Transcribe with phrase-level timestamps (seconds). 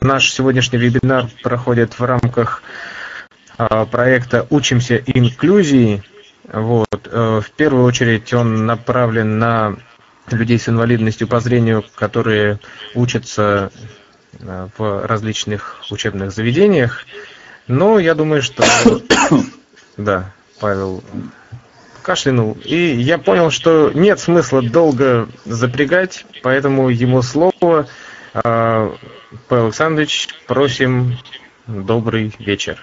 [0.00, 2.62] Наш сегодняшний вебинар проходит в рамках
[3.56, 6.04] а, проекта «Учимся инклюзии».
[6.52, 7.08] Вот.
[7.10, 9.76] Э, в первую очередь он направлен на
[10.30, 12.60] людей с инвалидностью по зрению, которые
[12.94, 13.72] учатся
[14.38, 17.04] э, в различных учебных заведениях.
[17.66, 18.64] Но я думаю, что...
[19.96, 20.30] Да,
[20.60, 21.02] Павел
[22.02, 22.56] кашлянул.
[22.64, 27.88] И я понял, что нет смысла долго запрягать, поэтому ему слово.
[28.44, 28.94] А,
[29.48, 31.16] Павел Александрович, просим,
[31.66, 32.78] добрый вечер.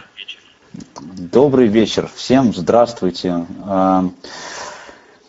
[1.00, 2.10] Добрый вечер.
[2.14, 3.46] Всем здравствуйте.
[3.64, 4.06] А,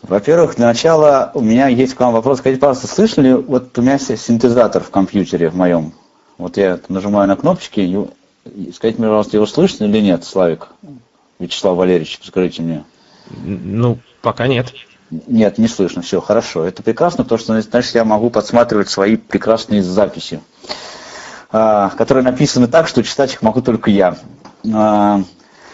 [0.02, 2.38] во-первых, для начала у меня есть к вам вопрос.
[2.38, 5.92] Скажите, пожалуйста, слышали, вот у меня есть синтезатор в компьютере в моем.
[6.38, 10.68] Вот я нажимаю на кнопочки, и, скажите мне, пожалуйста, его слышно или нет, Славик?
[11.38, 12.84] Вячеслав Валерьевич, скажите мне.
[13.30, 14.72] Ну, пока нет.
[15.10, 16.64] Нет, не слышно, все, хорошо.
[16.64, 20.40] Это прекрасно, потому что, значит, я могу подсматривать свои прекрасные записи,
[21.52, 24.16] а, которые написаны так, что читать их могу только я.
[24.72, 25.22] А,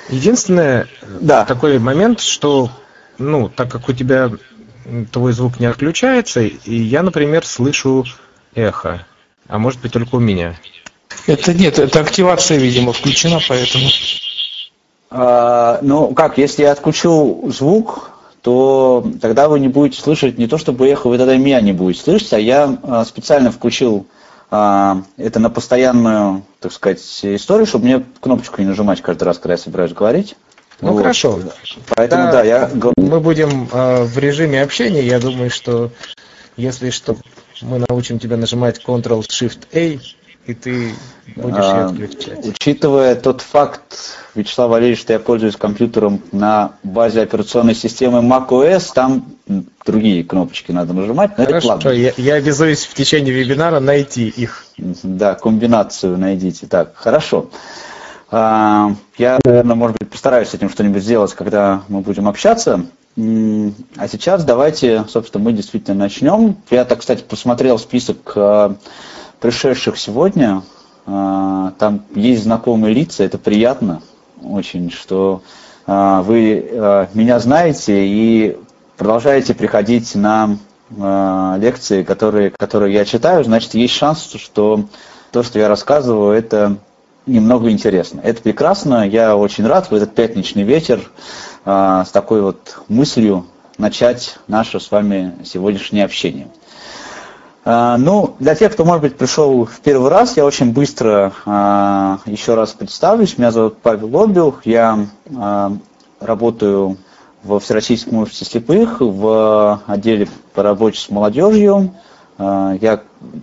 [0.09, 0.89] Единственное,
[1.21, 1.45] да.
[1.45, 2.71] такой момент, что,
[3.19, 4.30] ну, так как у тебя
[5.13, 8.05] твой звук не отключается, и я, например, слышу
[8.55, 9.07] эхо,
[9.49, 10.57] а может быть только у меня.
[11.27, 13.89] Это нет, это активация, видимо, включена, поэтому.
[15.11, 18.12] А, ну, как, если я отключу звук,
[18.43, 22.02] то тогда вы не будете слышать не то, чтобы эхо, вы тогда меня не будете
[22.02, 24.07] слышать, а я а, специально включил
[24.51, 29.54] а, это на постоянную, так сказать, историю, чтобы мне кнопочку не нажимать каждый раз, когда
[29.54, 30.37] я собираюсь говорить.
[30.80, 30.99] Ну вот.
[30.99, 31.38] хорошо.
[31.95, 35.06] Поэтому да, да я мы будем э, в режиме общения.
[35.06, 35.93] Я думаю, что
[36.56, 37.16] если что,
[37.60, 40.01] мы научим тебя нажимать Ctrl-Shift-A
[40.46, 40.95] и ты
[41.37, 42.46] будешь а, ее отключать.
[42.46, 43.82] Учитывая тот факт,
[44.35, 49.26] Вячеслав Валерьевич, что я пользуюсь компьютером на базе операционной системы macOS, там
[49.87, 51.38] другие кнопочки надо нажимать.
[51.38, 54.65] Но Хорошо, это я, я обязуюсь в течение вебинара найти их.
[54.79, 56.66] Да, комбинацию найдите.
[56.66, 57.51] Так, хорошо.
[58.30, 62.87] А, я, наверное, может быть, постараюсь с этим что-нибудь сделать, когда мы будем общаться.
[63.15, 66.56] А сейчас давайте, собственно, мы действительно начнем.
[66.71, 68.75] Я так, кстати, посмотрел список а,
[69.43, 70.63] пришедших сегодня.
[71.05, 74.01] А, там есть знакомые лица, это приятно
[74.43, 75.43] очень, что
[75.87, 78.57] а, вы а, меня знаете и
[78.97, 80.57] продолжаете приходить на
[81.59, 84.85] лекции, которые, которые я читаю, значит, есть шанс, что
[85.31, 86.77] то, что я рассказываю, это
[87.25, 88.21] немного интересно.
[88.23, 91.11] Это прекрасно, я очень рад в этот пятничный вечер
[91.65, 93.47] с такой вот мыслью
[93.79, 96.49] начать наше с вами сегодняшнее общение.
[97.65, 102.19] А, ну, для тех, кто, может быть, пришел в первый раз, я очень быстро а,
[102.27, 103.39] еще раз представлюсь.
[103.39, 105.06] Меня зовут Павел Лобил, я
[105.37, 105.73] а,
[106.19, 106.97] работаю
[107.45, 111.95] во Всероссийском обществе слепых в отделе по работе с молодежью.
[112.39, 113.03] Я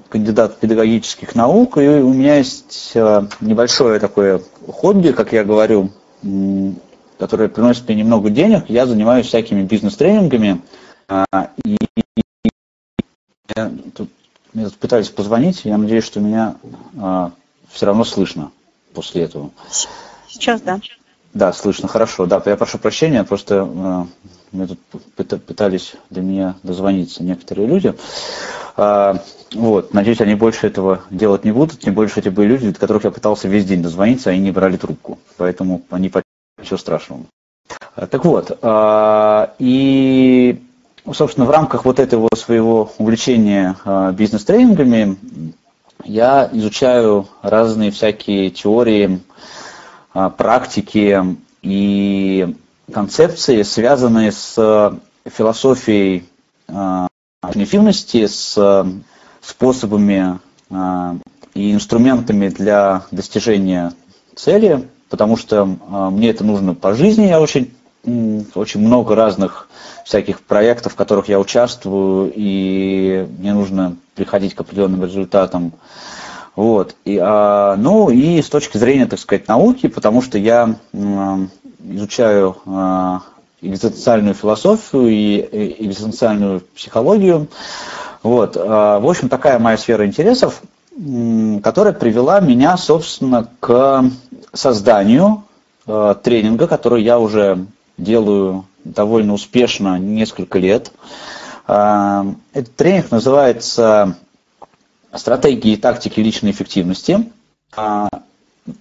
[0.10, 2.94] кандидат педагогических наук, и у меня есть
[3.40, 5.92] небольшое такое хобби, как я говорю,
[7.18, 8.66] которое приносит мне немного денег.
[8.68, 10.62] Я занимаюсь всякими бизнес-тренингами,
[11.64, 11.78] и
[13.56, 14.10] я тут,
[14.54, 16.56] мне тут пытались позвонить, я надеюсь, что меня
[17.00, 17.32] а,
[17.72, 18.52] все равно слышно
[18.94, 19.52] после этого.
[20.28, 20.80] Сейчас, да.
[21.34, 22.26] Да, слышно, хорошо.
[22.26, 24.08] Да, я прошу прощения, просто а,
[24.52, 24.80] мне тут
[25.46, 27.94] пытались до меня дозвониться некоторые люди.
[28.76, 29.22] А,
[29.54, 33.04] вот, надеюсь, они больше этого делать не будут, тем больше эти были люди, до которых
[33.04, 35.20] я пытался весь день дозвониться, они не брали трубку.
[35.38, 36.12] Поэтому они
[36.60, 37.26] ничего страшного.
[37.96, 40.62] Так вот, а, и
[41.14, 45.18] собственно, в рамках вот этого своего увлечения а, бизнес-тренингами
[46.04, 49.22] я изучаю разные всякие теории,
[50.14, 52.56] а, практики и
[52.92, 56.26] концепции, связанные с философией
[57.46, 58.86] эффективности, с
[59.42, 61.16] способами а,
[61.54, 63.94] и инструментами для достижения
[64.36, 67.74] цели, потому что мне это нужно по жизни, я очень
[68.04, 69.68] очень много разных
[70.06, 75.74] всяких проектов, в которых я участвую, и мне нужно приходить к определенным результатам.
[76.56, 76.96] Вот.
[77.06, 81.40] И, а, ну и с точки зрения, так сказать, науки, потому что я а,
[81.84, 83.22] изучаю а,
[83.62, 87.48] экзистенциальную философию и экзистенциальную психологию.
[88.24, 88.58] Вот.
[88.58, 90.62] А, в общем, такая моя сфера интересов,
[91.64, 94.04] которая привела меня, собственно, к
[94.54, 95.44] созданию
[95.86, 97.66] а, тренинга, который я уже
[98.00, 100.92] делаю довольно успешно несколько лет.
[101.68, 104.18] А, этот тренинг называется
[105.14, 107.32] «Стратегии и тактики личной эффективности».
[107.76, 108.10] А,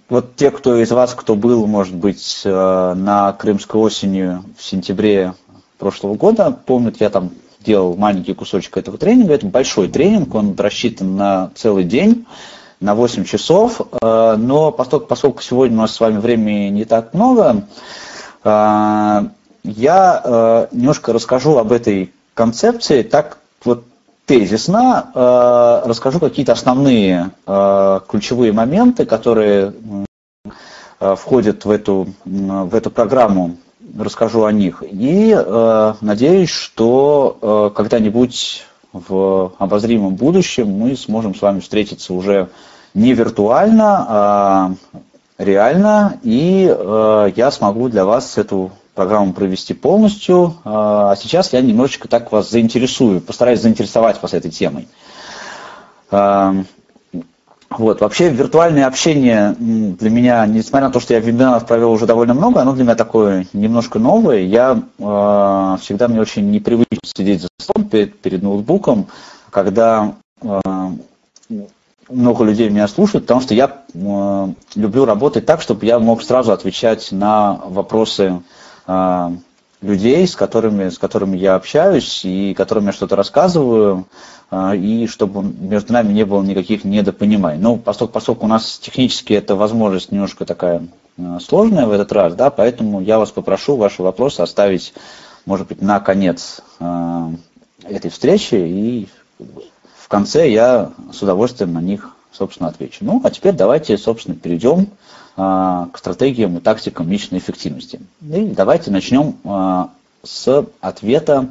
[0.07, 5.33] вот те, кто из вас, кто был, может быть, э, на Крымской осени в сентябре
[5.79, 9.33] прошлого года, помнят, я там делал маленький кусочек этого тренинга.
[9.33, 12.25] Это большой тренинг, он рассчитан на целый день.
[12.79, 17.65] на 8 часов, но поскольку, поскольку сегодня у нас с вами времени не так много,
[18.43, 23.83] я немножко расскажу об этой концепции так вот
[24.25, 29.73] тезисно, расскажу какие-то основные ключевые моменты, которые
[30.99, 33.57] входят в эту, в эту программу
[33.97, 34.83] расскажу о них.
[34.89, 42.49] И э, надеюсь, что э, когда-нибудь в обозримом будущем мы сможем с вами встретиться уже
[42.93, 44.71] не виртуально, а
[45.39, 50.55] реально, и э, я смогу для вас эту программу провести полностью.
[50.65, 50.69] Э,
[51.11, 54.87] а сейчас я немножечко так вас заинтересую, постараюсь заинтересовать вас этой темой.
[56.11, 56.53] Э,
[57.69, 58.01] вот.
[58.01, 62.61] Вообще виртуальное общение для меня, несмотря на то, что я вебинаров провел уже довольно много,
[62.61, 64.39] оно для меня такое немножко новое.
[64.39, 69.07] Я э, всегда мне очень непривычно сидеть за столом перед, перед ноутбуком,
[69.51, 70.59] когда э,
[72.09, 76.51] много людей меня слушают, потому что я э, люблю работать так, чтобы я мог сразу
[76.51, 78.41] отвечать на вопросы
[78.87, 79.29] э,
[79.81, 84.07] людей, с которыми, с которыми я общаюсь и которым я что-то рассказываю.
[84.51, 87.61] А, и чтобы между нами не было никаких недопониманий.
[87.61, 90.87] Ну, поскольку, поскольку у нас технически эта возможность немножко такая
[91.19, 94.93] а, сложная в этот раз, да, поэтому я вас попрошу ваши вопросы оставить,
[95.45, 97.31] может быть, на конец а,
[97.83, 99.07] этой встречи, и
[100.09, 103.05] конце я с удовольствием на них, собственно, отвечу.
[103.05, 104.87] Ну, а теперь давайте, собственно, перейдем
[105.35, 108.01] к стратегиям и тактикам личной эффективности.
[108.21, 109.37] И давайте начнем
[110.23, 111.49] с ответа,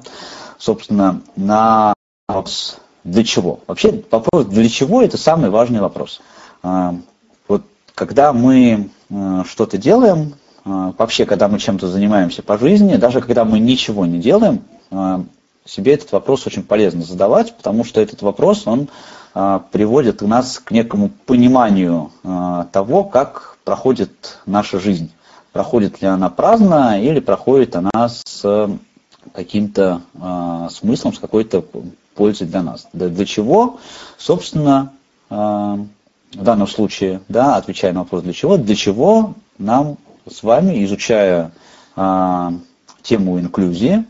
[0.58, 1.94] собственно, на
[2.28, 3.60] вопрос для чего?
[3.66, 6.20] Вообще вопрос для чего это самый важный вопрос.
[6.62, 6.94] А,
[7.46, 7.62] вот
[7.94, 10.34] когда мы а, что-то делаем,
[10.64, 14.62] а, вообще когда мы чем-то занимаемся по жизни, даже когда мы ничего не делаем,
[15.64, 18.88] себе этот вопрос очень полезно задавать, потому что этот вопрос, он
[19.70, 22.10] приводит нас к некому пониманию
[22.72, 25.12] того, как проходит наша жизнь.
[25.52, 28.70] Проходит ли она праздно или проходит она с
[29.32, 30.00] каким-то
[30.70, 31.64] смыслом, с какой-то
[32.14, 32.88] пользы для нас.
[32.92, 33.78] Для чего,
[34.16, 34.92] собственно,
[35.28, 35.86] в
[36.32, 41.52] данном случае, да, отвечая на вопрос для чего, для чего нам с вами, изучая
[43.02, 44.04] тему инклюзии,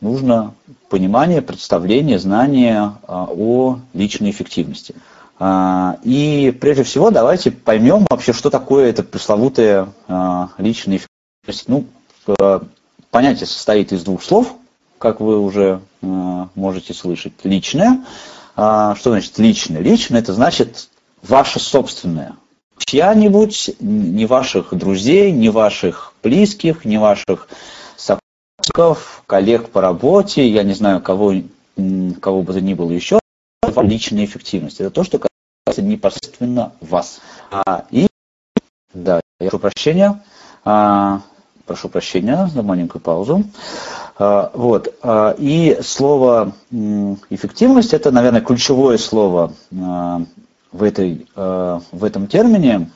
[0.00, 0.54] нужно
[0.88, 4.94] понимание, представление, знание э, о личной эффективности.
[6.04, 9.88] И прежде всего давайте поймем вообще, что такое это пресловутая
[10.58, 11.68] личная эффективность.
[11.68, 11.86] Ну,
[13.10, 14.54] понятие состоит из двух слов,
[14.98, 18.04] как вы уже можете слышать, личное.
[18.54, 19.80] А, что значит личное?
[19.80, 20.88] Личное это значит
[21.22, 22.36] ваше собственное.
[22.78, 27.48] Чья-нибудь, не ваших друзей, не ваших близких, не ваших
[28.62, 31.34] сотрудников, коллег по работе, я не знаю, кого,
[32.20, 33.18] кого бы то ни было еще,
[33.76, 34.80] личная эффективность.
[34.80, 37.20] Это то, что касается непосредственно вас.
[37.50, 38.06] А, и,
[38.94, 40.22] да, я прошу прощения,
[40.64, 41.20] а,
[41.66, 43.44] прошу прощения за маленькую паузу.
[44.18, 44.94] А, вот.
[45.02, 46.52] А, и слово
[47.30, 50.22] эффективность– это, наверное, ключевое слово а,
[50.70, 52.90] в, этой, в этом термине.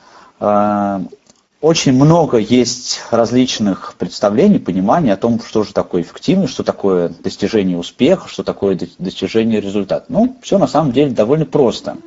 [1.59, 7.77] Очень много есть различных представлений, пониманий о том, что же такое эффективность, что такое достижение
[7.77, 10.05] успеха, что такое достижение результата.
[10.07, 11.97] Ну, все на самом деле довольно просто.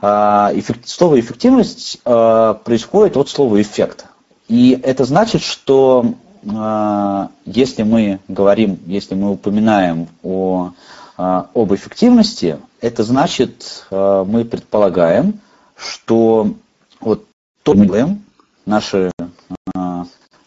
[0.00, 4.06] Слово эффективность происходит от слова эффект.
[4.48, 6.14] И это значит, что
[6.48, 10.72] а, если мы говорим, если мы упоминаем о,
[11.16, 15.40] а, об эффективности, это значит, а, мы предполагаем,
[15.76, 16.54] что
[17.00, 17.26] вот
[17.62, 18.24] то мы делаем,
[18.66, 19.10] наши,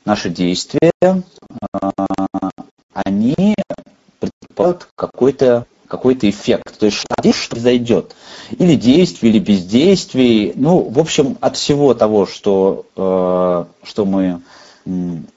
[0.05, 0.91] наши действия,
[2.93, 3.55] они
[4.19, 6.79] предполагают какой-то какой-то эффект.
[6.79, 7.15] То есть что
[7.47, 8.15] произойдет.
[8.49, 10.53] Или действие, или бездействие.
[10.55, 14.41] Ну, в общем, от всего того, что, э, что, мы,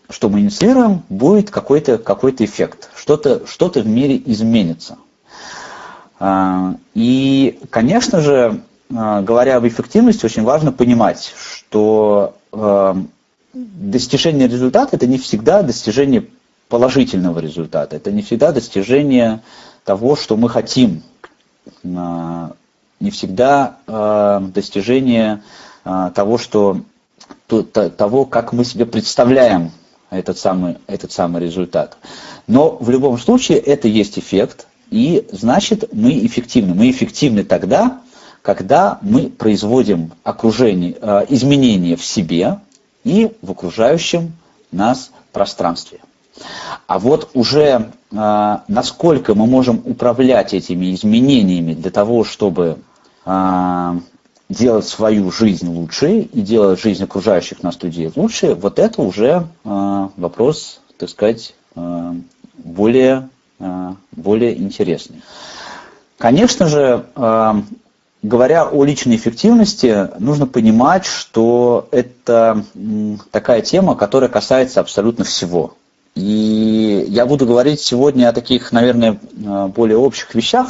[0.09, 2.89] что мы инициируем, будет какой-то какой эффект.
[2.97, 4.97] Что-то что в мире изменится.
[6.95, 12.36] И, конечно же, говоря об эффективности, очень важно понимать, что
[13.53, 16.27] достижение результата это не всегда достижение
[16.69, 19.43] положительного результата, это не всегда достижение
[19.85, 21.03] того, что мы хотим,
[21.85, 22.53] а,
[23.01, 25.43] не всегда а, достижение
[25.85, 26.81] а, того, что
[27.47, 29.71] того, как мы себе представляем
[30.11, 31.97] этот самый, этот самый результат.
[32.47, 36.75] Но в любом случае это есть эффект, и значит мы эффективны.
[36.75, 38.01] Мы эффективны тогда,
[38.47, 40.93] когда мы производим окружение,
[41.29, 42.61] изменения в себе
[43.03, 44.35] и в окружающем
[44.71, 45.99] нас пространстве.
[46.87, 52.79] А вот уже э, насколько мы можем управлять этими изменениями для того, чтобы
[53.25, 53.93] э,
[54.49, 60.09] делать свою жизнь лучше и делать жизнь окружающих нас людей лучше, вот это уже э,
[60.17, 62.13] вопрос, так сказать, э,
[62.59, 65.21] более, э, более интересный.
[66.17, 67.55] Конечно же, э,
[68.23, 72.65] говоря о личной эффективности, нужно понимать, что это
[73.31, 75.75] такая тема, которая касается абсолютно всего.
[76.15, 80.69] И я буду говорить сегодня о таких, наверное, э, более общих вещах,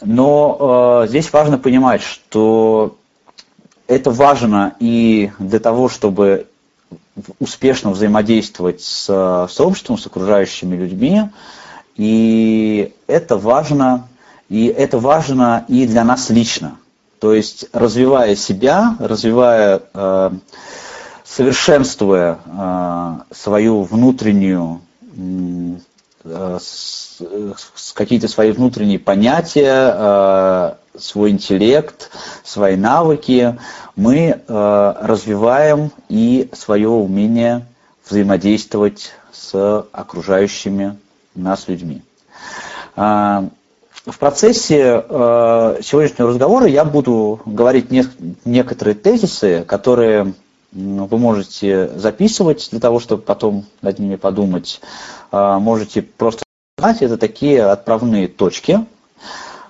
[0.00, 2.96] но э, здесь важно понимать, что
[3.86, 6.46] это важно и для того, чтобы
[7.38, 11.22] успешно взаимодействовать с сообществом, с окружающими людьми,
[11.96, 14.08] и это важно,
[14.52, 16.76] и это важно и для нас лично.
[17.20, 20.30] То есть развивая себя, развивая, э,
[21.24, 24.82] совершенствуя э, свою внутреннюю
[26.24, 26.58] э,
[27.94, 32.10] какие-то свои внутренние понятия, свой интеллект,
[32.44, 33.58] свои навыки,
[33.96, 37.64] мы развиваем и свое умение
[38.06, 40.98] взаимодействовать с окружающими
[41.34, 42.02] нас людьми.
[44.04, 48.04] В процессе э, сегодняшнего разговора я буду говорить не,
[48.44, 50.34] некоторые тезисы, которые
[50.72, 54.80] вы можете записывать для того, чтобы потом над ними подумать.
[55.30, 56.42] Э, можете просто
[56.78, 58.84] знать, это такие отправные точки,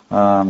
[0.09, 0.45] э,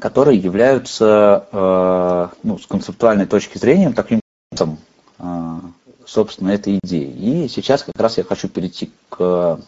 [0.00, 4.20] которые являются э, ну, с концептуальной точки зрения таким
[4.58, 5.60] э,
[6.04, 7.44] собственно, этой идеей.
[7.44, 9.60] И сейчас как раз я хочу перейти к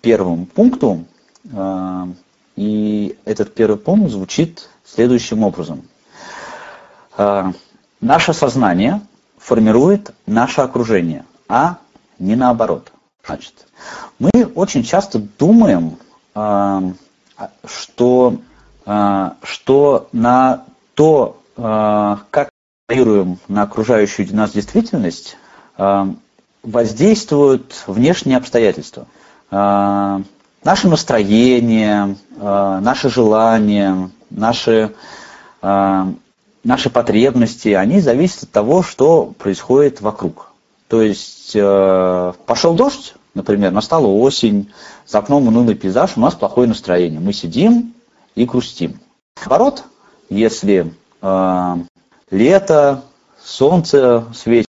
[0.00, 1.04] первому пункту,
[1.52, 2.06] э,
[2.56, 5.82] и этот первый пункт звучит следующим образом.
[7.16, 7.52] А,
[8.00, 9.02] наше сознание
[9.38, 11.78] формирует наше окружение, а
[12.18, 12.90] не наоборот.
[13.24, 13.66] Значит,
[14.18, 15.98] мы очень часто думаем,
[16.34, 16.92] а,
[17.64, 18.38] что,
[18.86, 22.48] а, что на то, как
[22.88, 25.36] реагируем на окружающую нас действительность,
[26.62, 29.06] воздействуют внешние обстоятельства
[30.66, 34.92] наше настроение, э, наши желания, наши,
[35.62, 36.04] э,
[36.64, 40.50] наши потребности, они зависят от того, что происходит вокруг.
[40.88, 44.72] То есть э, пошел дождь, например, настала осень,
[45.06, 47.20] за окном унылый пейзаж, у нас плохое настроение.
[47.20, 47.94] Мы сидим
[48.34, 48.98] и грустим.
[49.38, 49.84] Наоборот,
[50.28, 50.92] если
[52.30, 53.02] лето,
[53.42, 54.66] солнце светит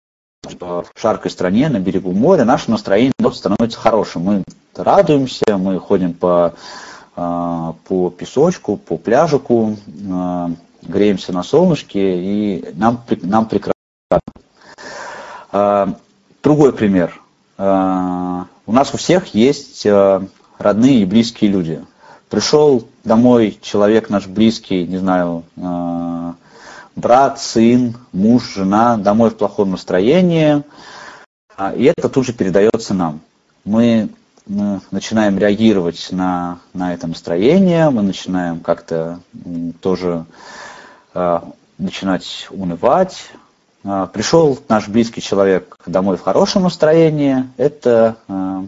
[0.54, 4.22] в жаркой стране на берегу моря, наше настроение становится хорошим.
[4.22, 6.54] Мы радуемся, мы ходим по,
[7.16, 9.76] а, по песочку, по пляжику,
[10.10, 10.50] а,
[10.82, 13.74] греемся на солнышке, и нам, нам прекрасно.
[15.52, 15.94] А,
[16.42, 17.20] другой пример.
[17.58, 19.86] У нас у всех есть
[20.58, 21.82] родные и близкие люди.
[22.28, 25.44] Пришел домой человек наш близкий, не знаю,
[26.96, 30.64] брат, сын, муж, жена, домой в плохом настроении,
[31.76, 33.20] и это тут же передается нам.
[33.64, 34.10] Мы
[34.46, 39.20] начинаем реагировать на, на это настроение, мы начинаем как-то
[39.80, 40.24] тоже
[41.14, 41.40] э,
[41.78, 43.30] начинать унывать.
[43.84, 48.62] Э, пришел наш близкий человек домой в хорошем настроении, это э,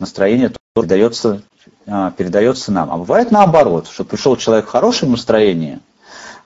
[0.00, 1.42] настроение тоже передается,
[1.84, 2.90] передается нам.
[2.90, 5.78] А бывает наоборот, что пришел человек в хорошем настроении,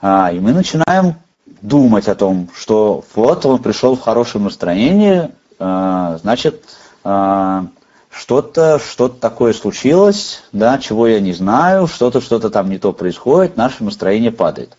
[0.03, 1.15] э, и мы начинаем
[1.63, 6.65] думать о том, что вот он пришел в хорошем настроении, э, значит,
[7.05, 7.63] э,
[8.11, 13.57] что-то что такое случилось, да, чего я не знаю, что-то что-то там не то происходит,
[13.57, 14.77] наше настроение падает.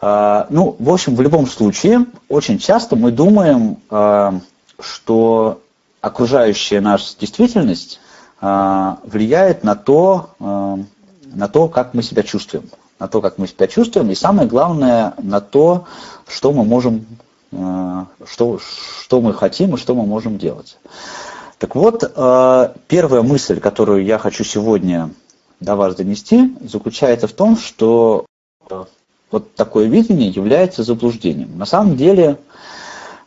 [0.00, 4.40] А, ну, в общем, в любом случае, очень часто мы думаем, а,
[4.80, 5.60] что
[6.00, 8.00] окружающая нас действительность
[8.40, 10.78] а, влияет на то, а,
[11.24, 12.64] на то, как мы себя чувствуем,
[12.98, 15.84] на то, как мы себя чувствуем, и самое главное, на то,
[16.26, 17.06] что мы можем,
[17.52, 20.78] а, что, что мы хотим и что мы можем делать.
[21.58, 25.10] Так вот, э, первая мысль, которую я хочу сегодня
[25.58, 28.26] до вас донести, заключается в том, что
[28.68, 28.84] э,
[29.30, 31.56] вот такое видение является заблуждением.
[31.56, 32.36] На самом деле,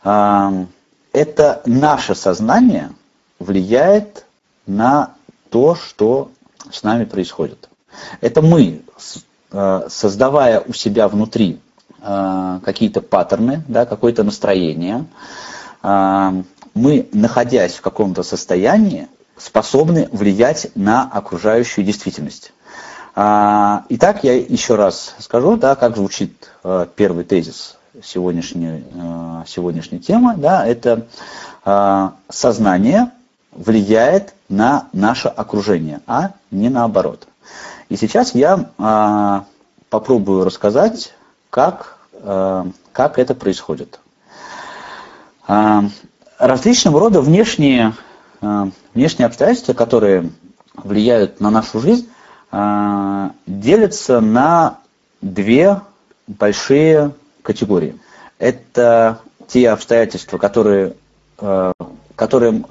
[0.04, 0.64] э,
[1.12, 2.92] это наше сознание
[3.40, 4.26] влияет
[4.64, 5.14] на
[5.50, 6.30] то, что
[6.70, 7.68] с нами происходит.
[8.20, 8.82] Это мы,
[9.50, 11.60] создавая у себя внутри
[12.00, 15.06] какие-то паттерны, да, какое-то настроение,
[15.82, 22.52] мы, находясь в каком-то состоянии, способны влиять на окружающую действительность.
[23.14, 30.36] Итак, я еще раз скажу, да, как звучит э, первый тезис сегодняшней, э, сегодняшней темы.
[30.36, 31.06] Да, это
[31.64, 33.10] э, сознание
[33.50, 37.26] влияет на наше окружение, а не наоборот.
[37.90, 39.44] И сейчас я
[39.90, 41.12] попробую рассказать,
[41.50, 41.98] как
[42.92, 44.00] как это происходит.
[45.46, 47.94] Различного рода внешние,
[48.40, 50.30] внешние обстоятельства, которые
[50.74, 52.08] влияют на нашу жизнь,
[53.46, 54.78] делятся на
[55.20, 55.80] две
[56.26, 57.98] большие категории.
[58.38, 60.94] Это те обстоятельства, которые,
[62.16, 62.64] которые,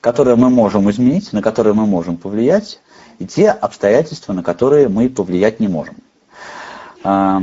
[0.00, 2.80] которые мы можем изменить, на которые мы можем повлиять,
[3.18, 5.96] и те обстоятельства, на которые мы повлиять не можем.
[7.02, 7.42] А,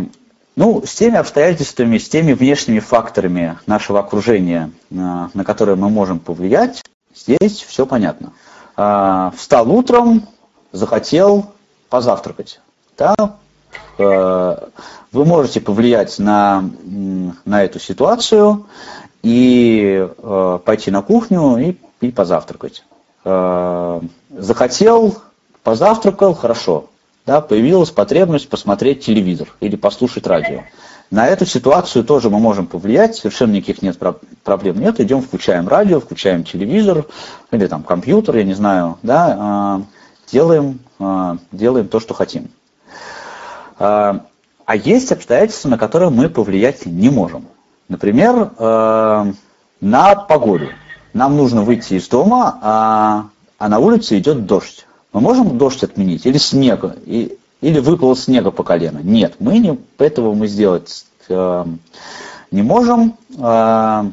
[0.56, 6.20] ну, с теми обстоятельствами, с теми внешними факторами нашего окружения, а, на которые мы можем
[6.20, 8.34] повлиять, здесь все понятно.
[8.78, 10.28] А, встал утром,
[10.72, 11.52] захотел
[11.90, 12.62] позавтракать.
[12.98, 13.16] Да?
[13.98, 16.70] Вы можете повлиять на,
[17.46, 18.68] на эту ситуацию
[19.24, 20.10] и
[20.66, 22.84] пойти на кухню и, и позавтракать.
[23.24, 25.18] Захотел
[25.66, 26.86] Позавтракал, хорошо.
[27.26, 30.62] Да, появилась потребность посмотреть телевизор или послушать радио.
[31.10, 33.98] На эту ситуацию тоже мы можем повлиять, совершенно никаких нет
[34.44, 35.00] проблем нет.
[35.00, 37.08] Идем, включаем радио, включаем телевизор
[37.50, 39.82] или там компьютер, я не знаю, да, а,
[40.32, 42.52] делаем, а, делаем то, что хотим.
[43.80, 44.24] А,
[44.68, 47.48] а есть обстоятельства, на которые мы повлиять не можем.
[47.90, 48.52] Например,
[49.82, 50.68] на погоду.
[51.14, 53.26] Нам нужно выйти из дома, а,
[53.58, 54.86] а на улице идет дождь.
[55.16, 59.00] Мы можем дождь отменить или снег, и, или выпало снега по колено?
[59.02, 61.66] Нет, мы не, этого мы сделать э,
[62.52, 63.16] не можем.
[63.38, 64.04] Э,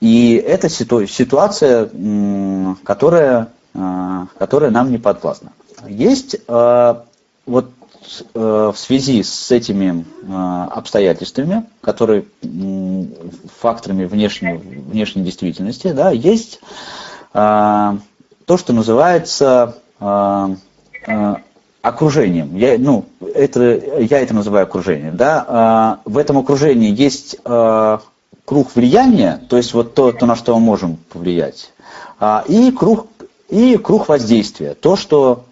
[0.00, 5.52] и это ситу, ситуация, э, которая, э, которая нам не подвластна.
[5.86, 6.94] Есть э,
[7.44, 7.70] вот
[8.32, 12.24] э, в связи с этими э, обстоятельствами, которые
[13.60, 16.60] факторами внешней, внешней действительности, да, есть
[17.34, 17.96] э,
[18.46, 19.76] то, что называется
[21.82, 22.56] окружением.
[22.56, 23.60] Я, ну, это,
[24.00, 25.16] я это называю окружением.
[25.16, 25.44] Да?
[25.48, 30.60] А, в этом окружении есть круг влияния, то есть вот то, то на что мы
[30.60, 31.72] можем повлиять,
[32.46, 33.08] и круг,
[33.48, 35.44] и круг воздействия, то, что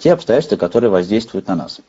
[0.00, 1.80] те обстоятельства, которые воздействуют на нас.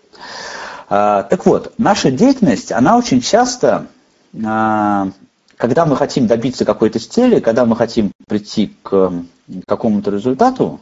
[0.89, 3.85] Так вот, наша деятельность, она очень часто,
[4.33, 9.13] когда мы хотим добиться какой-то цели, когда мы хотим прийти к
[9.67, 10.81] какому-то результату,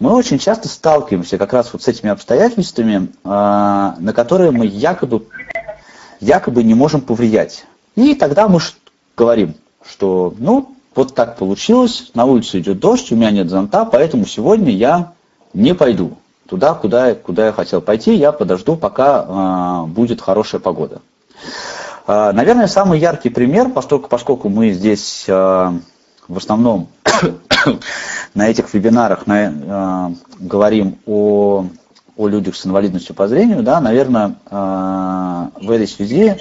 [0.00, 5.26] мы очень часто сталкиваемся как раз вот с этими обстоятельствами, а, на которые мы якобы,
[6.20, 7.66] якобы не можем повлиять.
[7.96, 8.60] И тогда мы
[9.16, 14.26] говорим, что ну вот так получилось, на улице идет дождь, у меня нет зонта, поэтому
[14.26, 15.12] сегодня я
[15.52, 16.16] не пойду
[16.48, 21.00] туда, куда, куда я хотел пойти, я подожду, пока э, будет хорошая погода.
[22.06, 25.26] Э, наверное, самый яркий пример, поскольку, поскольку мы здесь
[26.28, 26.88] в основном
[28.34, 31.66] на этих вебинарах на, э, говорим о,
[32.16, 36.36] о людях с инвалидностью по зрению, да, наверное, э, в этой связи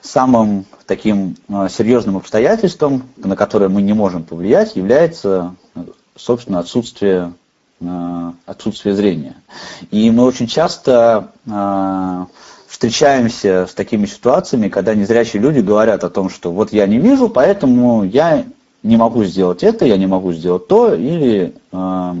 [0.00, 5.54] самым таким э, серьезным обстоятельством, на которое мы не можем повлиять, является,
[6.16, 7.32] собственно, отсутствие,
[7.80, 9.36] э, отсутствие зрения.
[9.90, 12.24] И мы очень часто э,
[12.66, 17.28] встречаемся с такими ситуациями, когда незрячие люди говорят о том, что вот я не вижу,
[17.28, 18.44] поэтому я
[18.82, 22.14] не могу сделать это, я не могу сделать то, или э,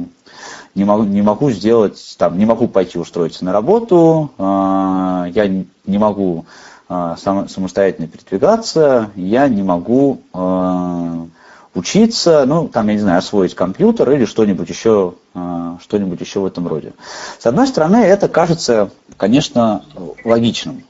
[0.74, 5.98] не, могу, не могу сделать, там, не могу пойти устроиться на работу, э, я не
[5.98, 6.46] могу
[6.88, 11.26] э, сам, самостоятельно передвигаться, я не могу э,
[11.74, 16.46] учиться, ну, там, я не знаю, освоить компьютер или что-нибудь еще, э, что-нибудь еще в
[16.46, 16.92] этом роде.
[17.40, 19.84] С одной стороны, это кажется, конечно,
[20.24, 20.84] логичным.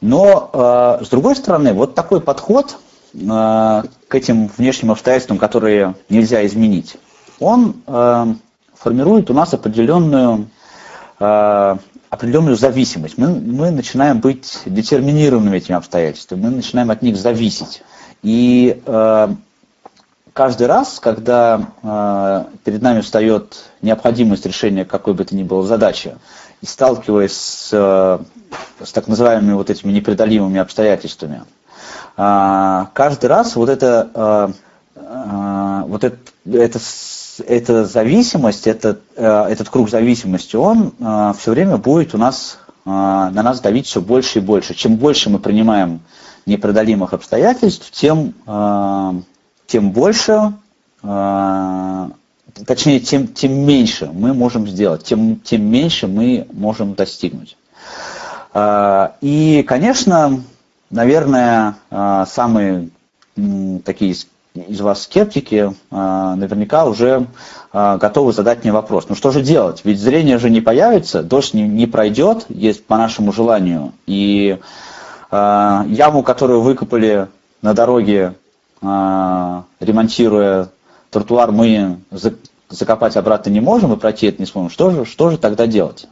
[0.00, 2.76] Но, э, с другой стороны, вот такой подход–
[3.14, 6.96] к этим внешним обстоятельствам, которые нельзя изменить,
[7.40, 8.34] он э,
[8.74, 10.48] формирует у нас определенную,
[11.20, 11.76] э,
[12.08, 13.18] определенную зависимость.
[13.18, 17.82] Мы, мы начинаем быть детерминированными этими обстоятельствами, мы начинаем от них зависеть.
[18.22, 18.80] И
[20.32, 26.14] каждый раз, когда перед нами встает необходимость решения какой бы то ни было задачи,
[26.60, 31.42] и сталкиваясь с, с так называемыми вот этими непреодолимыми обстоятельствами,
[32.16, 34.50] каждый раз вот это, а,
[34.96, 36.78] а, вот это, это,
[37.46, 40.92] эта зависимость, этот, этот круг зависимости, он
[41.38, 44.74] все время будет у нас, на нас давить все больше и больше.
[44.74, 46.00] Чем больше мы принимаем
[46.44, 48.34] непреодолимых обстоятельств, тем,
[49.66, 50.52] тем больше,
[52.66, 57.56] точнее, тем, тем меньше мы можем сделать, тем, тем меньше мы можем достигнуть.
[58.54, 60.42] И, конечно,
[60.92, 62.90] Наверное, а, самые
[63.84, 64.14] такие
[64.54, 67.26] из вас скептики а, наверняка уже
[67.72, 69.06] а, готовы задать мне вопрос.
[69.08, 69.80] Ну что же делать?
[69.84, 73.92] Ведь зрение же не появится, дождь не, пройдет, есть по нашему желанию.
[74.06, 74.58] И
[75.30, 77.26] яму, которую выкопали
[77.62, 78.34] на дороге,
[78.82, 80.68] ремонтируя
[81.08, 82.00] тротуар, мы
[82.68, 84.68] закопать обратно не можем и пройти это не сможем.
[84.68, 86.06] Что же, что же тогда делать?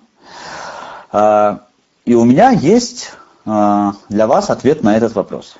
[1.13, 3.13] И у меня есть
[3.45, 5.57] для вас ответ на этот вопрос.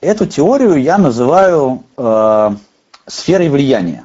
[0.00, 1.82] Эту теорию я называю
[3.06, 4.04] сферой влияния.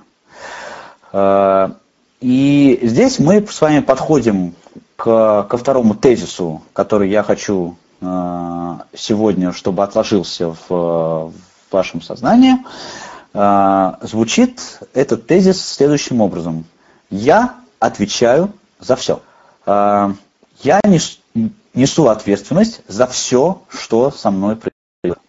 [2.22, 4.54] И здесь мы с вами подходим
[4.96, 7.76] к, ко второму тезису, который я хочу
[8.94, 11.34] сегодня, чтобы отложился в, в
[11.72, 12.58] вашем сознании.
[14.02, 14.62] Звучит
[14.94, 16.66] этот тезис следующим образом.
[17.10, 19.22] Я отвечаю за все.
[19.66, 21.20] Я нес,
[21.74, 25.24] несу ответственность за все, что со мной происходит.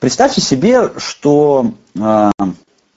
[0.00, 2.30] Представьте себе, что э,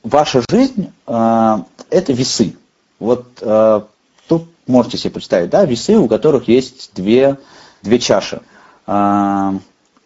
[0.04, 1.58] ваша жизнь э,
[1.90, 2.56] это весы.
[3.00, 3.82] Вот э,
[4.28, 7.38] тут можете себе представить, да, весы, у которых есть две,
[7.82, 8.42] две чаши.
[8.88, 9.52] Э,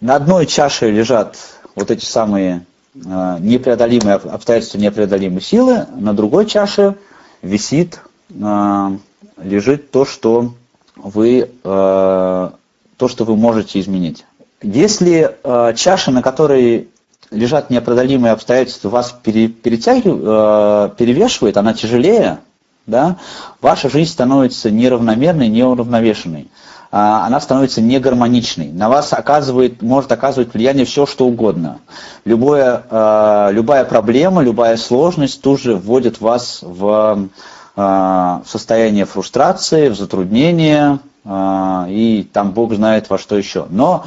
[0.01, 1.38] на одной чаше лежат
[1.75, 6.97] вот эти самые э, непреодолимые обстоятельства, непреодолимые силы, на другой чаше
[7.41, 8.97] висит, э,
[9.41, 10.53] лежит то, что
[10.95, 12.49] вы, э,
[12.97, 14.25] то, что вы можете изменить.
[14.62, 16.88] Если э, чаша, на которой
[17.32, 22.39] лежат непреодолимые обстоятельства, вас пере, э, перевешивает, она тяжелее,
[22.86, 23.17] да,
[23.62, 26.49] ваша жизнь становится неравномерной, неуравновешенной.
[26.95, 28.71] А, она становится негармоничной.
[28.71, 31.79] На вас оказывает, может оказывать влияние все, что угодно.
[32.23, 37.29] Любое, а, любая проблема, любая сложность тут же вводит вас в
[37.75, 43.65] а, состояние фрустрации, в затруднение, и там Бог знает во что еще.
[43.69, 44.05] Но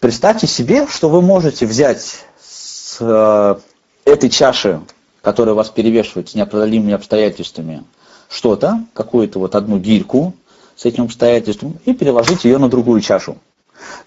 [0.00, 3.62] представьте себе, что вы можете взять с
[4.04, 4.80] этой чаши,
[5.22, 7.84] которая вас перевешивает с неопределимыми обстоятельствами,
[8.28, 10.34] что-то, какую-то вот одну гирьку
[10.76, 13.36] с этим обстоятельством и переложить ее на другую чашу.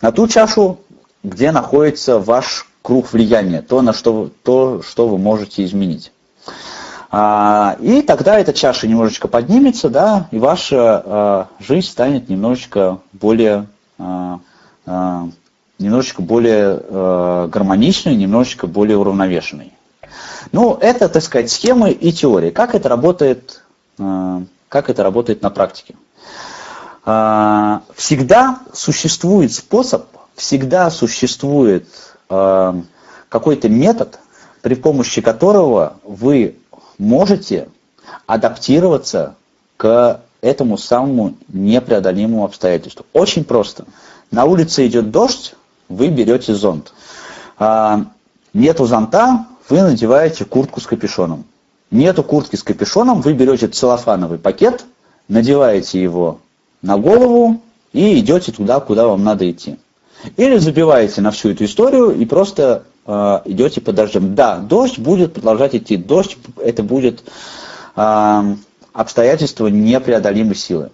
[0.01, 0.79] На ту чашу,
[1.23, 6.11] где находится ваш круг влияния, то, на что, то, что вы можете изменить.
[7.17, 13.67] А, и тогда эта чаша немножечко поднимется, да, и ваша а, жизнь станет немножечко более,
[13.97, 14.39] а,
[15.79, 19.71] немножечко более гармоничной, немножечко более уравновешенной.
[20.51, 22.49] Ну, это, так сказать, схемы и теории.
[22.49, 23.61] Как это работает
[24.67, 25.95] как это работает на практике.
[27.95, 31.87] Всегда существует способ, всегда существует
[32.27, 34.19] какой-то метод,
[34.61, 36.57] при помощи которого вы
[36.97, 37.69] можете
[38.27, 39.35] адаптироваться
[39.77, 43.05] к этому самому непреодолимому обстоятельству.
[43.13, 43.85] Очень просто.
[44.31, 45.55] На улице идет дождь,
[45.89, 46.93] вы берете зонт.
[48.53, 51.45] Нету зонта, вы надеваете куртку с капюшоном.
[51.91, 54.85] Нету куртки с капюшоном, вы берете целлофановый пакет,
[55.27, 56.39] надеваете его
[56.81, 57.61] на голову
[57.93, 59.77] и идете туда, куда вам надо идти.
[60.37, 64.35] Или забиваете на всю эту историю и просто э, идете под дождем.
[64.35, 65.97] Да, дождь будет продолжать идти.
[65.97, 67.23] Дождь это будет
[67.95, 68.55] э,
[68.93, 70.91] обстоятельство непреодолимой силы.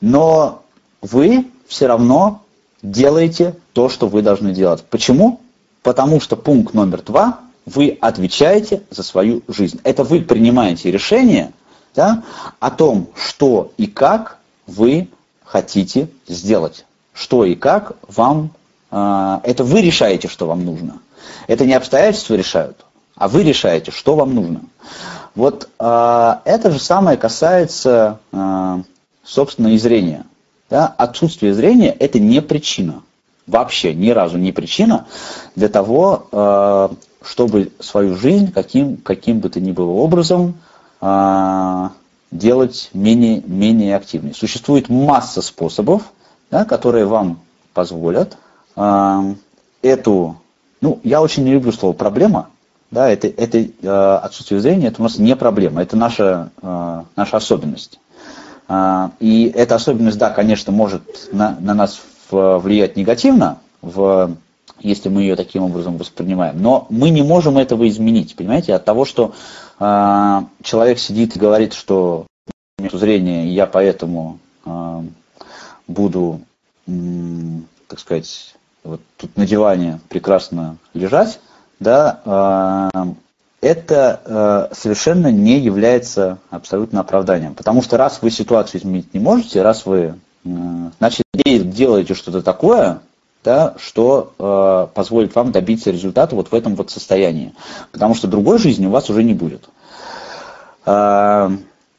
[0.00, 0.62] Но
[1.00, 2.42] вы все равно
[2.82, 4.84] делаете то, что вы должны делать.
[4.90, 5.40] Почему?
[5.82, 9.80] Потому что пункт номер два вы отвечаете за свою жизнь.
[9.84, 11.52] Это вы принимаете решение
[11.94, 12.22] да,
[12.60, 15.08] о том, что и как вы
[15.44, 16.84] хотите сделать.
[17.14, 18.50] Что и как вам...
[18.90, 20.98] Э, это вы решаете, что вам нужно.
[21.46, 22.84] Это не обстоятельства решают,
[23.16, 24.62] а вы решаете, что вам нужно.
[25.34, 28.82] Вот э, это же самое касается, э,
[29.24, 30.24] собственно, и зрения.
[30.68, 30.94] Да?
[30.98, 33.02] Отсутствие зрения– это не причина.
[33.46, 35.06] Вообще ни разу не причина
[35.56, 36.88] для того, э,
[37.24, 40.60] чтобы свою жизнь каким, каким бы то ни было образом
[41.00, 41.88] э,
[42.30, 44.34] делать менее, менее активной.
[44.34, 46.02] Существует масса способов,
[46.50, 47.40] да, которые вам
[47.74, 48.36] позволят
[48.76, 49.34] э,
[49.82, 50.36] эту,
[50.82, 52.48] ну, я очень не люблю слово проблема,
[52.90, 57.36] да, это, это э, отсутствие зрения, это у нас не проблема, это наша, э, наша
[57.38, 57.98] особенность.
[58.68, 64.36] Э, и эта особенность, да, конечно, может на, на нас влиять негативно, в
[64.80, 66.60] если мы ее таким образом воспринимаем.
[66.60, 69.32] Но мы не можем этого изменить, понимаете, от того, что
[69.78, 72.26] э, человек сидит и говорит, что
[72.78, 75.02] нет зрения, я поэтому э,
[75.86, 76.40] буду,
[76.86, 76.92] э,
[77.86, 81.40] так сказать, вот тут на диване прекрасно лежать,
[81.78, 83.04] да, э,
[83.60, 84.20] это
[84.70, 87.54] э, совершенно не является абсолютно оправданием.
[87.54, 90.14] Потому что раз вы ситуацию изменить не можете, раз вы,
[90.98, 93.00] значит, делаете что-то такое,
[93.44, 97.54] да, что э, позволит вам добиться результата вот в этом вот состоянии.
[97.92, 99.68] Потому что другой жизни у вас уже не будет.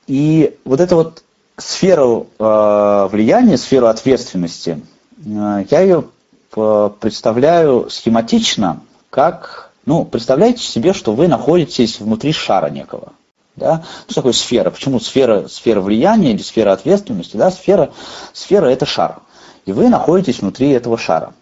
[0.07, 1.23] И вот эта вот
[1.57, 4.81] сферу э, влияния, сферу ответственности,
[5.25, 6.05] я ее
[6.53, 13.13] представляю схематично, как, ну, представляете себе, что вы находитесь внутри шара некого.
[13.55, 13.83] Да?
[14.05, 14.71] Что такое сфера?
[14.71, 17.37] Почему сфера, сфера влияния или сфера ответственности?
[17.37, 17.51] Да?
[17.51, 17.91] Сфера,
[18.33, 19.19] сфера– это шар.
[19.65, 21.33] И вы находитесь внутри этого шара.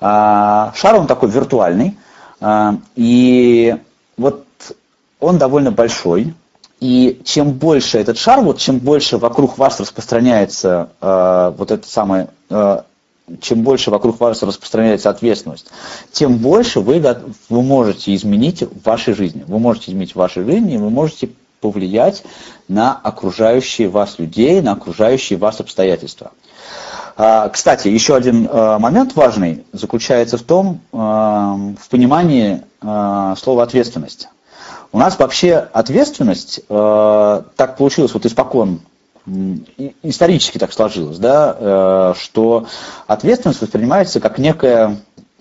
[0.00, 1.96] А, шар, он такой виртуальный.
[2.40, 3.76] А, и
[4.16, 4.44] вот
[5.20, 6.34] он довольно большой.
[6.80, 12.28] И чем больше этот шар, вот чем больше вокруг вас распространяется э, вот это самое
[12.50, 12.82] э,
[13.40, 15.66] чем больше вокруг вас распространяется ответственность,
[16.12, 17.00] тем больше вы,
[17.48, 19.44] вы можете изменить в вашей жизни.
[19.46, 22.22] Вы можете изменить вашей жизни, и вы можете повлиять
[22.68, 26.32] на окружающие вас людей, на окружающие вас обстоятельства.
[27.16, 34.28] А, кстати, еще один а, момент важный заключается в том, а, в понимании слова ответственность.
[34.92, 38.82] У нас вообще ответственность, так получилось вот испокон
[40.02, 42.66] исторически так сложилось, да, э, что
[43.06, 44.96] ответственность воспринимается как некая,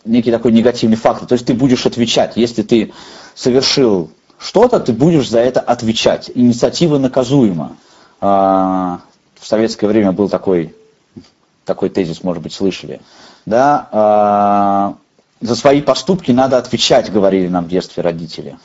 [0.06, 1.28] некий такой негативный фактор.
[1.28, 2.34] То есть ты будешь отвечать.
[2.36, 2.94] Если ты
[3.36, 6.32] совершил что-то, ты будешь за это отвечать.
[6.34, 7.76] Инициатива наказуема.
[8.22, 9.00] А,
[9.40, 10.76] в советское время был такой,
[11.66, 13.02] такой тезис, может быть, слышали.
[13.46, 14.96] Да, а,
[15.42, 18.58] за свои поступки надо отвечать, говорили нам в детстве родители.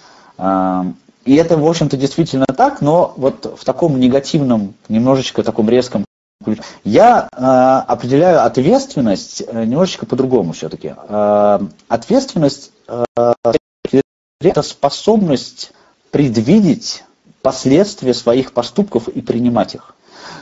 [1.25, 6.05] И это, в общем-то, действительно так, но вот в таком негативном, немножечко таком резком
[6.45, 6.63] ключе.
[6.85, 7.37] Я э,
[7.93, 10.95] определяю ответственность э, немножечко по-другому все-таки.
[11.09, 13.05] Э, ответственность э,
[14.41, 15.73] это способность
[16.11, 17.05] предвидеть
[17.43, 19.95] последствия своих поступков и принимать их.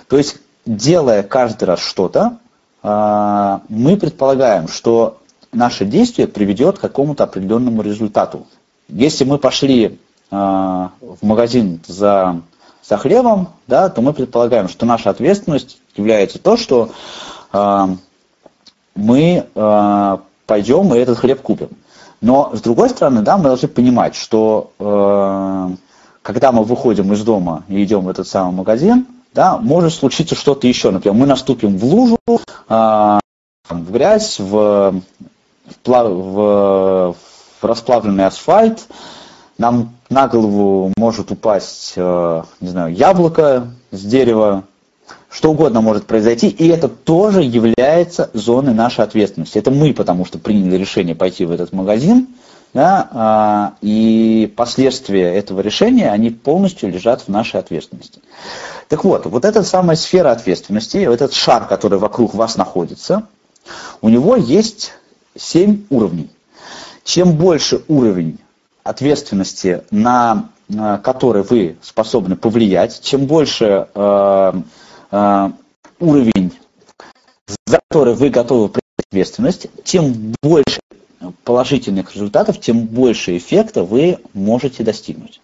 [0.08, 2.38] То есть, делая каждый раз что-то,
[2.82, 5.18] э, мы предполагаем, что
[5.52, 8.46] наше действие приведет к какому-то определенному результату.
[8.88, 9.98] Если мы пошли
[10.30, 12.40] в магазин за,
[12.82, 16.90] за хлебом, да, то мы предполагаем, что наша ответственность является то, что
[17.52, 17.86] э,
[18.94, 21.68] мы э, пойдем и этот хлеб купим.
[22.20, 25.70] Но с другой стороны, да, мы должны понимать, что э,
[26.22, 30.66] когда мы выходим из дома и идем в этот самый магазин, да, может случиться что-то
[30.66, 30.90] еще.
[30.90, 32.38] Например, мы наступим в лужу, э,
[32.68, 35.00] в грязь, в,
[35.84, 37.14] в, в,
[37.62, 38.86] в расплавленный асфальт,
[39.60, 44.64] нам на голову может упасть, э, не знаю, яблоко с дерева,
[45.30, 49.58] что угодно может произойти, и это тоже является зоной нашей ответственности.
[49.58, 52.28] Это мы, потому что приняли решение пойти в этот магазин,
[52.72, 58.22] да, а, и последствия этого решения, они полностью лежат в нашей ответственности.
[58.88, 63.26] Так вот, вот эта самая сфера ответственности, этот шар, который вокруг вас находится,
[64.00, 64.92] у него есть
[65.36, 66.30] семь уровней.
[67.04, 68.38] Чем больше уровень
[68.90, 74.52] ответственности, на э, который вы способны повлиять, чем больше э,
[75.12, 75.50] э,
[76.00, 76.52] уровень,
[77.66, 80.80] за который вы готовы принять ответственность, тем больше
[81.44, 85.40] положительных результатов, тем больше эффекта вы можете достигнуть.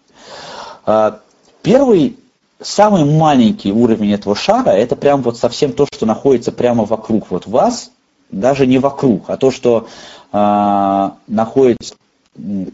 [1.61, 2.17] Первый,
[2.61, 7.45] самый маленький уровень этого шара, это прям вот совсем то, что находится прямо вокруг вот
[7.45, 7.91] вас,
[8.31, 9.87] даже не вокруг, а то, что
[10.31, 11.95] находится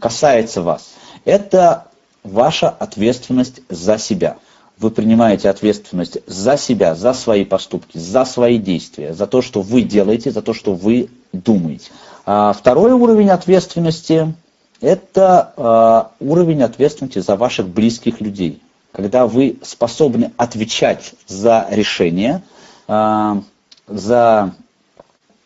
[0.00, 0.94] касается вас.
[1.24, 1.86] Это
[2.22, 4.36] ваша ответственность за себя.
[4.78, 9.82] Вы принимаете ответственность за себя, за свои поступки, за свои действия, за то, что вы
[9.82, 11.90] делаете, за то, что вы думаете.
[12.26, 14.34] А второй уровень ответственности–
[14.80, 18.62] это а, уровень ответственности за ваших близких людей.
[18.92, 22.42] Когда вы способны отвечать за решения,
[22.88, 23.42] а,
[23.86, 24.54] за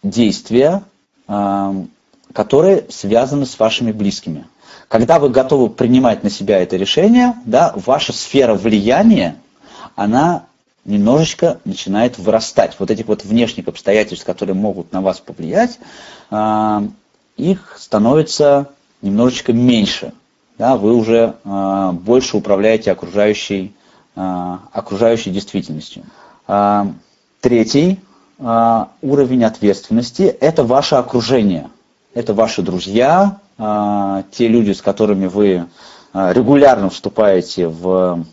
[0.03, 0.83] действия,
[1.27, 1.75] а,
[2.33, 4.45] которые связаны с вашими близкими.
[4.89, 9.37] Когда вы готовы принимать на себя это решение, да, ваша сфера влияния,
[9.97, 10.45] она
[10.85, 12.75] немножечко начинает вырастать.
[12.79, 15.79] Вот этих вот внешних обстоятельств, которые могут на вас повлиять,
[16.31, 16.81] э,
[17.37, 18.71] их становится
[19.03, 20.13] немножечко меньше.
[20.57, 23.75] Да, вы уже э, больше управляете окружающей,
[24.17, 26.05] э, окружающей действительностью.
[27.41, 28.01] Третий
[28.39, 31.69] уровень ответственности– это ваше окружение–
[32.19, 35.67] это ваши друзья, а, те люди, с которыми вы
[36.13, 38.25] а, регулярно вступаете в,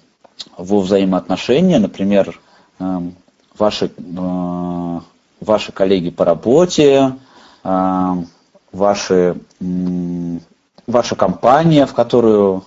[0.58, 2.40] в взаимоотношения, например,
[2.80, 3.04] а,
[3.60, 3.92] ваши,
[5.40, 7.14] ваши коллеги по работе,
[8.74, 9.38] ваши,
[10.88, 12.66] ваша компания, в которую,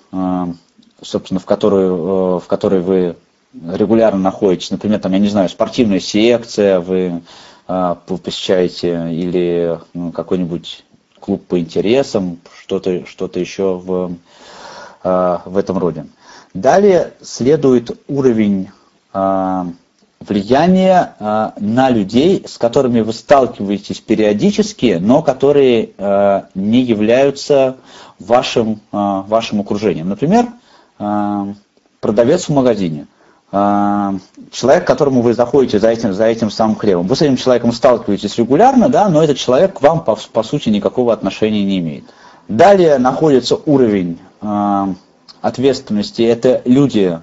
[1.02, 3.16] собственно, в которую, в которой вы
[3.52, 7.20] регулярно находитесь, например, там, я не знаю, спортивная секция, вы
[7.66, 10.85] посещаете или ну, какой-нибудь
[11.29, 14.12] клуб по интересам, что-то что еще в,
[15.05, 16.07] э, в этом роде.
[16.55, 18.71] Далее следует уровень
[19.12, 19.64] э,
[20.21, 25.91] влияние э, на людей, с которыми вы сталкиваетесь периодически, но которые
[26.55, 27.77] не являются
[28.19, 30.09] вашим, вашим окружением.
[30.09, 30.47] Например,
[32.01, 33.17] продавец в магазине– а,
[33.51, 37.07] человек, к которому вы заходите за этим, за этим самым хлебом.
[37.07, 40.69] Вы с этим человеком сталкиваетесь регулярно, да, но этот человек к вам, по, по сути,
[40.69, 42.05] никакого отношения не имеет.
[42.49, 44.87] Далее находится уровень э,
[45.41, 46.23] ответственности.
[46.23, 47.21] Это люди,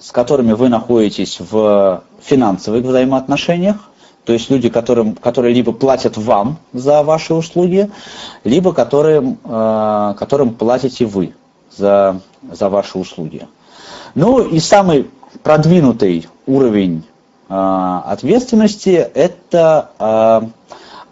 [0.00, 3.76] с которыми вы находитесь в финансовых взаимоотношениях.
[4.24, 7.90] То есть люди, которым, которые либо платят вам за ваши услуги,
[8.44, 11.34] либо которым, э, которым платите вы
[11.76, 13.46] за, за ваши услуги.
[14.14, 15.10] Ну и самый
[15.42, 17.04] продвинутый уровень
[17.48, 20.40] э, ответственности– это э,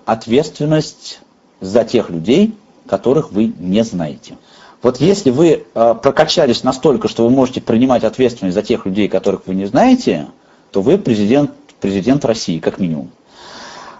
[0.05, 1.21] ответственность
[1.61, 2.55] за тех людей,
[2.87, 4.37] которых вы не знаете.
[4.83, 9.47] Вот если вы э, прокачались настолько, что вы можете принимать ответственность за тех людей, которых
[9.47, 10.27] вы не знаете,
[10.71, 13.11] то вы президент, президент России, как минимум.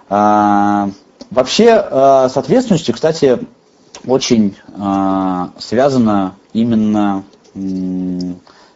[0.09, 0.89] А,
[1.31, 3.39] вообще, а, с ответственностью, кстати,
[4.05, 7.23] очень а, связано именно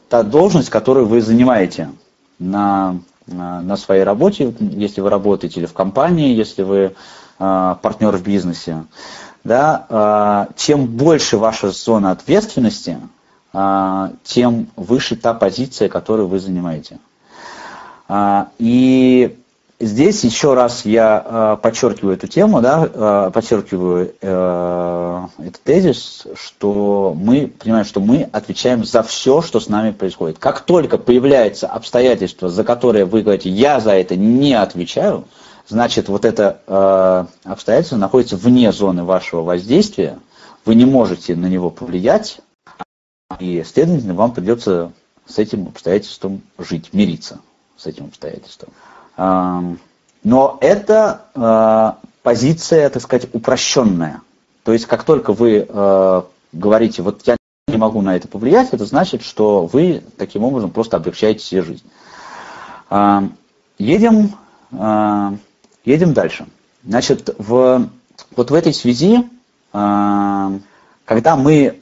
[0.09, 1.89] та должность, которую вы занимаете
[2.39, 6.95] на, на своей работе, если вы работаете или в компании, если вы
[7.39, 8.85] э, партнер в бизнесе.
[9.43, 9.85] Да,
[10.49, 12.97] э, чем больше ваша зона ответственности,
[13.53, 16.99] э, тем выше та позиция, которую вы занимаете.
[18.57, 19.37] И
[19.81, 27.15] Здесь еще раз я э, подчеркиваю эту тему, да, э, подчеркиваю э, этот тезис, что
[27.17, 30.37] мы понимаем, что мы отвечаем за все, что с нами происходит.
[30.37, 35.23] Как только появляется обстоятельство, за которое вы говорите, я за это не отвечаю,
[35.69, 40.19] значит вот это э, обстоятельство находится вне зоны вашего воздействия,
[40.65, 42.41] вы не можете на него повлиять,
[43.39, 44.91] и, следовательно, вам придется
[45.25, 47.39] с этим обстоятельством жить, мириться
[47.77, 48.73] с этим обстоятельством.
[49.19, 54.21] Но это э, позиция, так сказать, упрощенная.
[54.63, 56.21] То есть как только вы э,
[56.53, 57.36] говорите, вот я
[57.67, 61.84] не могу на это повлиять, это значит, что вы таким образом просто облегчаете себе жизнь.
[63.77, 64.36] Едем,
[65.86, 66.47] едем дальше.
[66.84, 67.88] Значит, в,
[68.36, 69.29] вот в этой связи,
[69.71, 71.77] когда мы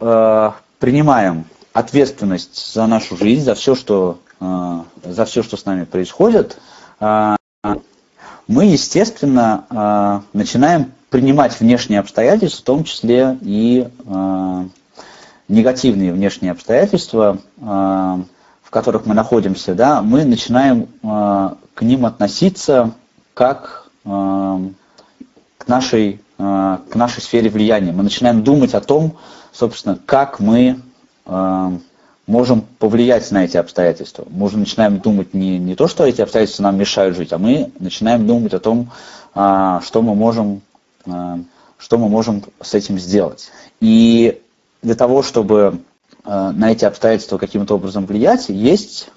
[0.80, 6.67] принимаем ответственность за нашу жизнь, за все, что, за все, что с нами происходит, а,
[6.99, 14.67] мы, естественно, а, начинаем принимать внешние обстоятельства, в том числе и а,
[15.47, 22.91] негативные внешние обстоятельства, в которых мы находимся, да, мы начинаем к ним относиться
[23.33, 27.93] как к нашей, к нашей сфере влияния.
[27.93, 29.15] Мы начинаем думать о том,
[29.53, 30.81] собственно, как мы
[32.27, 34.25] можем повлиять на эти обстоятельства.
[34.29, 37.71] Мы уже начинаем думать не, не то, что эти обстоятельства нам мешают жить, а мы
[37.79, 38.91] начинаем думать о том,
[39.33, 40.61] а, что мы можем,
[41.05, 41.39] а,
[41.77, 43.49] что мы можем с этим сделать.
[43.79, 44.41] И
[44.81, 45.79] для того, чтобы
[46.25, 49.09] а, на эти обстоятельства каким-то образом влиять, есть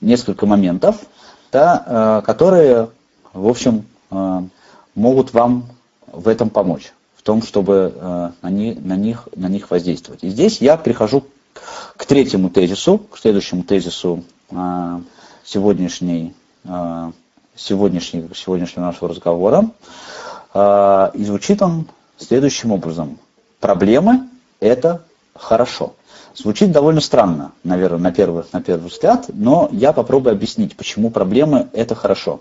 [0.00, 0.98] несколько моментов,
[1.50, 2.90] да, которые,
[3.32, 3.84] в общем,
[4.94, 5.64] могут вам
[6.12, 10.22] в этом помочь в том, чтобы на, них, на, них, на них воздействовать.
[10.22, 11.24] И здесь я прихожу
[11.96, 15.00] к третьему тезису, к следующему тезису а,
[15.44, 17.12] сегодняшней, а,
[17.54, 19.70] сегодняшней, сегодняшнего нашего разговора.
[20.54, 21.86] А, и звучит он
[22.18, 23.18] следующим образом.
[23.60, 24.28] Проблемы–
[24.60, 25.02] это
[25.34, 25.94] хорошо.
[26.34, 31.68] Звучит довольно странно, наверное, на первый, на первый взгляд, но я попробую объяснить, почему проблемы–
[31.72, 32.40] это хорошо.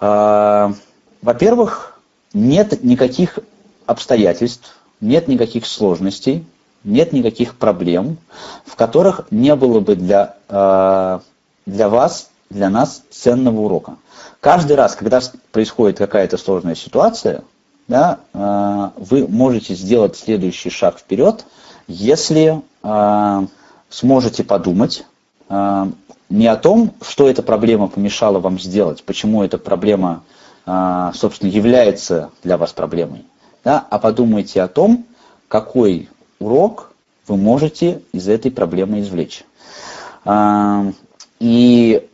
[0.00, 1.98] Во-первых,
[2.32, 3.38] нет никаких
[3.84, 6.46] обстоятельств, нет никаких сложностей,
[6.84, 8.18] нет никаких проблем,
[8.64, 11.20] в которых не было бы для, э,
[11.66, 13.96] для вас, для нас ценного урока.
[14.40, 15.20] Каждый раз, когда
[15.52, 17.42] происходит какая-то сложная ситуация,
[17.88, 21.44] да, э, вы можете сделать следующий шаг вперед,
[21.86, 23.46] если э,
[23.90, 25.04] сможете подумать
[26.30, 30.22] не о том, что эта проблема помешала вам сделать, почему эта проблема,
[30.64, 33.26] собственно, является для вас проблемой,
[33.62, 35.04] да, а подумайте о том,
[35.48, 36.08] какой
[36.42, 36.92] урок
[37.28, 39.44] вы можете из этой проблемы извлечь.
[40.24, 40.84] А,
[41.38, 42.08] и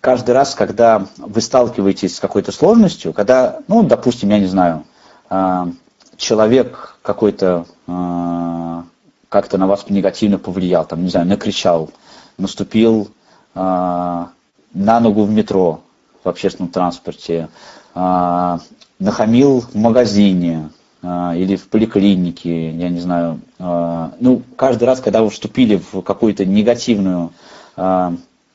[0.00, 4.84] каждый раз, когда вы сталкиваетесь с какой-то сложностью, когда, ну, допустим, я не знаю,
[5.30, 5.68] а,
[6.16, 8.84] человек какой-то а,
[9.28, 11.90] как-то на вас негативно повлиял, там, не знаю, накричал,
[12.38, 13.10] наступил
[13.54, 14.30] на
[14.74, 15.80] ногу в метро,
[16.24, 17.48] в общественном транспорте,
[17.94, 20.70] нахамил в магазине,
[21.04, 23.40] или в поликлинике, я не знаю.
[23.58, 27.32] А, ну, каждый раз, когда вы вступили в какую-то негативную,
[27.76, 28.14] а,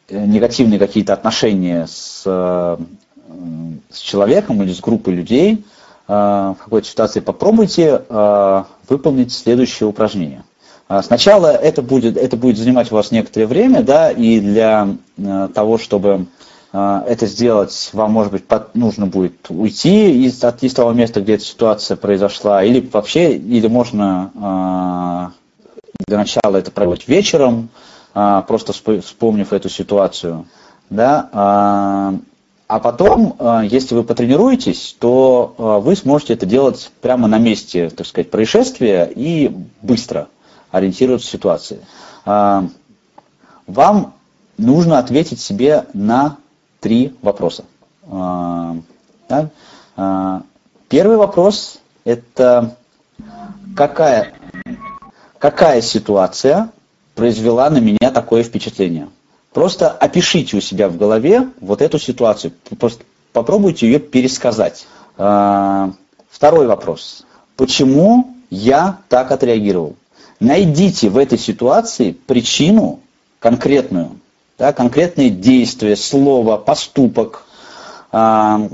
[0.09, 5.63] негативные какие-то отношения с, с человеком или с группой людей,
[6.07, 8.01] в какой-то ситуации попробуйте
[8.89, 10.43] выполнить следующее упражнение.
[11.03, 14.95] Сначала это будет, это будет занимать у вас некоторое время, да, и для
[15.53, 16.25] того, чтобы а,
[16.71, 18.43] это сделать, вам, может быть,
[18.75, 23.67] нужно будет уйти из, от, из того места, где эта ситуация произошла, или вообще, или
[23.67, 25.31] можно а,
[26.07, 27.69] для начала это проводить вечером,
[28.13, 30.45] а, просто вспомнив эту ситуацию,
[30.91, 31.29] да,
[32.71, 38.29] а потом, если вы потренируетесь, то вы сможете это делать прямо на месте, так сказать,
[38.29, 39.51] происшествия и
[39.81, 40.27] быстро
[40.69, 41.79] ориентироваться в ситуации.
[42.25, 44.13] Вам
[44.57, 46.37] нужно ответить себе на
[46.79, 47.65] три вопроса.
[48.09, 48.75] А?
[49.95, 50.43] А,
[50.87, 52.75] первый вопрос– это
[53.75, 54.33] какая,
[55.37, 56.71] какая ситуация
[57.15, 59.09] произвела на меня такое впечатление?
[59.53, 63.03] Просто опишите у себя в голове вот эту ситуацию, просто
[63.33, 64.87] попробуйте ее пересказать.
[65.17, 65.91] А,
[66.29, 67.25] второй вопрос.
[67.55, 69.95] Почему я так отреагировал?
[70.39, 73.01] Найдите в этой ситуации причину
[73.39, 74.11] конкретную,
[74.59, 77.45] да, конкретные действия, слово, поступок,
[78.11, 78.69] а,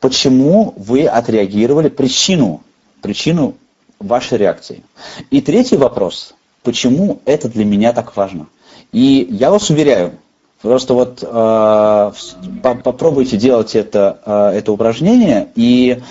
[0.00, 2.62] почему вы отреагировали, причину,
[3.00, 3.54] причину
[4.00, 4.82] вашей реакции.
[5.30, 8.48] И третий вопрос, почему это для меня так важно.
[8.90, 10.14] И я вас уверяю,
[10.60, 12.12] просто вот э,
[12.62, 16.02] попробуйте делать это, э, это упражнение, и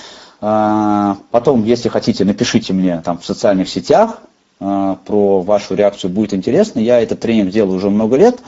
[0.42, 4.22] э, потом, если хотите, напишите мне там в социальных сетях,
[4.62, 6.80] про вашу реакцию будет интересно.
[6.80, 8.40] Я этот тренинг делаю уже много лет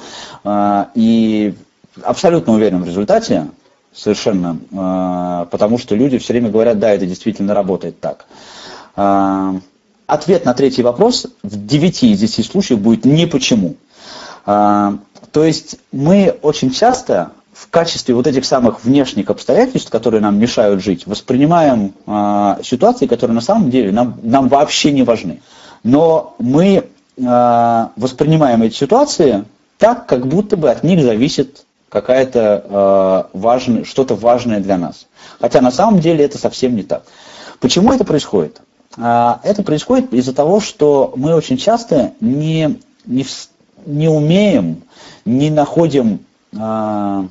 [0.43, 1.55] а, и
[2.03, 3.47] абсолютно уверен в результате,
[3.91, 8.25] совершенно, а, потому что люди все время говорят, да, это действительно работает так.
[10.05, 13.75] Ответ на третий вопрос в 9 из 10 случаев будет не почему.
[14.45, 14.99] То
[15.33, 21.07] есть мы очень часто в качестве вот этих самых внешних обстоятельств, которые нам мешают жить,
[21.07, 21.93] воспринимаем
[22.63, 25.39] ситуации, которые на самом деле нам, нам вообще не важны
[25.83, 26.85] но мы
[27.17, 29.45] э, воспринимаем эти ситуации
[29.77, 35.07] так, как будто бы от них зависит какая-то э, важное, что-то важное для нас.
[35.39, 37.03] Хотя на самом деле это совсем не так.
[37.59, 38.61] Почему это происходит?
[38.97, 43.25] Э, это происходит из-за того, что мы очень часто не, не,
[43.85, 44.83] не умеем,
[45.25, 47.27] не находим э,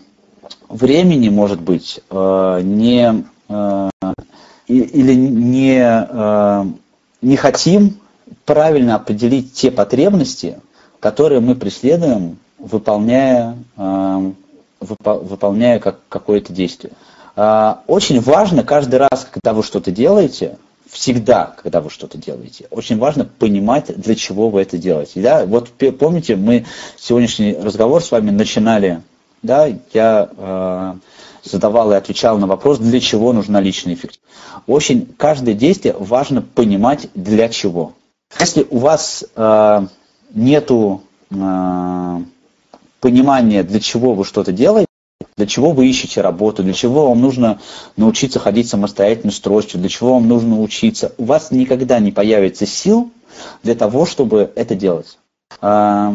[0.69, 3.91] времени, может быть, э, не, э,
[4.69, 6.65] или не, э,
[7.23, 8.02] не хотим
[8.53, 10.61] правильно определить те потребности,
[11.01, 14.33] которые мы преследуем, выполняя, э,
[14.79, 16.93] выполняя как, какое-то действие.
[17.35, 20.59] Э, очень важно каждый раз, когда вы что-то делаете,
[20.91, 25.23] всегда, когда вы что-то делаете, очень важно понимать, для чего вы это делаете.
[25.23, 25.47] Да?
[25.47, 26.67] Вот помните, мы
[26.99, 29.01] сегодняшний разговор с вами начинали,
[29.43, 30.95] да, я э,
[31.43, 34.21] задавал и отвечал на вопрос, для чего нужна личная эффективность.
[34.67, 37.95] Очень каждое действие важно понимать, для чего.
[38.41, 39.87] Если у вас э,
[40.35, 42.19] нету э,
[43.01, 44.87] понимания, для чего вы что-то делаете,
[45.37, 47.61] для чего вы ищете работу, для чего вам нужно
[47.97, 52.67] научиться ходить самостоятельно с тростью, для чего вам нужно учиться, у вас никогда не появится
[52.67, 53.11] сил
[53.63, 55.19] для того, чтобы это делать.
[55.61, 56.13] Э,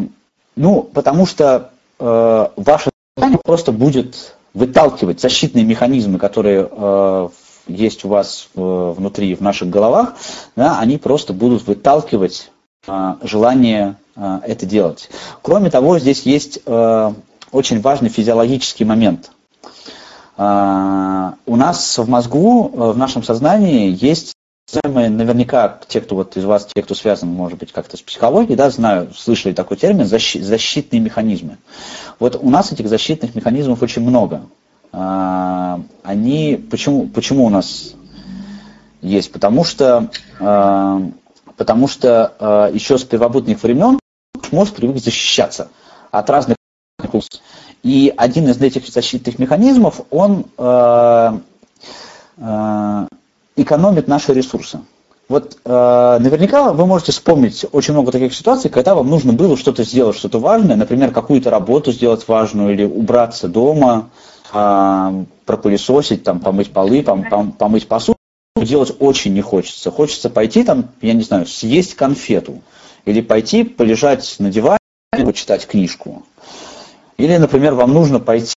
[0.56, 7.28] ну, потому что э, ваше сознание просто будет выталкивать защитные механизмы, которые э,
[7.68, 10.14] есть у вас внутри, в наших головах,
[10.56, 12.50] да, они просто будут выталкивать
[12.88, 15.10] а, желание а, это делать.
[15.42, 17.14] Кроме того, здесь есть а,
[17.52, 19.30] очень важный физиологический момент.
[20.36, 24.34] У нас в мозгу, в нашем сознании есть
[24.84, 28.70] наверняка те, кто вот из вас, те, кто связан, может быть, как-то с психологией, да,
[28.70, 31.58] знаю, слышали такой термин защитные механизмы.
[32.20, 34.42] Вот у нас этих защитных механизмов очень много.
[34.92, 37.94] А, они, почему, почему у нас
[39.00, 39.32] есть?
[39.32, 40.10] Потому что,
[40.40, 41.02] а,
[41.56, 43.98] потому что а, еще с первобытных времен
[44.50, 45.68] мозг привык защищаться
[46.10, 46.56] от разных
[47.84, 50.46] и один из этих защитных механизмов, он
[53.56, 54.80] экономит наши ресурсы.
[55.28, 59.84] Вот э, наверняка вы можете вспомнить очень много таких ситуаций, когда вам нужно было что-то
[59.84, 64.08] сделать, что-то важное, например, какую-то работу сделать важную или убраться дома,
[64.50, 68.18] пропылесосить, там, помыть полы, пом, пом, помыть посуду,
[68.56, 69.90] делать очень не хочется.
[69.90, 72.62] Хочется пойти там, я не знаю, съесть конфету.
[73.04, 74.78] Или пойти полежать на диване,
[75.24, 76.24] почитать книжку.
[77.16, 78.54] Или, например, вам нужно пойти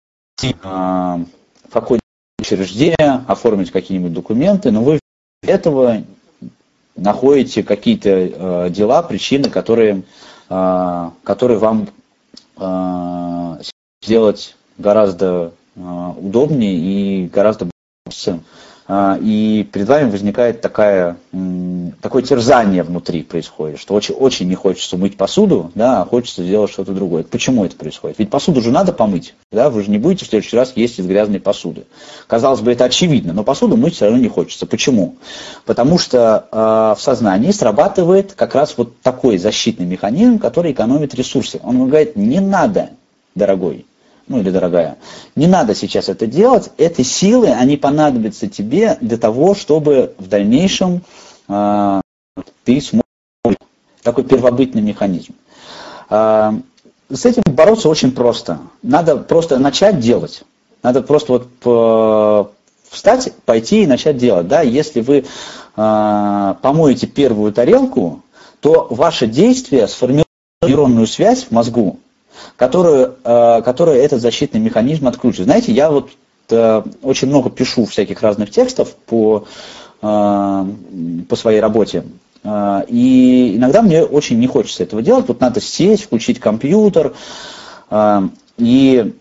[0.63, 1.19] а,
[1.67, 2.01] в какое-нибудь
[2.39, 4.99] учреждение, оформить какие-нибудь документы, но вы
[5.43, 6.03] этого
[6.95, 10.03] находите какие-то э, дела, причины, которые,
[10.49, 11.87] э, которые вам
[12.57, 13.61] э,
[14.01, 17.67] сделать гораздо удобнее и гораздо
[18.05, 18.39] больше
[18.91, 21.17] а, и перед вами возникает такая,
[22.01, 26.71] такое терзание внутри происходит, что очень, очень не хочется мыть посуду, да, а хочется сделать
[26.71, 27.21] что-то другое.
[27.21, 28.17] Почему это происходит?
[28.17, 31.05] Ведь посуду же надо помыть, да, вы же не будете в следующий раз есть из
[31.05, 31.83] грязной посуды.
[32.25, 34.65] Казалось бы, это очевидно, но посуду мыть все равно не хочется.
[34.65, 35.17] Почему?
[35.65, 41.59] Потому что э, в сознании срабатывает как раз вот такой защитный механизм, который экономит ресурсы.
[41.61, 42.89] Он говорит, не надо,
[43.35, 43.85] дорогой,
[44.29, 44.97] ну или дорогая,
[45.35, 51.01] не надо сейчас это делать, эти силы, они понадобятся тебе для того, чтобы в дальнейшем
[51.49, 52.01] э,
[52.63, 53.03] ты смог
[54.03, 55.33] такой первобытный механизм.
[56.09, 56.51] Э,
[57.11, 58.59] с этим бороться очень просто.
[58.83, 60.43] Надо просто начать делать.
[60.83, 62.51] Надо просто вот по,
[62.87, 64.47] встать, пойти и начать делать.
[64.47, 64.61] Да?
[64.61, 65.25] Если вы
[65.75, 68.21] э, помоете первую тарелку,
[68.61, 70.27] то ваше действие сформирует
[70.61, 71.99] нейронную связь в мозгу,
[72.55, 75.45] которую, э, которую этот защитный механизм отключит.
[75.45, 76.09] Знаете, я вот
[76.49, 79.45] э, очень много пишу всяких разных текстов по,
[80.01, 80.65] э,
[81.29, 82.03] по своей работе.
[82.41, 85.27] И иногда мне очень не хочется этого делать.
[85.27, 87.13] Вот надо сесть, включить компьютер
[88.57, 89.13] и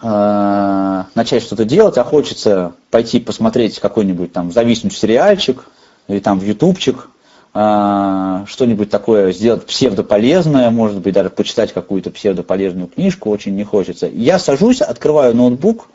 [0.00, 5.66] начать что-то делать, а хочется пойти посмотреть какой-нибудь там зависнуть сериальчик
[6.08, 7.10] или там в ютубчик,
[7.54, 14.06] что-нибудь такое сделать псевдополезное, может быть, даже почитать какую-то псевдополезную книжку, очень не хочется.
[14.06, 15.88] Я сажусь, открываю ноутбук,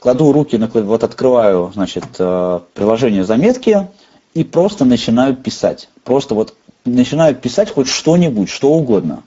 [0.00, 3.86] кладу руки на вот открываю, значит, э, приложение заметки
[4.34, 5.88] и просто начинаю писать.
[6.02, 6.54] Просто вот
[6.84, 9.22] начинаю писать хоть что-нибудь, что угодно.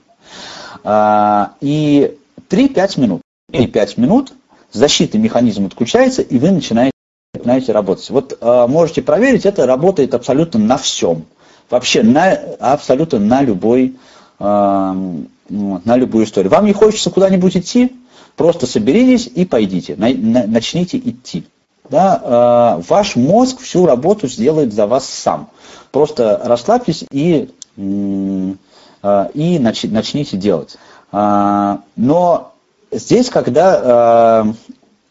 [0.84, 2.14] А, и
[2.50, 3.22] 3-5 минут,
[3.52, 4.34] и 5 минут
[4.70, 6.92] защитный механизм отключается, и вы начинаете,
[7.32, 8.10] начинаете работать.
[8.10, 11.24] Вот можете проверить, это работает абсолютно на всем
[11.70, 13.96] вообще на, абсолютно на любой,
[14.38, 14.44] э,
[15.48, 16.50] на любую историю.
[16.50, 17.96] Вам не хочется куда-нибудь идти,
[18.36, 21.46] просто соберитесь и пойдите, на, на, начните идти.
[21.88, 25.48] Да, э, ваш мозг всю работу сделает за вас сам.
[25.90, 30.76] Просто расслабьтесь и, э, и нач, начните делать.
[31.12, 32.52] Э, но
[32.92, 34.52] здесь, когда э,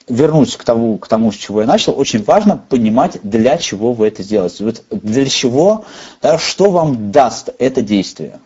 [0.10, 4.08] вернусь к тому, к тому, с чего я начал, очень важно понимать, для чего вы
[4.08, 4.66] это делаете.
[4.66, 5.86] Вот для чего,
[6.22, 8.40] да, что вам даст это действие.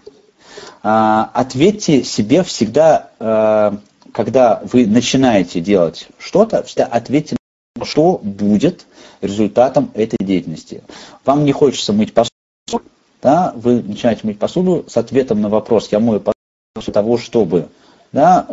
[0.83, 3.77] А, ответьте себе всегда, а,
[4.11, 7.37] когда вы начинаете делать что-то, всегда ответьте,
[7.81, 8.85] что будет
[9.21, 10.83] результатом этой деятельности.
[11.25, 12.83] Вам не хочется мыть посуду,
[13.21, 16.33] да, вы начинаете мыть посуду с ответом на вопрос, я мою посуду
[16.75, 17.69] для того, чтобы
[18.13, 18.45] да,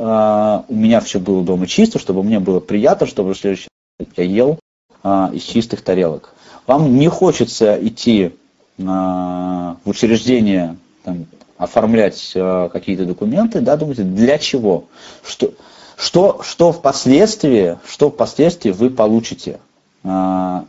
[0.69, 4.09] э, у меня все было дома чисто, чтобы мне было приятно, чтобы в следующий раз
[4.17, 4.59] я ел
[5.05, 6.35] э, из чистых тарелок.
[6.67, 8.33] Вам не хочется идти
[8.79, 11.27] э, в учреждение, там,
[11.59, 14.85] оформлять э, какие-то документы, да, думаете, для чего?
[15.23, 15.53] Что,
[15.95, 19.61] что, что впоследствии, что впоследствии вы получите,
[20.05, 20.61] э,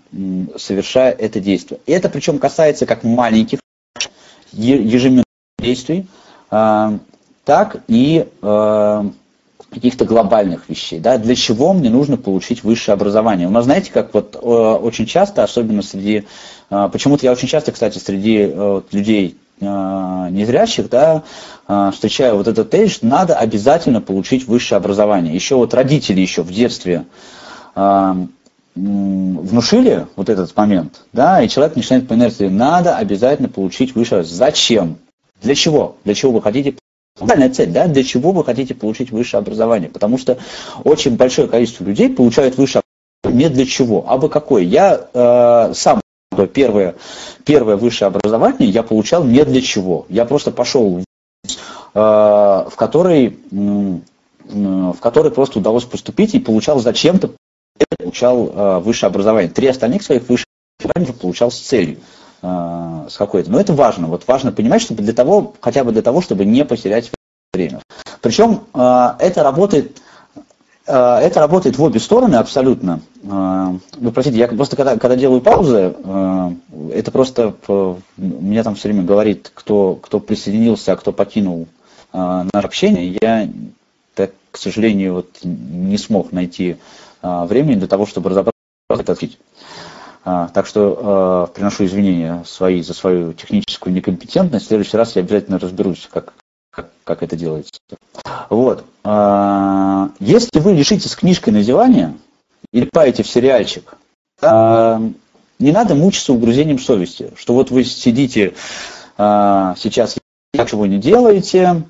[0.58, 1.80] совершая это действие.
[1.86, 3.60] И это причем касается как маленьких
[4.52, 5.24] ежеминутных
[5.60, 6.08] действий,
[7.52, 9.04] так и э,
[9.70, 11.02] каких-то глобальных вещей.
[11.02, 11.18] Да?
[11.18, 13.46] Для чего мне нужно получить высшее образование?
[13.46, 16.24] У нас, знаете, как вот э, очень часто, особенно среди,
[16.70, 21.24] э, почему-то я очень часто, кстати, среди э, людей э, незрящих, да,
[21.68, 25.36] э, встречаю вот этот тезис, надо обязательно получить высшее образование.
[25.36, 27.04] Еще вот родители еще в детстве
[27.76, 28.14] э,
[28.76, 34.24] внушили вот этот момент, да, и человек начинает по инерции, надо обязательно получить высшее.
[34.24, 35.00] Зачем?
[35.42, 35.98] Для чего?
[36.06, 36.76] Для чего вы хотите
[37.22, 39.90] Глобальная цель, да, для чего вы хотите получить высшее образование?
[39.90, 40.40] Потому что
[40.84, 42.82] очень большое количество людей получают высшее
[43.22, 44.64] образование не для чего, а бы какое.
[44.64, 46.02] Я э, сам
[46.54, 46.96] первое,
[47.46, 50.08] первое высшее образование я получал не для чего.
[50.10, 51.04] Я просто пошел в,
[51.94, 53.38] э, в который
[54.44, 57.32] в который просто удалось поступить и получал зачем-то
[58.00, 59.52] получал э, высшее образование.
[59.52, 60.48] Три остальных своих высших
[60.80, 62.00] образования получал с целью.
[62.44, 63.52] Э, с какой-то.
[63.52, 64.08] Но это важно.
[64.08, 67.12] Вот важно понимать, чтобы для того, хотя бы для того, чтобы не потерять
[67.54, 67.82] время.
[68.22, 70.02] Причем э, это работает
[70.88, 73.02] э, это работает в обе стороны абсолютно.
[73.22, 75.94] Вы простите, я просто когда, когда делаю паузы,
[76.92, 77.56] это просто
[78.18, 81.68] меня там все время говорит, кто, кто присоединился, а кто покинул
[82.12, 83.16] наше общение.
[83.22, 83.48] Я,
[84.16, 86.78] так, к сожалению, вот не смог найти
[87.22, 88.52] времени для того, чтобы разобраться
[89.00, 89.16] это а,
[90.24, 94.66] так что э, приношу извинения свои за свою техническую некомпетентность.
[94.66, 96.34] В следующий раз я обязательно разберусь, как,
[96.72, 97.72] как, как это делается.
[98.50, 98.86] Вот.
[99.04, 102.18] Э, если вы лишитесь книжкой на диване
[102.72, 103.96] или паете в сериальчик,
[104.42, 105.00] э,
[105.60, 108.54] не надо мучиться угрызением совести, что вот вы сидите
[109.18, 110.18] э, сейчас
[110.54, 111.84] ничего не делаете,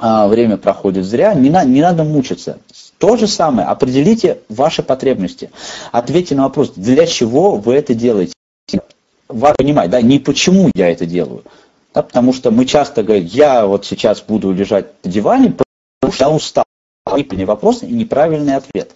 [0.00, 2.58] время проходит зря, не, на, не надо мучиться.
[2.98, 5.50] То же самое, определите ваши потребности.
[5.92, 8.32] Ответьте на вопрос, для чего вы это делаете.
[9.28, 11.44] Вас понимать, да, не почему я это делаю.
[11.94, 15.54] Да, потому что мы часто говорим, я вот сейчас буду лежать на диване,
[16.00, 16.64] потому что я устал.
[17.06, 18.92] Неправильный вопрос и неправильный ответ.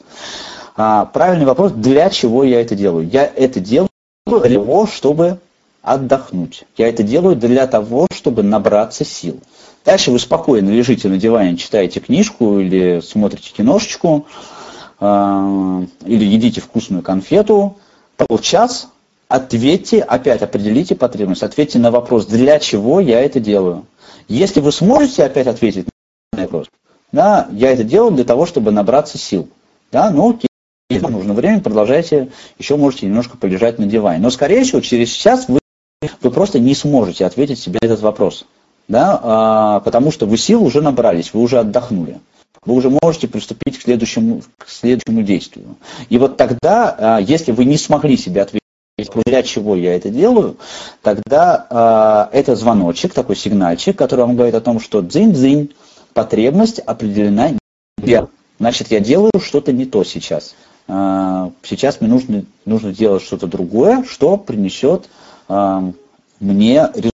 [0.77, 3.09] А, правильный вопрос, для чего я это делаю.
[3.09, 3.89] Я это делаю
[4.27, 5.39] для того, чтобы
[5.81, 6.65] отдохнуть.
[6.77, 9.41] Я это делаю для того, чтобы набраться сил.
[9.85, 14.27] Дальше вы спокойно лежите на диване, читаете книжку или смотрите киношечку,
[15.01, 17.77] э, или едите вкусную конфету.
[18.41, 18.89] Час
[19.29, 23.87] ответьте, опять определите потребность, ответьте на вопрос, для чего я это делаю.
[24.29, 25.87] Если вы сможете опять ответить
[26.33, 26.69] на вопрос,
[27.11, 29.49] да, я это делаю для того, чтобы набраться сил.
[29.91, 30.39] Да, ну,
[30.89, 34.23] если нужно время, продолжайте, еще можете немножко полежать на диване.
[34.23, 35.59] Но, скорее всего, через час вы,
[36.21, 38.47] вы просто не сможете ответить себе этот вопрос
[38.89, 42.21] да, а, потому что вы сил уже набрались, вы уже отдохнули.
[42.65, 45.77] Вы уже можете приступить к следующему, к следующему действию.
[46.09, 48.63] И вот тогда, а, если вы не смогли себе ответить,
[49.27, 50.57] для чего я это делаю,
[51.03, 55.75] тогда а, это звоночек, такой сигнальчик, который вам говорит о том, что дзынь-дзынь,
[56.15, 57.51] потребность определена
[58.59, 60.55] Значит, я делаю что-то не то сейчас.
[60.87, 65.09] А, сейчас мне нужно, нужно делать что-то другое, что принесет
[65.49, 65.91] а,
[66.39, 67.12] мне результат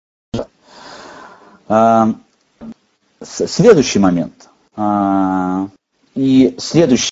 [3.22, 4.48] следующий момент.
[4.76, 5.68] А,
[6.14, 7.10] и следующий,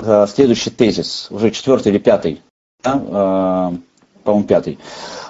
[0.00, 2.42] а, следующий тезис, уже четвертый или пятый,
[2.82, 3.72] да,
[4.22, 4.78] по-моему, пятый.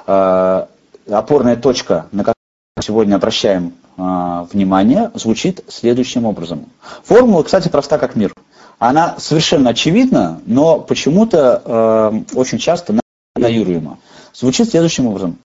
[0.07, 2.35] Опорная точка, на которую
[2.81, 6.67] сегодня обращаем внимание, звучит следующим образом.
[7.05, 8.35] Формула, кстати, проста как мир.
[8.79, 12.99] Она совершенно очевидна, но почему-то очень часто
[13.37, 13.99] игнорируема.
[14.35, 15.39] Звучит следующим образом.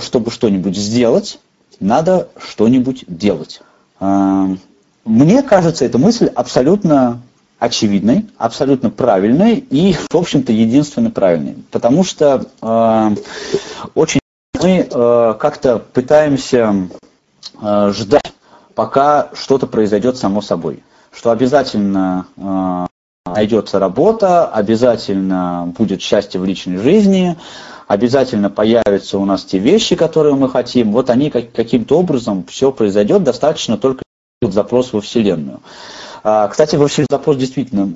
[0.00, 1.40] Чтобы что-нибудь сделать,
[1.80, 3.62] надо что-нибудь делать.
[4.00, 4.48] А,
[5.04, 7.20] мне кажется, эта мысль абсолютно
[7.58, 11.56] очевидной, абсолютно правильной и, в общем-то, единственно правильной.
[11.70, 13.16] Потому что э,
[13.94, 14.20] очень
[14.62, 16.88] мы э, как-то пытаемся
[17.60, 18.32] ждать,
[18.74, 20.84] пока что-то произойдет само собой.
[21.10, 22.26] Что обязательно
[23.34, 27.36] найдется работа, обязательно будет счастье в личной жизни,
[27.88, 30.92] обязательно появятся у нас те вещи, которые мы хотим.
[30.92, 34.02] Вот они как, каким-то образом все произойдет, достаточно только
[34.42, 35.60] запрос во Вселенную.
[36.22, 37.94] А, кстати, во Вселенную запрос действительно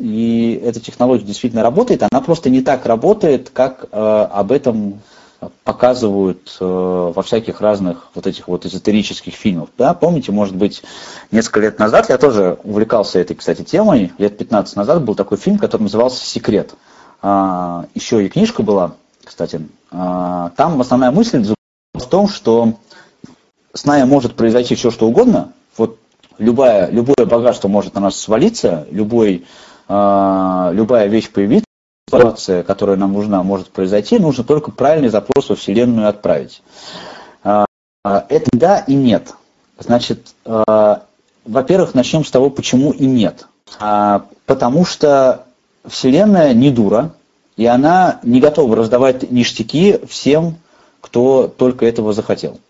[0.00, 5.00] и эта технология действительно работает, она просто не так работает, как э, об этом
[5.62, 9.68] показывают э, во всяких разных вот этих вот эзотерических фильмах.
[9.78, 9.94] Да?
[9.94, 10.82] Помните, может быть,
[11.30, 14.12] несколько лет назад я тоже увлекался этой, кстати, темой.
[14.18, 16.74] Лет 15 назад был такой фильм, который назывался «Секрет».
[16.74, 19.60] А, еще и книжка была, кстати.
[19.90, 21.44] А, там основная мысль
[21.94, 22.74] в том, что
[23.72, 25.52] с нами может произойти все, что угодно.
[25.76, 25.98] Вот
[26.38, 29.44] любая, любое богатство может на нас свалиться, любой,
[29.88, 31.66] а, любая вещь появится,
[32.08, 36.62] ситуация, которая нам нужна, может произойти, нужно только правильный запрос во Вселенную отправить.
[37.44, 39.32] Это да и нет.
[39.78, 43.46] Значит, во-первых, начнем с того, почему и нет.
[44.46, 45.46] Потому что
[45.84, 47.14] Вселенная не дура,
[47.56, 50.56] и она не готова раздавать ништяки всем,
[51.00, 52.60] кто только этого захотел.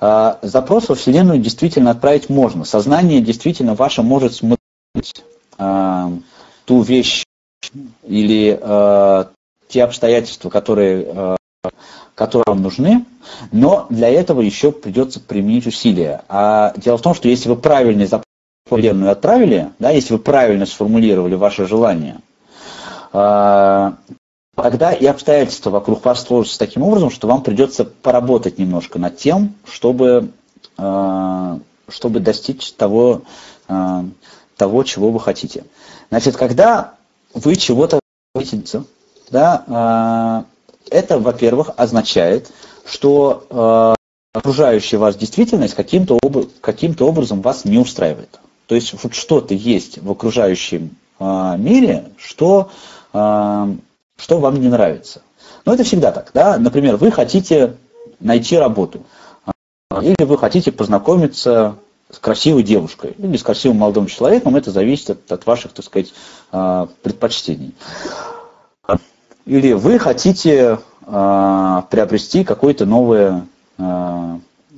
[0.00, 2.64] А, запрос во Вселенную действительно отправить можно.
[2.64, 5.24] Сознание действительно ваше может смотреть
[5.58, 6.12] а,
[6.64, 7.24] ту вещь
[8.04, 9.30] или а,
[9.68, 11.36] те обстоятельства, которые,
[12.14, 13.04] которые вам нужны,
[13.50, 16.22] но для этого еще придется применить усилия.
[16.28, 18.24] А дело в том, что если вы правильный запрос
[18.66, 22.18] Вселенную отправили, да, если вы правильно сформулировали ваше желание–
[23.14, 29.54] тогда и обстоятельства вокруг вас сложатся таким образом, что вам придется поработать немножко над тем,
[29.64, 30.30] чтобы,
[30.76, 33.22] а, чтобы достичь того,
[33.68, 34.04] а,
[34.56, 35.64] того, чего вы хотите.
[36.10, 36.94] Значит, когда
[37.34, 38.00] вы чего-то
[38.34, 38.84] хотите,
[39.30, 40.44] да,
[40.90, 42.50] это, во-первых, означает,
[42.84, 43.96] что
[44.32, 46.18] окружающая вас действительность каким-то
[46.60, 48.38] каким образом вас не устраивает.
[48.66, 52.70] То есть вот что-то есть в окружающем мире, что
[53.14, 55.22] что вам не нравится.
[55.64, 56.30] Но это всегда так.
[56.34, 56.58] Да?
[56.58, 57.76] Например, вы хотите
[58.20, 59.02] найти работу,
[59.90, 61.76] а, или вы хотите познакомиться
[62.10, 66.12] с красивой девушкой или с красивым молодым человеком, это зависит от, от ваших, так сказать,
[66.52, 67.74] а, предпочтений.
[69.46, 73.46] Или вы хотите а, приобрести какую-то новую,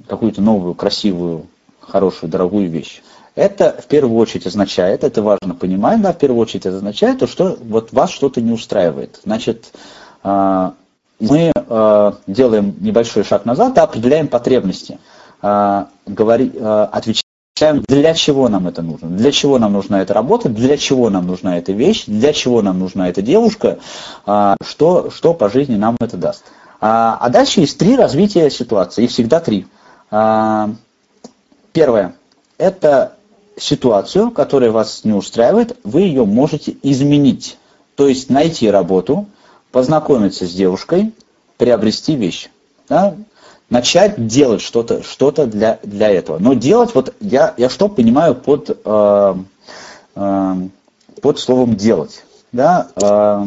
[0.09, 1.47] какую-то новую, красивую,
[1.80, 3.03] хорошую, дорогую вещь.
[3.37, 7.57] Это в первую очередь означает, это важно понимать, да, в первую очередь означает, то, что
[7.62, 9.20] вот вас что-то не устраивает.
[9.24, 9.72] Значит,
[10.22, 10.72] а,
[11.20, 14.99] мы а, делаем небольшой шаг назад, да, определяем потребности,
[15.43, 17.26] а, говори, отвечаем
[17.87, 21.59] для чего нам это нужно, для чего нам нужна эта работа, для чего нам нужна
[21.59, 23.78] эта вещь, для чего нам нужна эта девушка,
[24.24, 26.45] а, что, что по жизни нам это даст.
[26.80, 29.66] А, а дальше есть три развития ситуации, их всегда три.
[30.11, 30.70] А,
[31.72, 32.14] первое–
[32.59, 33.16] это
[33.59, 37.59] ситуацию, которая вас не устраивает, вы ее можете изменить.
[37.95, 39.27] То есть найти работу,
[39.73, 41.13] познакомиться с девушкой,
[41.57, 42.49] приобрести вещь.
[42.89, 43.17] Да?
[43.71, 46.39] начать делать что-то что для, для этого.
[46.39, 49.35] Но делать, вот я, я что понимаю под, э,
[50.15, 50.55] э,
[51.21, 52.25] под словом делать.
[52.53, 52.89] Да?
[52.97, 53.45] Э,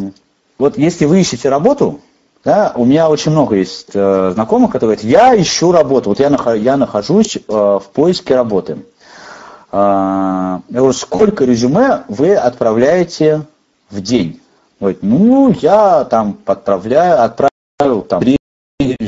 [0.58, 2.02] вот если вы ищете работу,
[2.44, 6.30] да, у меня очень много есть э, знакомых, которые говорят, я ищу работу, вот я,
[6.30, 8.78] нах, я нахожусь э, в поиске работы.
[9.72, 13.46] Я говорю, сколько резюме вы отправляете
[13.90, 14.40] в день?
[14.80, 18.24] Говорит, ну, я там отправляю, отправил там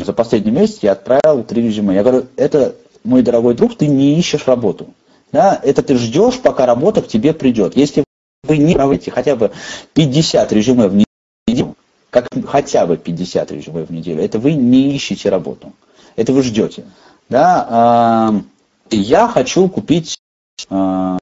[0.03, 1.95] за последний месяц я отправил три резюме.
[1.95, 4.93] Я говорю, это, мой дорогой друг, ты не ищешь работу.
[5.32, 5.59] Да?
[5.64, 7.76] Это ты ждешь, пока работа к тебе придет.
[7.76, 8.03] Если
[8.43, 9.51] вы не отправляете хотя бы
[9.93, 11.03] 50 резюме в
[11.47, 11.76] неделю,
[12.09, 15.72] как хотя бы 50 резюме в неделю, это вы не ищете работу.
[16.16, 16.84] Это вы ждете.
[17.30, 18.34] Да?
[18.89, 20.18] Я хочу купить
[20.70, 21.18] а,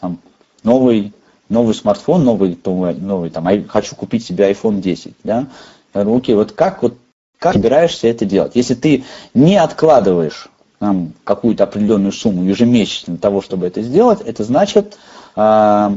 [0.00, 0.18] там,
[0.62, 1.12] новый,
[1.48, 5.14] новый смартфон, новый, новый, там, хочу купить себе iPhone 10.
[5.24, 5.46] Да?
[5.94, 6.96] Я говорю, окей, вот как вот
[7.38, 8.52] как собираешься это делать?
[8.54, 9.04] Если ты
[9.34, 10.48] не откладываешь
[10.78, 14.98] там, какую-то определенную сумму ежемесячно для того, чтобы это сделать, это значит,
[15.36, 15.90] э,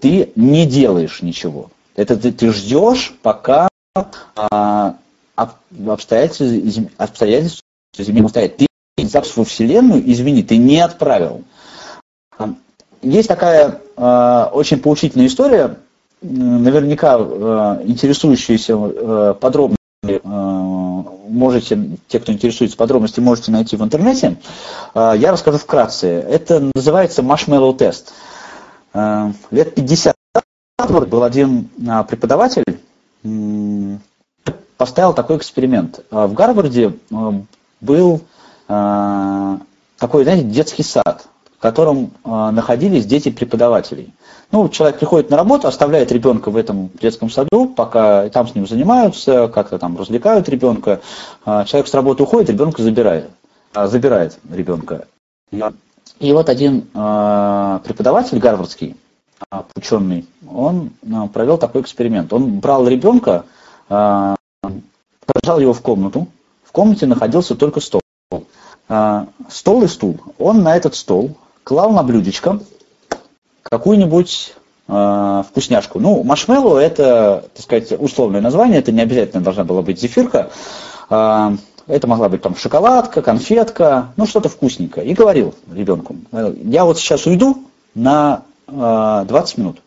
[0.00, 1.70] ты не делаешь ничего.
[1.94, 4.92] Это ты, ты ждешь, пока э,
[5.86, 6.46] обстоятельства,
[6.96, 7.62] обстоятельства
[7.96, 8.48] изменятся.
[8.48, 8.66] Ты
[9.06, 11.44] запись во Вселенную, извини, ты не отправил.
[13.02, 15.78] Есть такая э, очень поучительная история,
[16.20, 19.76] наверняка э, интересующаяся э, подробно
[21.28, 24.38] можете, те, кто интересуется подробностями, можете найти в интернете.
[24.94, 26.08] Я расскажу вкратце.
[26.08, 28.14] Это называется marshmallow тест.
[29.50, 30.14] Лет 50
[30.88, 31.68] был один
[32.08, 32.64] преподаватель,
[34.78, 36.02] поставил такой эксперимент.
[36.10, 36.94] В Гарварде
[37.82, 38.22] был
[38.66, 41.26] такой, знаете, детский сад,
[41.60, 44.14] в котором находились дети преподавателей.
[44.50, 48.66] Ну, человек приходит на работу, оставляет ребенка в этом детском саду, пока там с ним
[48.66, 51.02] занимаются, как-то там развлекают ребенка.
[51.44, 53.28] А человек с работы уходит, ребенка забирает,
[53.74, 55.06] а, забирает ребенка.
[55.52, 58.96] И вот один а, преподаватель гарвардский,
[59.76, 60.92] ученый, он
[61.34, 62.32] провел такой эксперимент.
[62.32, 63.44] Он брал ребенка,
[63.88, 64.40] сажал
[65.58, 66.26] его в комнату.
[66.64, 68.00] В комнате находился только стол.
[69.48, 70.20] Стол и стул.
[70.38, 71.36] Он на этот стол
[71.70, 72.58] клал на блюдечко
[73.62, 74.54] какую-нибудь
[74.88, 76.00] э, вкусняшку.
[76.00, 80.50] Ну, маршмеллоу это, так сказать, условное название, это не обязательно должна была быть зефирка.
[81.10, 81.56] Э,
[81.86, 85.06] это могла быть там шоколадка, конфетка, ну что-то вкусненькое.
[85.06, 87.62] И говорил ребенку, я вот сейчас уйду
[87.94, 89.80] на э, 20 минут,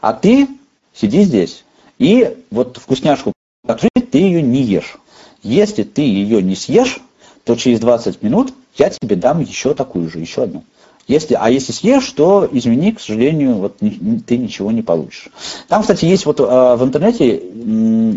[0.00, 0.48] а ты
[0.92, 1.62] сиди здесь.
[1.98, 3.32] И вот вкусняшку
[3.64, 4.98] ты ее не ешь.
[5.44, 6.98] Если ты ее не съешь,
[7.44, 10.64] то через 20 минут я тебе дам еще такую же, еще одну.
[11.08, 15.28] Если, а если съешь, то извини, к сожалению, вот не, ты ничего не получишь.
[15.66, 17.42] Там, кстати, есть вот э, в интернете,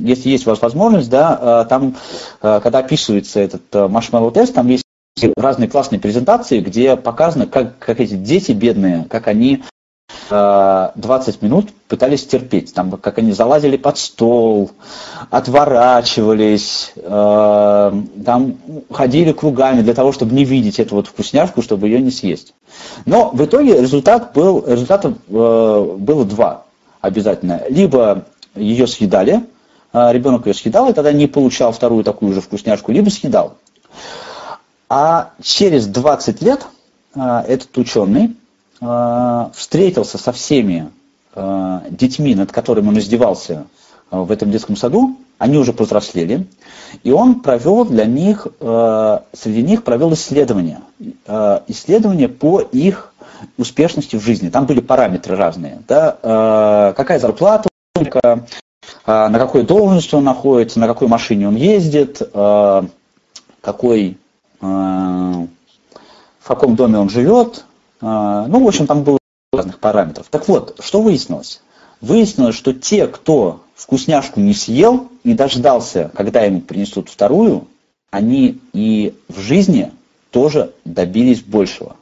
[0.06, 1.96] если есть у вас возможность, да, э, там,
[2.42, 4.84] э, когда описывается этот э, маршмеллоу тест, там есть
[5.38, 9.64] разные классные презентации, где показано, как, как эти дети бедные, как они
[10.30, 12.74] 20 минут пытались терпеть.
[12.74, 14.72] Там, как они залазили под стол,
[15.30, 18.58] отворачивались, э, там
[18.90, 22.54] ходили кругами для того, чтобы не видеть эту вот вкусняшку, чтобы ее не съесть.
[23.06, 26.64] Но в итоге результат был, результатов э, было два
[27.02, 27.62] обязательно.
[27.70, 28.24] Либо
[28.56, 29.44] ее съедали,
[29.92, 33.58] э, ребенок ее съедал, и тогда не получал вторую такую же вкусняшку, либо съедал.
[34.88, 36.66] А через 20 лет
[37.14, 38.36] этот ученый
[38.82, 40.90] встретился со всеми
[41.92, 43.66] детьми, над которыми он издевался
[44.10, 46.48] в этом детском саду, они уже повзрослели,
[47.04, 53.14] и он провел для них, среди них провел исследования, э, исследования по их
[53.58, 54.50] успешности в жизни.
[54.50, 57.70] Там были параметры разные, да, какая зарплата
[59.06, 62.22] на какой должности он находится, на какой машине он ездит,
[63.62, 64.18] какой,
[64.60, 65.48] в
[66.44, 67.66] каком доме он живет.
[68.02, 69.20] Ну, в общем, там было
[69.54, 70.28] разных параметров.
[70.30, 71.62] Так вот, что выяснилось?
[72.00, 77.68] Выяснилось, что те, кто вкусняшку не съел и дождался, когда ему принесут вторую,
[78.12, 79.92] они и в жизни
[80.32, 81.96] тоже добились большего.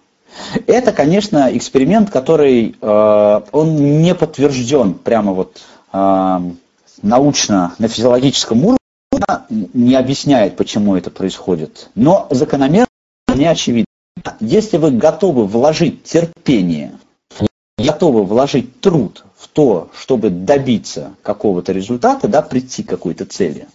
[0.68, 6.40] Это, конечно, эксперимент, который э, он не подтвержден прямо вот э,
[7.02, 8.80] научно на физиологическом уровне,
[9.74, 12.88] не объясняет, почему это происходит, но закономерно
[13.36, 13.89] не очевидно.
[14.40, 16.94] Если вы готовы вложить терпение,
[17.78, 23.68] готовы вложить труд в то, чтобы добиться какого-то результата, да, прийти к какой-то цели,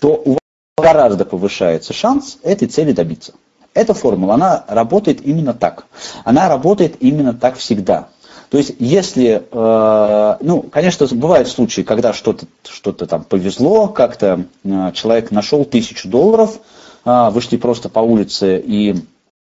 [0.00, 0.38] то у вас
[0.78, 3.34] гораздо повышается шанс этой цели добиться.
[3.74, 5.86] Эта формула, она работает именно так.
[6.24, 8.08] Она работает именно так всегда.
[8.50, 14.92] То есть, если, э, ну, конечно, бывают случаи, когда что-то что там повезло, как-то э,
[14.92, 16.58] человек нашел тысячу долларов,
[17.04, 18.96] э, вышли просто по улице и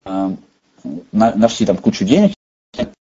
[0.07, 0.31] э,
[1.13, 2.33] нашли там кучу денег.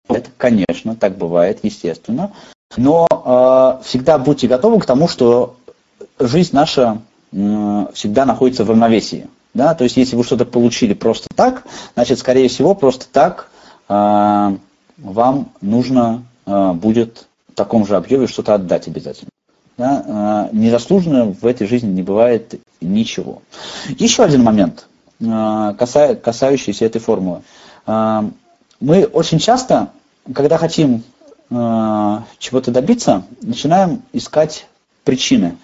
[0.09, 2.31] Это, конечно, так бывает, естественно.
[2.77, 5.55] Но э, всегда будьте готовы к тому, что
[6.19, 9.27] жизнь наша э, всегда находится в равновесии.
[9.53, 9.73] Да?
[9.75, 11.63] То есть, если вы что-то получили просто так,
[11.93, 13.49] значит, скорее всего, просто так
[13.87, 14.57] э,
[14.97, 19.29] вам нужно э, будет в таком же объеме что-то отдать обязательно.
[19.77, 20.49] Да?
[20.51, 23.41] Э, незаслуженно в этой жизни не бывает ничего.
[23.97, 24.87] Еще один момент,
[25.19, 27.41] каса, касающийся этой формулы.
[27.87, 28.23] Э,
[28.79, 29.89] мы очень часто,
[30.33, 31.03] когда хотим
[31.49, 34.67] э, чего-то добиться, начинаем искать
[35.03, 35.57] причины.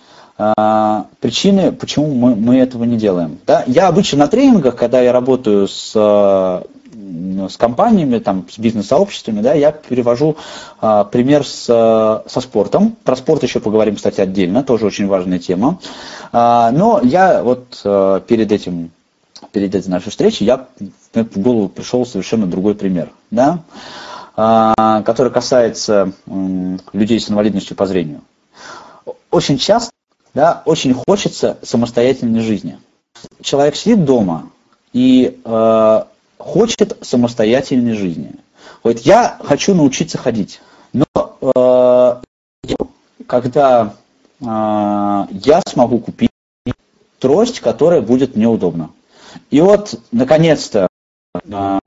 [1.22, 3.40] Причины, почему мы, этого не делаем.
[3.68, 5.96] Я обычно на тренингах, когда я работаю с
[7.50, 10.38] с компаниями, там, с бизнес-сообществами, да, я перевожу
[10.82, 12.96] а, пример с, со спортом.
[13.04, 15.80] Про спорт еще поговорим, кстати, отдельно, тоже очень важная тема.
[16.32, 18.92] А, но я вот а, перед этим,
[19.56, 20.68] перед этой нашей встречей, я
[21.14, 23.64] в голову пришел совершенно другой пример, да,
[24.36, 26.12] а, который касается
[26.92, 28.20] людей с инвалидностью по зрению.
[29.32, 29.92] Очень часто,
[30.34, 32.80] да, очень хочется самостоятельной жизни.
[33.42, 34.50] Человек сидит дома
[34.92, 36.04] и э,
[36.38, 38.34] хочет самостоятельной жизни.
[38.84, 40.60] Вот я хочу научиться ходить,
[40.92, 41.06] но
[41.40, 42.76] э,
[43.26, 43.94] когда
[44.42, 46.32] э, я смогу купить
[47.20, 48.90] трость, которая будет мне удобна.
[49.52, 50.88] И вот, наконец-то,
[51.44, 51.80] э,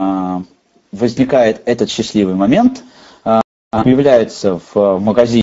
[0.93, 2.83] возникает этот счастливый момент,
[3.25, 3.41] э,
[3.71, 5.43] появляется в магазине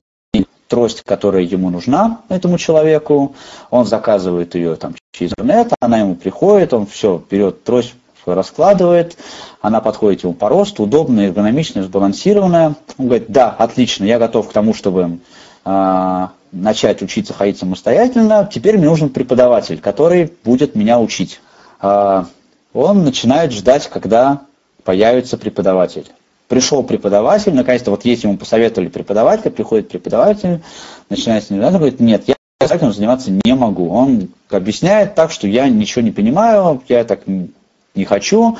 [0.67, 3.35] трость, которая ему нужна, этому человеку,
[3.69, 7.93] он заказывает ее там через интернет, она ему приходит, он все, берет трость,
[8.25, 9.17] раскладывает,
[9.61, 12.75] она подходит ему по росту, удобная, эргономичная, сбалансированная.
[12.97, 15.19] Он говорит, да, отлично, я готов к тому, чтобы
[15.63, 18.49] э, начать учиться ходить самостоятельно.
[18.51, 21.39] Теперь мне нужен преподаватель, который будет меня учить.
[21.81, 22.25] Э,
[22.73, 24.41] он начинает ждать, когда
[24.83, 26.05] появится преподаватель.
[26.47, 30.61] Пришел преподаватель, наконец-то вот если ему посоветовали преподавателя, приходит преподаватель,
[31.09, 33.89] начинает с ним, он говорит, нет, я этим заниматься не могу.
[33.89, 38.57] Он объясняет так, что я ничего не понимаю, я так не хочу,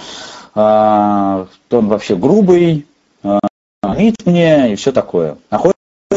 [0.56, 2.88] а, он вообще грубый,
[3.22, 3.40] а,
[3.84, 5.38] мне и все такое.
[5.52, 5.76] Находится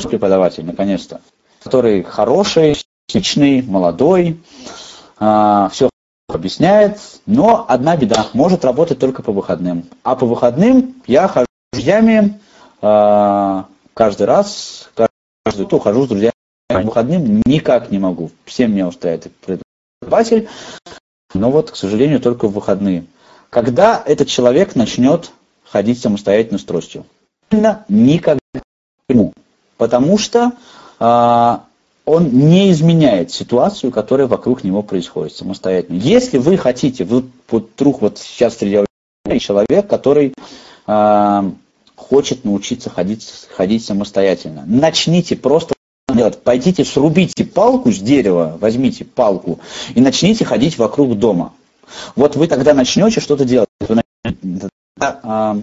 [0.08, 1.20] преподаватель, наконец-то,
[1.62, 2.76] который хороший,
[3.12, 4.40] личный, молодой,
[5.18, 5.90] а, все
[6.28, 9.84] объясняет, но одна беда, может работать только по выходным.
[10.02, 12.38] А по выходным я хожу с друзьями
[12.80, 14.90] каждый раз,
[15.44, 16.32] каждый то хожу с друзьями
[16.68, 18.30] по выходным никак не могу.
[18.44, 20.48] Всем меня устраивает преподаватель,
[21.34, 23.06] но вот, к сожалению, только в выходные.
[23.50, 25.30] Когда этот человек начнет
[25.64, 27.06] ходить самостоятельно с тростью?
[27.88, 28.40] Никогда.
[29.78, 30.52] Потому что
[31.00, 31.64] а,
[32.08, 35.98] он не изменяет ситуацию, которая вокруг него происходит самостоятельно.
[35.98, 38.78] Если вы хотите, вы вот, вдруг вот сейчас среди
[39.38, 40.32] человек, который
[40.86, 41.44] а,
[41.96, 45.74] хочет научиться ходить, ходить самостоятельно, начните просто
[46.14, 46.42] делать.
[46.42, 49.60] Пойдите, срубите палку с дерева, возьмите палку
[49.94, 51.52] и начните ходить вокруг дома.
[52.16, 53.68] Вот вы тогда начнете что-то делать.
[53.86, 54.00] Вы
[54.98, 55.58] а,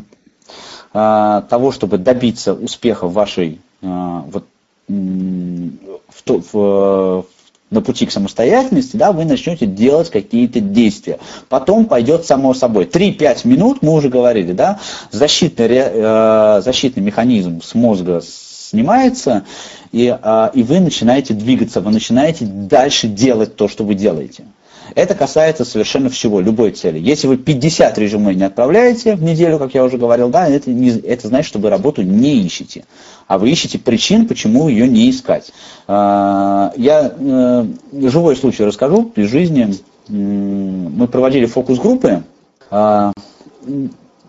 [0.94, 4.46] а, того, чтобы добиться успеха в вашей а, вот,
[4.88, 7.26] в, в,
[7.72, 11.20] на пути к самостоятельности, да, вы начнете делать какие-то действия.
[11.50, 12.86] Потом пойдет само собой.
[12.86, 14.80] 3-5 минут, мы уже говорили, да,
[15.12, 19.44] защитный, э, защитный механизм с мозга снимается,
[19.92, 24.46] и, э, и вы начинаете двигаться, вы начинаете дальше делать то, что вы делаете.
[24.94, 27.00] Это касается совершенно всего, любой цели.
[27.00, 30.92] Если вы 50 резюме не отправляете в неделю, как я уже говорил, да, это, не,
[30.92, 32.86] это значит, что вы работу не ищете.
[33.28, 35.52] А вы ищете причин, почему ее не искать.
[35.88, 39.04] А, я э, живой случай расскажу.
[39.04, 39.76] При жизни
[40.08, 42.24] мы проводили фокус-группы
[42.70, 43.12] а,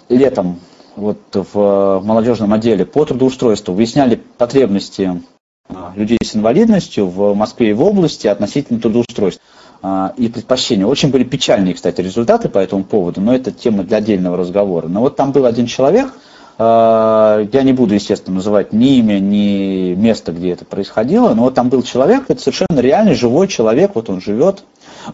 [0.09, 0.61] летом
[0.97, 5.23] вот в молодежном отделе по трудоустройству, выясняли потребности
[5.69, 9.43] а, людей с инвалидностью в Москве и в области относительно трудоустройства.
[9.83, 10.87] А, и предпочтения.
[10.87, 14.89] Очень были печальные, кстати, результаты по этому поводу, но это тема для отдельного разговора.
[14.89, 16.13] Но вот там был один человек,
[16.59, 21.55] а, я не буду, естественно, называть ни имя, ни место, где это происходило, но вот
[21.55, 24.65] там был человек, это совершенно реальный живой человек, вот он живет,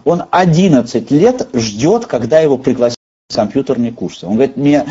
[0.04, 2.96] он 11 лет ждет, когда его пригласят
[3.34, 4.26] компьютерные курсы.
[4.26, 4.86] Он говорит, мне,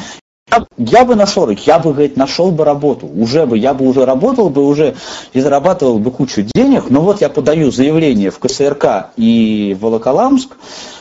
[0.52, 4.06] я, я бы нашел, я бы, говорит, нашел бы работу, уже бы, я бы уже
[4.06, 4.96] работал бы, уже
[5.34, 10.58] и зарабатывал бы кучу денег, но вот я подаю заявление в КСРК и в Волоколамск,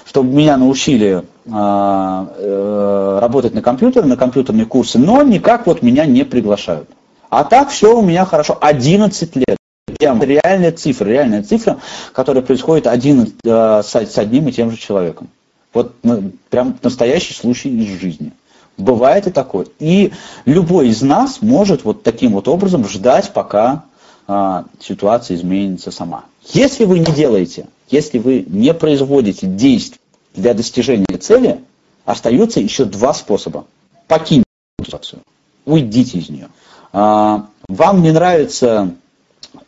[0.06, 6.06] чтобы меня научили э, э, работать на компьютере, на компьютерные курсы, но никак вот меня
[6.06, 6.88] не приглашают.
[7.28, 8.58] А так все у меня хорошо.
[8.60, 9.56] 11 лет.
[9.98, 11.78] Прям реальная цифра, реальная цифра,
[12.12, 15.28] которая происходит один, э, с, с одним и тем же человеком.
[15.72, 18.32] Вот ну, прям настоящий случай из жизни.
[18.80, 19.66] Бывает и такое.
[19.78, 20.12] И
[20.44, 23.84] любой из нас может вот таким вот образом ждать, пока
[24.26, 26.24] а, ситуация изменится сама.
[26.52, 30.00] Если вы не делаете, если вы не производите действий
[30.34, 31.60] для достижения цели,
[32.04, 33.66] остаются еще два способа.
[34.08, 34.44] Покиньте
[34.82, 35.22] ситуацию,
[35.66, 36.48] уйдите из нее.
[36.92, 38.94] А, вам не нравится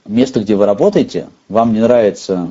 [0.07, 2.51] место, где вы работаете, вам не нравится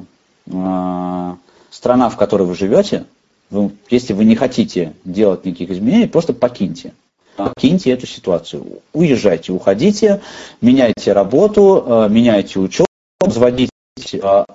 [0.51, 1.37] а,
[1.69, 3.05] страна, в которой вы живете,
[3.51, 6.93] вы, если вы не хотите делать никаких изменений, просто покиньте.
[7.35, 8.81] Покиньте эту ситуацию.
[8.93, 10.21] Уезжайте, уходите,
[10.61, 12.87] меняйте работу, а, меняйте учебу,
[13.25, 13.71] заводите,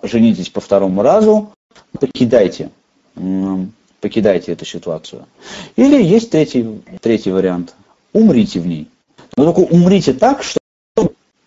[0.03, 1.53] женитесь по второму разу,
[1.99, 2.71] покидайте
[4.07, 5.27] покидайте эту ситуацию.
[5.75, 7.75] Или есть третий, третий вариант.
[8.13, 8.89] Умрите в ней.
[9.37, 10.61] Но только умрите так, что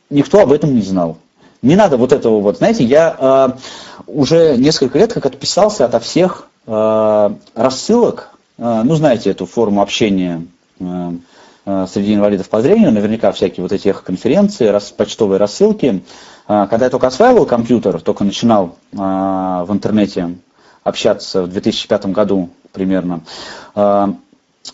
[0.09, 1.17] никто об этом не знал.
[1.61, 6.48] Не надо вот этого вот, знаете, я э, уже несколько лет как отписался ото всех
[6.69, 10.45] рассылок, э, ну, знаете, эту форму общения
[10.79, 11.11] э,
[11.65, 16.03] э, среди инвалидов по зрению, наверняка всякие вот эти конференции, почтовые рассылки.
[16.47, 20.35] Э, когда я только осваивал компьютер, только начинал э, в интернете
[20.83, 23.21] общаться в 2005 году примерно,
[23.75, 24.07] э,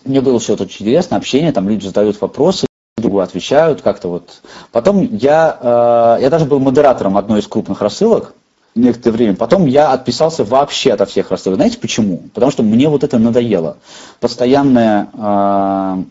[0.03, 2.67] мне было все это очень интересно, общение, там люди задают вопросы,
[2.97, 4.41] другу отвечают как-то вот.
[4.71, 8.33] Потом я, э, я даже был модератором одной из крупных рассылок
[8.75, 9.35] некоторое время.
[9.35, 11.57] Потом я отписался вообще от всех рассылок.
[11.57, 12.23] Знаете почему?
[12.33, 13.77] Потому что мне вот это надоело.
[14.19, 16.03] Постоянная э,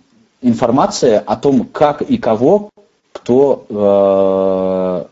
[0.42, 2.70] информация о том, как и кого,
[3.12, 5.04] кто, э,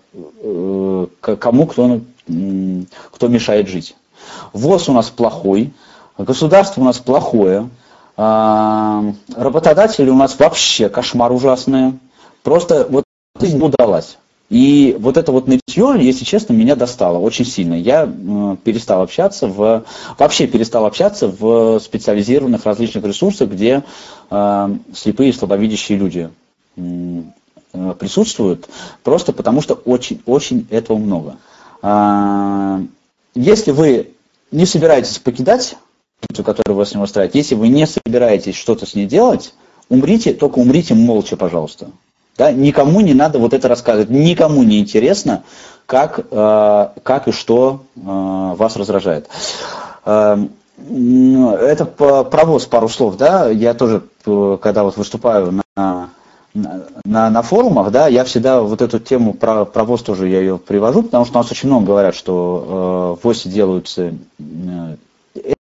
[0.42, 2.00] э, кому кто,
[3.10, 3.96] кто мешает жить.
[4.52, 5.72] ВОЗ у нас плохой,
[6.18, 7.68] государство у нас плохое,
[8.16, 9.02] а,
[9.34, 11.98] работодатели у нас вообще кошмар ужасный.
[12.42, 13.04] Просто вот
[13.40, 14.18] жизнь удалась.
[14.52, 17.72] И вот это вот нытье, если честно, меня достало очень сильно.
[17.72, 18.06] Я
[18.64, 19.84] перестал общаться в,
[20.18, 23.82] вообще перестал общаться в специализированных различных ресурсах, где
[24.30, 26.28] э, слепые и слабовидящие люди
[26.76, 28.68] э, присутствуют,
[29.02, 31.38] просто потому что очень-очень этого много.
[31.82, 32.80] Э,
[33.34, 34.10] если вы
[34.50, 35.76] не собираетесь покидать
[36.36, 39.54] которая вас не устраивает, если вы не собираетесь что-то с ней делать,
[39.88, 41.90] умрите, только умрите молча, пожалуйста.
[42.36, 42.50] Да?
[42.50, 45.42] Никому не надо вот это рассказывать, никому не интересно,
[45.86, 49.28] как, э, как и что э, вас раздражает.
[50.04, 50.38] Э,
[50.78, 56.08] это провоз пару слов, да, я тоже, э, когда вот выступаю на,
[56.54, 61.02] на, на форумах, да, я всегда вот эту тему про провоз тоже я ее привожу,
[61.02, 64.96] потому что у нас очень много говорят, что э, ВОСи делаются э,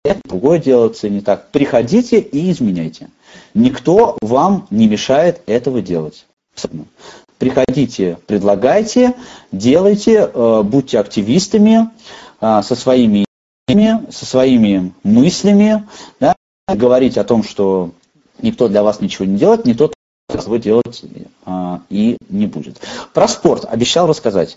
[0.04, 1.50] это другое делается не так.
[1.52, 3.08] Приходите и изменяйте.
[3.54, 6.26] Никто вам не мешает этого делать.
[7.38, 9.14] Приходите, предлагайте,
[9.50, 11.90] делайте, э, будьте активистами
[12.40, 13.24] э, со своими
[14.10, 15.88] со своими мыслями,
[16.20, 16.34] да,
[16.68, 17.92] говорить о том, что
[18.42, 19.90] никто для вас ничего не делает, никто
[20.46, 21.02] вы делать
[21.46, 22.80] а, и не будет.
[23.14, 24.56] Про спорт обещал рассказать.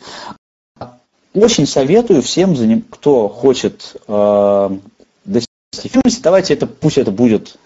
[1.34, 4.78] Очень советую всем, кто хочет а,
[5.26, 6.22] эффективности.
[6.22, 7.58] Давайте это, пусть это будет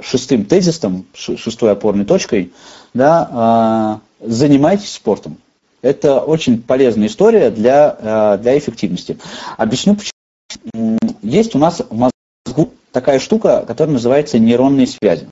[0.00, 2.52] шестым тезисом, шестой опорной точкой,
[2.94, 5.38] да, а, занимайтесь спортом.
[5.82, 9.18] Это очень полезная история для, а, для эффективности.
[9.56, 10.98] Объясню почему.
[11.22, 12.10] Есть у нас в
[12.46, 15.28] мозгу такая штука, которая называется нейронные связи.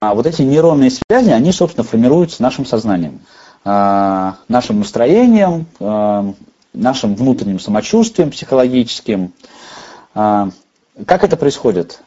[0.00, 3.20] А вот эти нейронные связи, они, собственно, формируются нашим сознанием,
[3.64, 5.66] а, нашим настроением,
[6.72, 9.32] нашим внутренним самочувствием психологическим.
[10.12, 12.00] Как это происходит?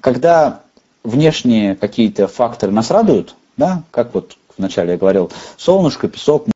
[0.00, 0.60] Когда
[1.02, 6.46] внешние какие-то факторы нас радуют, да, как вот вначале я говорил, солнышко, песок,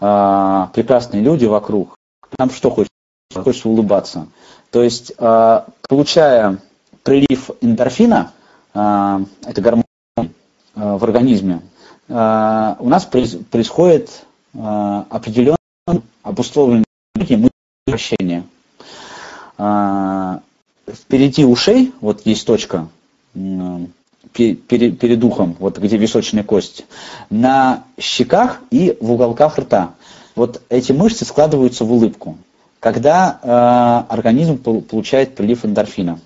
[0.00, 1.96] а, прекрасные люди вокруг,
[2.38, 2.90] нам что хочется?
[3.34, 4.26] Хочется улыбаться.
[4.70, 6.58] То есть, а, получая
[7.02, 8.32] прилив эндорфина,
[8.72, 9.84] это гормон
[10.74, 11.60] в организме,
[12.08, 15.56] у нас происходит определенное
[16.22, 16.84] обусловленное
[17.88, 18.44] ощущение
[19.62, 20.40] а,
[20.88, 22.88] впереди ушей, вот есть точка
[24.32, 26.84] перед ухом, вот где височная кость,
[27.30, 29.94] на щеках и в уголках рта.
[30.36, 32.38] Вот эти мышцы складываются в улыбку,
[32.78, 36.18] когда э, организм получает прилив эндорфина.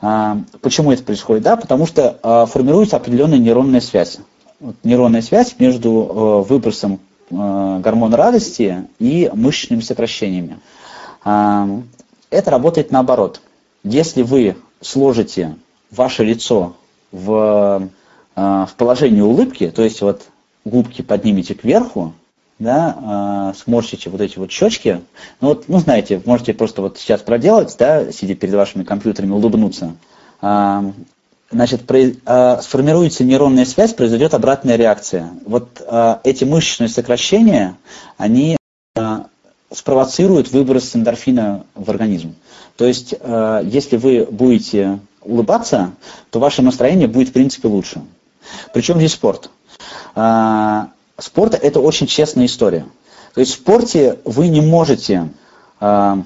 [0.00, 1.44] А, почему это происходит?
[1.44, 4.18] Да, потому что а, формируется определенная нейронная связь.
[4.60, 7.00] Вот нейронная связь между а, выбросом
[7.30, 10.58] а, гормона радости и мышечными сокращениями.
[11.24, 11.68] А,
[12.28, 13.40] это работает наоборот.
[13.82, 15.56] Если вы сложите
[15.90, 16.74] ваше лицо
[17.14, 17.88] в,
[18.34, 20.22] а, в положении улыбки, то есть вот
[20.64, 22.12] губки поднимете кверху,
[22.58, 25.00] да, э, сморщите вот эти вот щечки.
[25.40, 29.94] Ну вот, ну знаете, можете просто вот сейчас проделать, да, сидя перед вашими компьютерами, улыбнуться.
[30.40, 30.92] Э,
[31.50, 35.30] значит, про, э, сформируется нейронная связь, произойдет обратная реакция.
[35.46, 37.76] Вот э, эти мышечные сокращения,
[38.16, 38.56] они
[38.96, 39.18] э,
[39.72, 42.34] спровоцируют выброс эндорфина в организм.
[42.76, 45.92] То есть, э, если вы будете улыбаться,
[46.30, 48.02] то ваше настроение будет, в принципе, лучше.
[48.72, 49.50] Причем здесь спорт.
[50.14, 50.86] Э,
[51.18, 52.86] спорт– это очень честная история.
[53.34, 55.28] То есть в спорте вы не можете
[55.80, 56.16] э,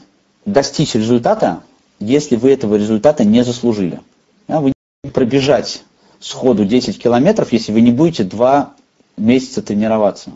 [0.44, 1.62] достичь результата,
[2.00, 4.00] если вы этого результата не заслужили.
[4.46, 4.72] Да, вы
[5.04, 5.82] не пробежать
[6.20, 8.74] сходу 10 километров, если вы не будете два
[9.16, 10.30] месяца тренироваться.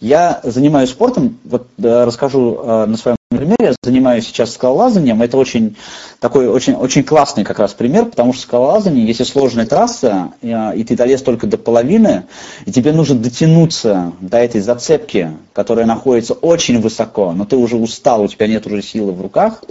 [0.00, 5.36] Я занимаюсь спортом, вот э, расскажу э, на своем примере, я занимаюсь сейчас скалолазанием, это
[5.36, 5.76] очень
[6.20, 10.84] такой очень, очень классный как раз пример, потому что скалолазание, если сложная трасса, э, и
[10.84, 12.24] ты долез только до половины,
[12.66, 18.22] и тебе нужно дотянуться до этой зацепки, которая находится очень высоко, но ты уже устал,
[18.22, 19.62] у тебя нет уже силы в руках,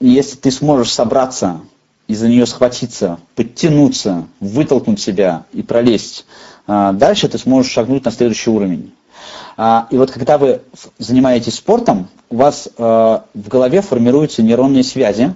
[0.00, 1.60] если ты сможешь собраться
[2.08, 6.26] и за нее схватиться, подтянуться, вытолкнуть себя и пролезть
[6.66, 8.92] а, дальше ты сможешь шагнуть на следующий уровень.
[9.56, 10.62] А, и вот когда вы
[10.98, 15.34] занимаетесь спортом, у вас а, в голове формируются нейронные связи,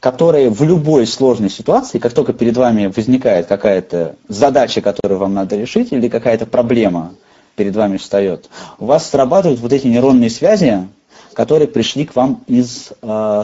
[0.00, 5.56] которые в любой сложной ситуации, как только перед вами возникает какая-то задача, которую вам надо
[5.56, 7.12] решить, или какая-то проблема
[7.54, 8.48] перед вами встает,
[8.78, 10.88] у вас срабатывают вот эти нейронные связи,
[11.34, 12.92] которые пришли к вам из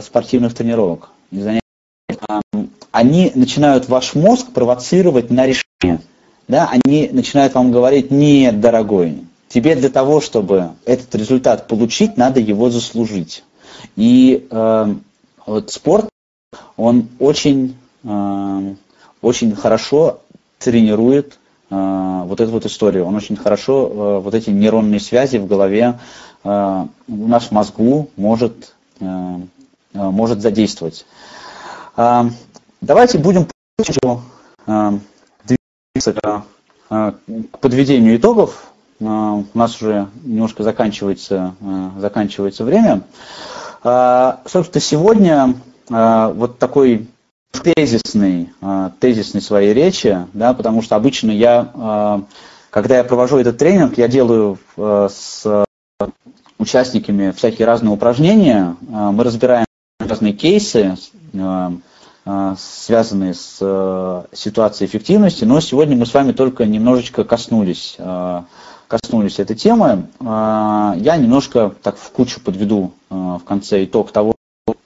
[0.03, 1.62] спортивных тренировок, из занятий
[2.93, 6.01] они начинают ваш мозг провоцировать на решение.
[6.49, 12.40] Да, они начинают вам говорить, нет, дорогой, тебе для того, чтобы этот результат получить, надо
[12.40, 13.45] его заслужить.
[13.97, 14.95] И э,
[15.47, 16.09] вот спорт,
[16.76, 18.74] он очень, э,
[19.20, 20.20] очень хорошо
[20.59, 21.38] тренирует
[21.70, 23.07] э, вот эту вот историю.
[23.07, 25.99] Он очень хорошо э, вот эти нейронные связи в голове
[26.45, 29.38] э, у мозгу может, э, э
[29.95, 31.07] может задействовать.
[31.97, 32.24] Э,
[32.82, 33.47] Давайте будем
[34.66, 34.99] э,
[36.88, 38.70] к подведению итогов.
[39.01, 41.55] Э, у нас уже немножко заканчивается,
[41.99, 43.03] заканчивается время.
[43.82, 45.55] Собственно, сегодня
[45.88, 47.09] вот такой
[47.51, 48.51] тезисный,
[49.01, 52.22] тезисный своей речи, да, потому что обычно я,
[52.70, 55.64] когда я провожу этот тренинг, я делаю с
[56.59, 59.66] участниками всякие разные упражнения, мы разбираем
[59.99, 60.97] разные кейсы,
[62.25, 68.45] связанные с э, ситуацией эффективности, но сегодня мы с вами только немножечко коснулись, а,
[68.87, 70.07] коснулись этой темы.
[70.20, 74.35] Я немножко так в кучу подведу в конце итог того,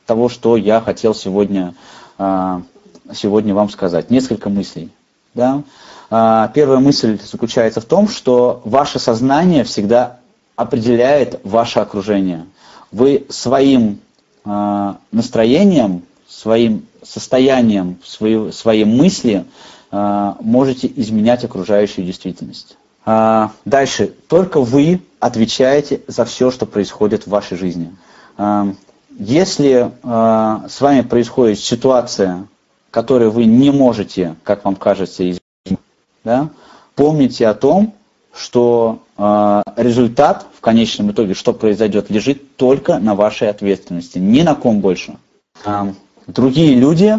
[0.06, 1.74] того что я хотел сегодня,
[2.16, 4.08] сегодня вам сказать.
[4.08, 4.92] Несколько мыслей.
[5.34, 5.64] Да?
[6.08, 10.20] Первая мысль заключается в том, что ваше сознание всегда
[10.54, 12.46] определяет ваше окружение.
[12.92, 13.98] Вы своим
[14.44, 19.44] настроением, своим состоянием свои, своей мысли
[19.90, 22.76] э, можете изменять окружающую действительность.
[23.04, 24.14] Э, дальше.
[24.28, 27.94] Только вы отвечаете за все, что происходит в вашей жизни.
[28.38, 28.72] Э,
[29.18, 32.46] если с вами происходит ситуация,
[32.90, 35.80] которую вы не можете, как вам кажется, изменить,
[36.22, 36.50] да,
[36.94, 37.94] помните о том,
[38.36, 44.54] что э, результат в конечном итоге, что произойдет, лежит только на вашей ответственности, ни на
[44.54, 45.16] ком больше.
[45.64, 45.92] Э,
[46.26, 47.18] Другие люди,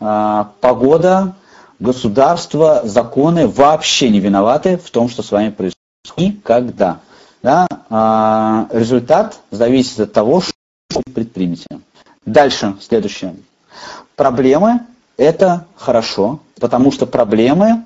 [0.00, 1.34] а, погода,
[1.78, 5.76] государство, законы вообще не виноваты в том, что с вами происходит.
[6.16, 7.00] Никогда.
[7.42, 7.66] Да?
[7.90, 10.52] А, результат зависит от того, что
[10.94, 11.66] вы предпримете.
[12.24, 13.36] Дальше, следующее.
[14.16, 14.80] Проблемы–
[15.18, 17.84] это хорошо, потому что проблемы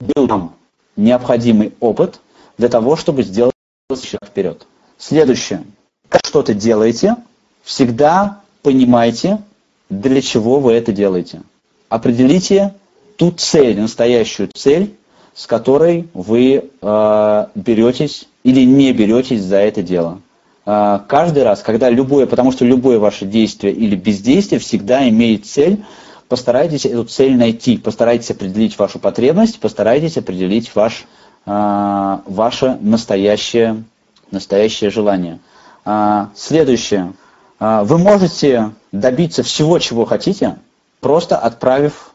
[0.00, 0.54] дают нам
[0.96, 2.20] необходимый опыт
[2.56, 3.54] для того, чтобы сделать
[3.90, 4.66] шаг вперед.
[4.98, 5.64] Следующее.
[6.08, 7.16] Как что-то делаете,
[7.62, 9.42] всегда понимайте,
[9.90, 11.42] для чего вы это делаете.
[11.88, 12.74] Определите
[13.16, 14.94] ту цель, настоящую цель,
[15.34, 20.20] с которой вы э, беретесь или не беретесь за это дело.
[20.66, 25.84] Э, каждый раз, когда любое, потому что любое ваше действие или бездействие всегда имеет цель,
[26.28, 31.04] постарайтесь эту цель найти, постарайтесь определить вашу потребность, постарайтесь определить ваш,
[31.46, 33.84] э, ваше настоящее,
[34.30, 35.40] настоящее желание.
[35.84, 37.12] Э, следующее.
[37.84, 40.56] Вы можете добиться всего, чего хотите,
[41.00, 42.12] просто отправив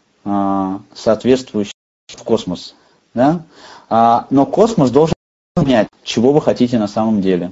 [0.93, 1.73] соответствующий
[2.07, 2.75] в космос.
[3.13, 3.43] Да?
[4.29, 5.15] Но космос должен
[5.55, 7.51] понять, чего вы хотите на самом деле.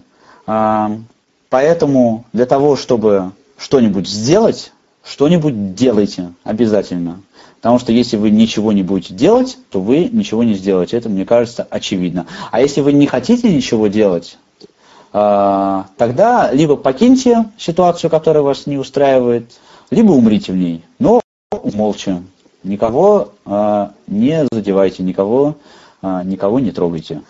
[1.49, 7.22] Поэтому для того, чтобы что-нибудь сделать, что-нибудь делайте обязательно.
[7.56, 10.98] Потому что если вы ничего не будете делать, то вы ничего не сделаете.
[10.98, 12.28] Это, мне кажется, очевидно.
[12.52, 14.47] А если вы не хотите ничего делать, а,
[15.98, 19.52] тогда либо покиньте ситуацию, которая вас не устраивает,
[19.89, 20.84] либо умрите в ней.
[20.99, 21.22] Но
[21.73, 22.22] молча.
[22.64, 25.56] Никого а, не задевайте, никого,
[26.02, 27.22] а, никого не трогайте.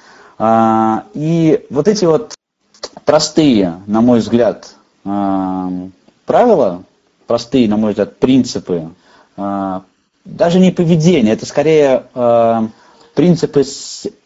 [1.13, 2.33] И вот эти вот
[3.05, 6.83] простые, на мой взгляд, правила,
[7.27, 8.89] простые, на мой взгляд, принципы,
[9.35, 9.83] а,
[10.25, 12.67] даже не поведение, это скорее а,
[13.13, 13.63] принципы,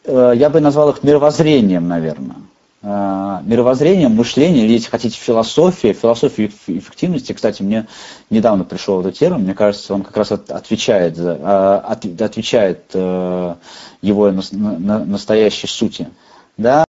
[0.05, 2.37] э, я бы назвал их мировоззрением, наверное.
[2.83, 7.87] А, мировоззрением, мышлением, или если хотите, философия, философия эффективности, кстати, мне
[8.31, 13.55] недавно пришел этот термин, мне кажется, он как раз отвечает, отвечает э,
[14.01, 16.09] его настоящей сути.
[16.57, 16.85] Да?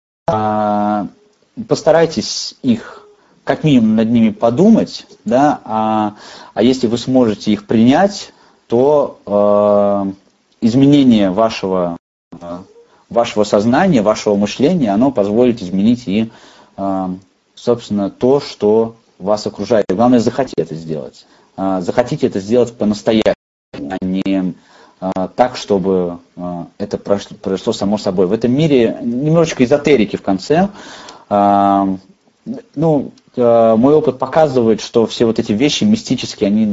[1.68, 3.07] Постарайтесь их
[3.49, 6.16] как минимум над ними подумать, да, а,
[6.53, 8.32] а если вы сможете их принять,
[8.68, 10.11] то э,
[10.61, 11.98] изменение вашего,
[12.32, 12.57] э,
[13.10, 16.30] вашего сознания, вашего мышления, оно позволит изменить и,
[16.77, 17.07] э,
[17.56, 19.86] собственно, то, что вас окружает.
[19.90, 21.26] Главное, захотите это сделать.
[21.57, 23.34] Э, захотите это сделать по-настоящему,
[23.73, 24.53] а не
[25.02, 26.19] э, так, чтобы
[26.77, 28.27] это произошло само собой.
[28.27, 30.69] В этом мире немножечко эзотерики в конце.
[31.30, 36.65] Ну, мой опыт показывает, что все вот эти вещи мистические, они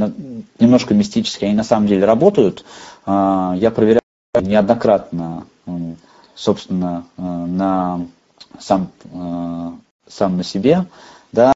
[0.59, 2.65] немножко мистические, они на самом деле работают.
[3.05, 4.01] Я проверял
[4.41, 5.45] неоднократно,
[6.37, 8.05] собственно, э, на
[8.59, 8.89] сам,
[10.07, 10.85] сам на себе,
[11.33, 11.53] да,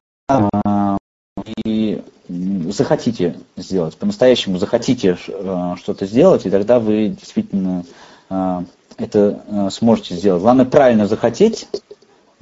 [1.64, 7.84] и захотите сделать, по-настоящему захотите что-то сделать, и тогда вы действительно
[8.98, 10.42] это сможете сделать.
[10.42, 11.66] Главное правильно захотеть,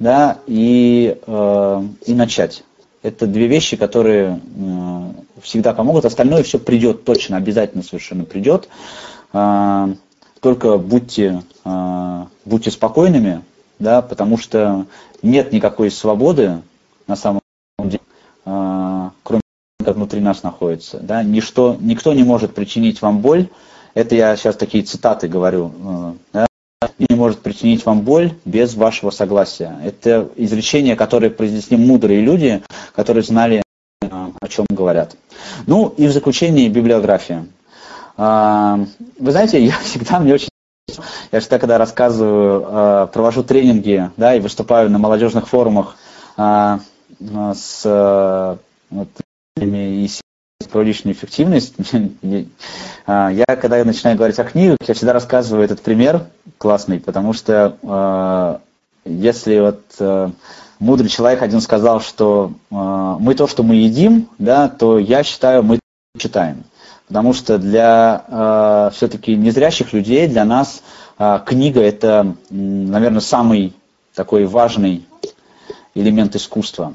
[0.01, 2.63] да, и, э, и начать.
[3.03, 5.11] Это две вещи, которые э,
[5.41, 6.05] всегда помогут.
[6.05, 8.67] Остальное все придет точно, обязательно совершенно придет.
[10.41, 13.43] Только будьте, э, будьте спокойными,
[13.79, 14.85] да, потому что
[15.21, 16.61] нет никакой свободы
[17.07, 17.41] на самом
[17.79, 18.01] деле,
[18.45, 19.41] э, кроме
[19.83, 20.99] как внутри нас находится.
[20.99, 21.23] Да.
[21.23, 23.47] Ничто, никто не может причинить вам боль.
[23.93, 25.71] Это я сейчас такие цитаты говорю.
[25.83, 26.47] Э, да
[26.97, 29.79] и не может причинить вам боль без вашего согласия.
[29.83, 32.61] Это изречение, которое произнесли мудрые люди,
[32.95, 33.61] которые знали,
[34.01, 35.15] о чем говорят.
[35.67, 37.45] Ну и в заключение библиография.
[38.23, 38.79] А,
[39.17, 40.49] вы знаете, я всегда, мне очень
[41.31, 45.95] я всегда, когда рассказываю, э, провожу тренинги, да, и выступаю на молодежных форумах
[46.37, 46.81] а,
[47.19, 48.57] с э,
[48.89, 49.07] вот,
[49.57, 50.09] и
[50.69, 51.75] про личную эффективность,
[53.07, 56.27] а, я когда я начинаю говорить о книгах, я всегда рассказываю этот пример
[56.57, 58.61] классный, потому что а,
[59.05, 60.31] если вот а,
[60.79, 65.79] мудрый человек один сказал, что мы то, что мы едим, да, то я считаю, мы
[66.17, 66.65] читаем.
[67.11, 70.81] Потому что для все-таки незрящих людей, для нас
[71.45, 73.73] книга это, наверное, самый
[74.15, 75.05] такой важный
[75.93, 76.93] элемент искусства.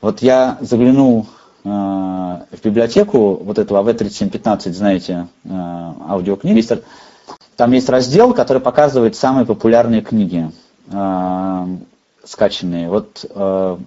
[0.00, 1.26] Вот я заглянул
[1.66, 6.64] Э, в библиотеку вот этого AV3715, знаете, э, аудиокниги,
[7.56, 10.52] там есть раздел, который показывает самые популярные книги
[10.92, 11.66] э,
[12.24, 12.88] скачанные.
[12.88, 13.24] Вот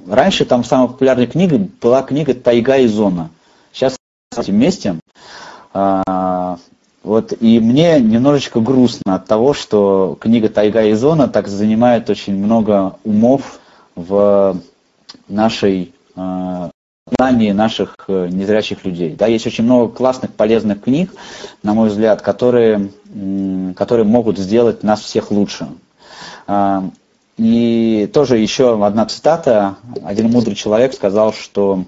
[0.10, 3.30] раньше там самой популярной книгой была книга «Тайга и зона».
[3.73, 3.95] Сейчас
[4.38, 4.97] вместе.
[5.74, 12.36] Вот, и мне немножечко грустно от того, что книга «Тайга и зона» так занимает очень
[12.36, 13.60] много умов
[13.96, 14.58] в
[15.30, 15.94] нашей
[17.18, 19.16] знании наших э, незрячих людей.
[19.16, 21.12] Да, есть очень много классных, полезных книг,
[21.64, 22.91] на мой взгляд, которые,
[23.76, 25.68] которые могут сделать нас всех лучше.
[26.48, 26.84] А,
[27.38, 29.76] и тоже еще одна цитата.
[30.04, 31.86] Один мудрый человек сказал, что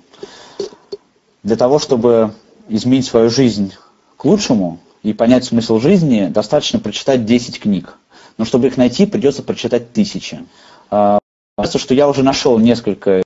[1.43, 2.33] для того, чтобы
[2.69, 3.73] изменить свою жизнь
[4.17, 7.97] к лучшему и понять смысл жизни, достаточно прочитать 10 книг.
[8.37, 10.45] Но чтобы их найти, придется прочитать тысячи.
[10.89, 11.19] А,
[11.57, 13.23] кажется, что я уже нашел несколько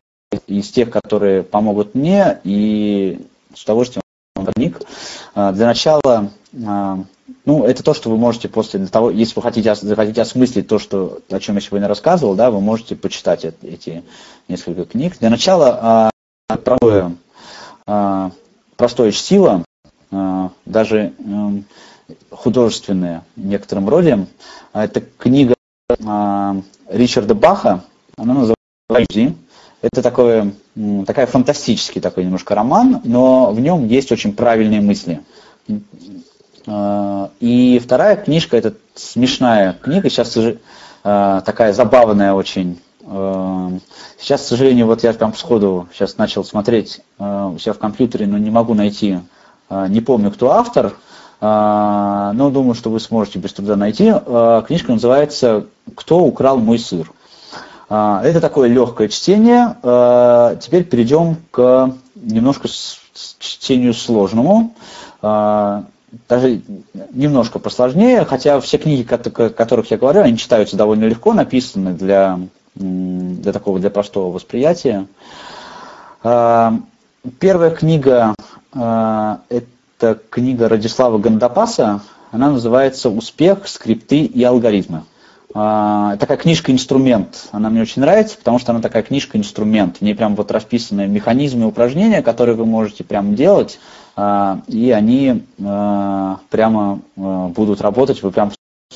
[0.47, 4.03] из тех, которые помогут мне, и с удовольствием
[4.55, 4.81] книг.
[5.33, 6.31] А, для начала,
[6.65, 6.99] а,
[7.45, 11.19] ну, это то, что вы можете после того, если вы хотите, захотите осмыслить то, что,
[11.29, 14.03] о чем я сегодня рассказывал, да, вы можете почитать эти
[14.47, 15.17] несколько книг.
[15.19, 16.09] Для начала
[17.87, 18.31] а,
[18.77, 19.63] простое, чтиво,
[20.65, 21.65] даже эм,
[22.29, 24.27] художественное в некотором роде.
[24.73, 25.55] Это книга
[26.89, 27.83] Ричарда Баха,
[28.17, 29.35] она называется
[29.85, 30.55] это такой,
[31.05, 35.21] такая фантастический такой немножко роман, но в нем есть очень правильные мысли.
[36.67, 40.35] А, и вторая книжка, это смешная книга, сейчас
[41.03, 42.79] а, такая забавная очень.
[43.07, 43.71] А,
[44.19, 48.37] сейчас, к сожалению, вот я прям сходу сейчас начал смотреть у себя в компьютере, но
[48.37, 49.19] не могу найти,
[49.69, 50.93] не помню, кто автор,
[51.41, 54.13] но думаю, что вы сможете без труда найти.
[54.67, 57.11] Книжка называется «Кто украл мой сыр?».
[57.89, 59.75] Это такое легкое чтение.
[60.59, 62.67] Теперь перейдем к немножко
[63.39, 64.73] чтению сложному
[65.21, 66.61] даже
[67.11, 72.39] немножко посложнее, хотя все книги, о которых я говорю, они читаются довольно легко, написаны для,
[72.75, 75.07] для такого, для простого восприятия.
[76.23, 76.73] А,
[77.39, 78.35] первая книга,
[78.73, 85.03] а, это книга Радислава Гандапаса, она называется «Успех, скрипты и алгоритмы».
[85.53, 87.47] А, такая книжка-инструмент.
[87.51, 89.97] Она мне очень нравится, потому что она такая книжка-инструмент.
[89.97, 93.79] В ней прям вот расписаны механизмы упражнения, которые вы можете прям делать,
[94.17, 98.51] и они прямо будут работать, вы прям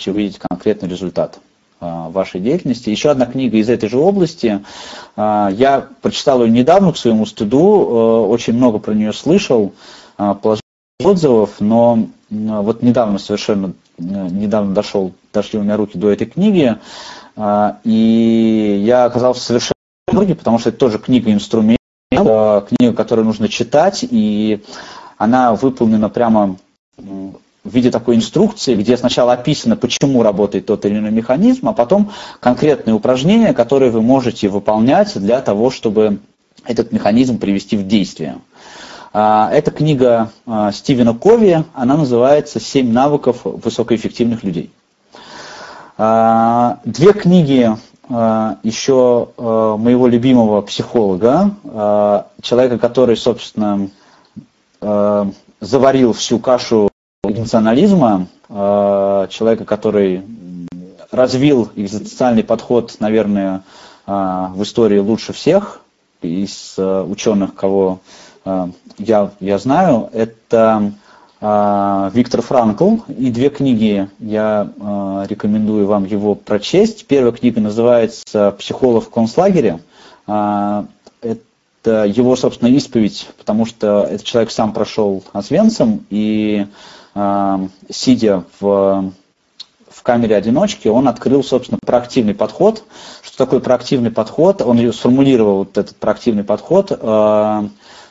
[0.05, 1.39] увидите конкретный результат
[1.79, 2.89] вашей деятельности.
[2.89, 4.63] Еще одна книга из этой же области.
[5.15, 9.73] Я прочитал ее недавно, к своему стыду, очень много про нее слышал,
[10.17, 10.61] положительных
[11.01, 16.75] отзывов, но вот недавно совершенно, недавно дошел, дошли у меня руки до этой книги,
[17.85, 19.73] и я оказался совершенно
[20.07, 21.79] в потому что это тоже книга-инструмент,
[22.11, 24.61] книга, которую нужно читать, и
[25.17, 26.57] она выполнена прямо
[27.63, 32.11] в виде такой инструкции, где сначала описано, почему работает тот или иной механизм, а потом
[32.39, 36.19] конкретные упражнения, которые вы можете выполнять для того, чтобы
[36.65, 38.37] этот механизм привести в действие.
[39.11, 44.71] А, эта книга а, Стивена Кови, она называется «Семь навыков высокоэффективных людей».
[45.97, 47.75] А, две книги
[48.63, 51.53] еще моего любимого психолога,
[52.41, 53.87] человека, который, собственно,
[54.81, 56.88] заварил всю кашу
[57.23, 60.23] национализма, э, человека, который
[61.11, 63.63] развил экзистенциальный подход, наверное,
[64.07, 65.81] э, в истории лучше всех
[66.21, 67.99] из э, ученых, кого
[68.97, 70.93] я, я знаю, это
[71.39, 72.95] Виктор Франкл.
[73.09, 74.67] И две книги я
[75.27, 77.05] рекомендую вам его прочесть.
[77.05, 79.81] Первая книга называется «Психолог в концлагере».
[80.25, 86.65] Это его, собственно, исповедь, потому что этот человек сам прошел Освенцем, и
[87.89, 89.11] сидя в,
[89.89, 92.83] в камере одиночки, он открыл, собственно, проактивный подход.
[93.21, 94.61] Что такое проактивный подход?
[94.61, 96.91] Он сформулировал вот этот проактивный подход.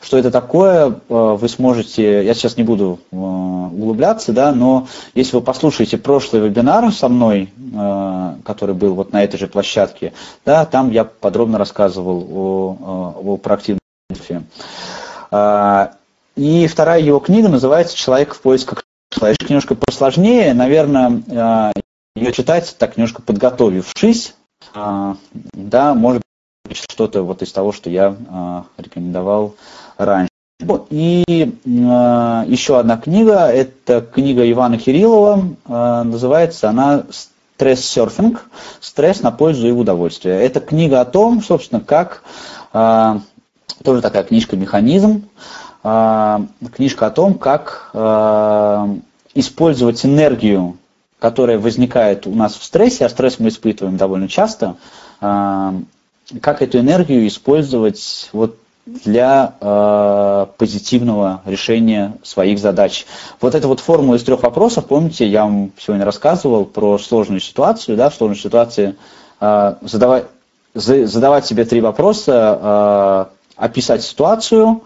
[0.01, 5.37] Что это такое, э, вы сможете, я сейчас не буду э, углубляться, да, но если
[5.37, 10.13] вы послушаете прошлый вебинар со мной, э, который был вот на этой же площадке,
[10.45, 13.81] да, там я подробно рассказывал о, о проактивном
[16.37, 19.47] И вторая его книга называется «Человек в поисках человека».
[19.49, 21.73] Немножко посложнее, наверное,
[22.15, 24.35] ее читать так немножко подготовившись,
[24.75, 26.23] да, может
[26.65, 28.17] быть что-то вот из того, что я
[28.77, 29.55] рекомендовал
[29.97, 30.29] раньше.
[30.91, 38.45] И э, еще одна книга, это книга Ивана Кириллова, э, называется она «Стресс-серфинг.
[38.81, 40.43] Стресс на пользу и удовольствие».
[40.43, 42.25] Это книга о том, собственно, как,
[42.73, 43.21] э,
[43.85, 48.97] тоже такая книжка «Механизм», э, книжка о том, как э,
[49.35, 50.77] использовать энергию,
[51.19, 54.77] которая возникает у нас в стрессе, а стресс мы испытываем довольно часто,
[55.21, 55.73] э,
[56.41, 58.57] как эту энергию использовать вот
[59.05, 63.07] для э, позитивного решения своих задач.
[63.41, 67.97] Вот эта вот формула из трех вопросов, помните, я вам сегодня рассказывал про сложную ситуацию,
[67.97, 68.97] да, в сложной ситуации
[69.41, 70.25] э, задавать,
[70.75, 74.83] задавать себе три вопроса, э, описать ситуацию,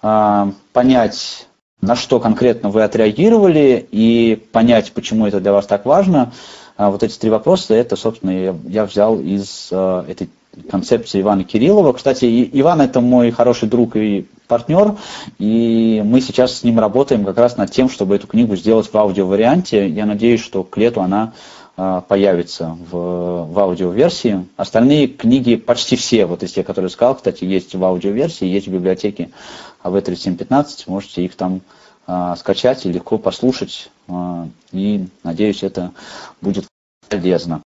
[0.00, 1.46] понять,
[1.80, 6.32] на что конкретно вы отреагировали и понять, почему это для вас так важно.
[6.76, 10.30] А вот эти три вопроса, это, собственно, я, взял из э, этой
[10.70, 11.92] концепции Ивана Кириллова.
[11.92, 14.96] Кстати, Иван это мой хороший друг и партнер,
[15.38, 18.96] и мы сейчас с ним работаем как раз над тем, чтобы эту книгу сделать в
[18.96, 19.88] аудиоварианте.
[19.88, 21.34] Я надеюсь, что к лету она а,
[21.76, 24.46] появится в, в аудиоверсии.
[24.56, 28.72] Остальные книги, почти все, вот из тех, которые сказал, кстати, есть в аудиоверсии, есть в
[28.72, 29.30] библиотеке
[29.82, 31.62] АВ-3715, можете их там
[32.06, 35.92] а, скачать и легко послушать, а, и надеюсь, это
[36.40, 36.66] будет
[37.08, 37.62] полезно.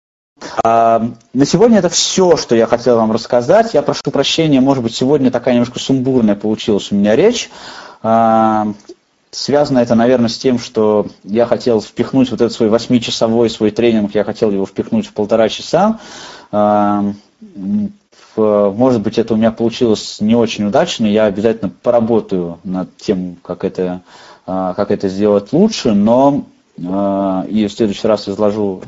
[0.63, 3.75] А, на сегодня это все, что я хотел вам рассказать.
[3.75, 7.51] Я прошу прощения, может быть, сегодня такая немножко сумбурная получилась у меня речь.
[8.03, 8.69] А,
[9.35, 14.15] связано это, наверное, с тем, что я хотел впихнуть вот этот свой восьмичасовой свой тренинг,
[14.15, 15.99] я хотел его впихнуть в полтора часа.
[16.53, 17.05] А,
[18.37, 23.65] может быть, это у меня получилось не очень удачно, я обязательно поработаю над тем, как
[23.65, 24.03] это,
[24.45, 26.45] как это сделать лучше, но
[26.77, 28.83] и в следующий раз изложу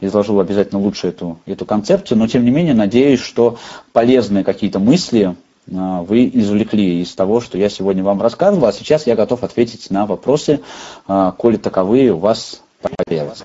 [0.00, 3.58] изложу обязательно лучше эту, эту концепцию, но тем не менее надеюсь, что
[3.92, 5.36] полезные какие-то мысли
[5.66, 10.06] вы извлекли из того, что я сегодня вам рассказывал, а сейчас я готов ответить на
[10.06, 10.60] вопросы,
[11.06, 12.62] коли таковые у вас
[13.06, 13.44] появятся.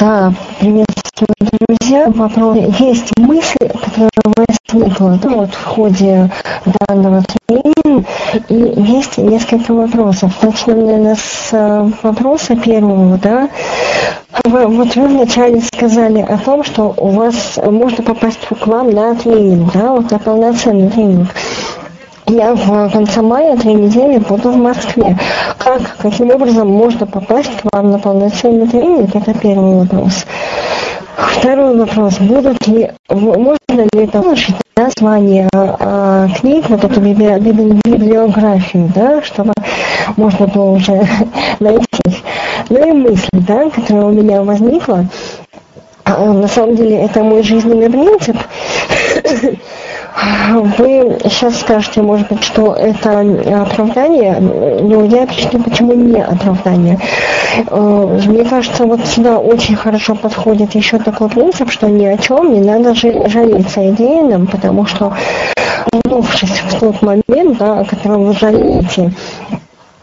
[0.00, 1.05] Да, приветствую,
[1.40, 2.08] друзья.
[2.08, 2.58] Вопрос.
[2.78, 6.30] Есть мысли, которые возникла ну, вот, в ходе
[6.86, 8.04] данного тренинга,
[8.48, 10.32] и есть несколько вопросов.
[10.42, 13.48] Начнем, наверное, с э, вопроса первого, да.
[14.44, 19.14] Вы, вот вы вначале сказали о том, что у вас можно попасть к вам на
[19.14, 21.28] тренинг, да, вот на полноценный тренинг.
[22.28, 25.16] Я в конце мая три недели буду в Москве.
[25.58, 29.14] Как, каким образом можно попасть к вам на полноценный тренинг?
[29.14, 30.24] Это первый вопрос.
[31.16, 32.18] Второй вопрос.
[32.18, 39.52] Будут ли, можно ли получить название а, книг, вот эту библиографию, да, чтобы
[40.16, 40.92] можно было уже
[41.60, 42.24] найти.
[42.70, 45.06] Ну и мысль, да, которая у меня возникла.
[46.04, 48.36] А, на самом деле это мой жизненный принцип.
[50.78, 53.20] Вы сейчас скажете, может быть, что это
[53.62, 56.98] оправдание, но я объясню, почему не оправдание.
[57.68, 62.54] Э, мне кажется, вот сюда очень хорошо подходит еще такой принцип, что ни о чем
[62.54, 65.12] не надо жалеться идейным, потому что
[65.92, 69.12] вернувшись в тот момент, да, о котором вы жалеете,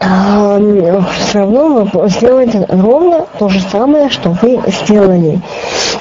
[0.00, 5.40] все равно вы сделаете ровно то же самое, что вы сделали.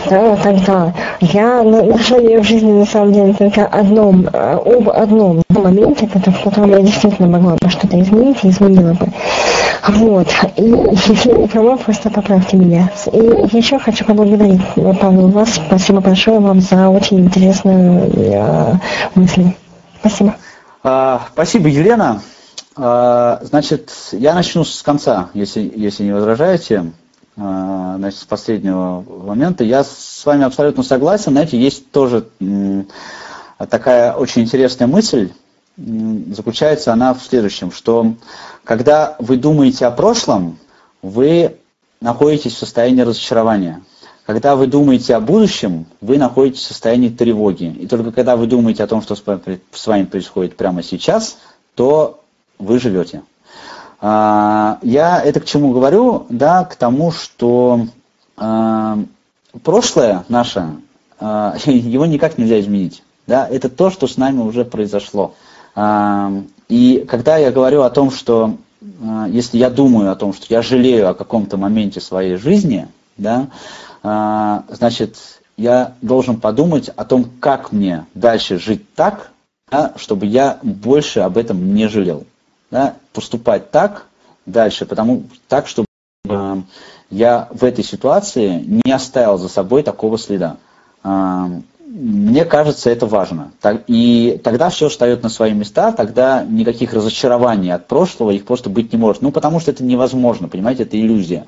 [0.09, 1.63] Да, тогда я
[1.99, 6.81] жалею в жизни на самом деле только одном, а, об одном моменте, в котором я
[6.81, 9.07] действительно могла бы что-то изменить и изменила бы.
[9.87, 10.27] Вот.
[10.57, 12.89] И если не права, просто поправьте меня.
[13.11, 15.49] И еще хочу поблагодарить, Павел, вас.
[15.67, 18.73] Спасибо большое вам за очень интересную э,
[19.15, 19.55] мысли.
[19.99, 20.35] Спасибо.
[20.83, 22.21] А, спасибо, Елена.
[22.75, 26.91] А, значит, я начну с конца, если, если не возражаете.
[27.37, 29.63] А, значит, с последнего момента.
[29.63, 31.31] Я с вами абсолютно согласен.
[31.31, 32.27] Знаете, есть тоже
[33.57, 35.31] такая очень интересная мысль.
[35.77, 38.13] Заключается она в следующем, что
[38.63, 40.57] когда вы думаете о прошлом,
[41.01, 41.57] вы
[41.99, 43.81] находитесь в состоянии разочарования.
[44.25, 47.65] Когда вы думаете о будущем, вы находитесь в состоянии тревоги.
[47.65, 51.39] И только когда вы думаете о том, что с вами происходит прямо сейчас,
[51.75, 52.22] то
[52.59, 53.23] вы живете.
[54.05, 56.25] А, я это к чему говорю?
[56.27, 57.87] Да, к тому, что
[58.35, 58.99] а,
[59.63, 60.75] прошлое наше,
[61.21, 63.01] а, его никак нельзя изменить.
[63.27, 65.33] Да, это то, что с нами уже произошло.
[66.67, 68.57] И когда я говорю о том, что
[69.29, 73.47] если я думаю о том, что я жалею о каком-то моменте своей жизни, да,
[74.69, 75.15] значит,
[75.55, 79.31] я должен подумать о том, как мне дальше жить так,
[79.71, 82.25] да, чтобы я больше об этом не жалел
[82.73, 84.07] да, поступать так
[84.47, 85.85] дальше, потому так, чтобы
[86.27, 86.55] э,
[87.11, 90.57] я в этой ситуации не оставил за собой такого следа.
[91.03, 91.49] Э,
[91.85, 93.51] мне кажется, это важно.
[93.61, 98.71] Так, и тогда все встает на свои места, тогда никаких разочарований от прошлого их просто
[98.71, 99.21] быть не может.
[99.21, 101.45] Ну, потому что это невозможно, понимаете, это иллюзия.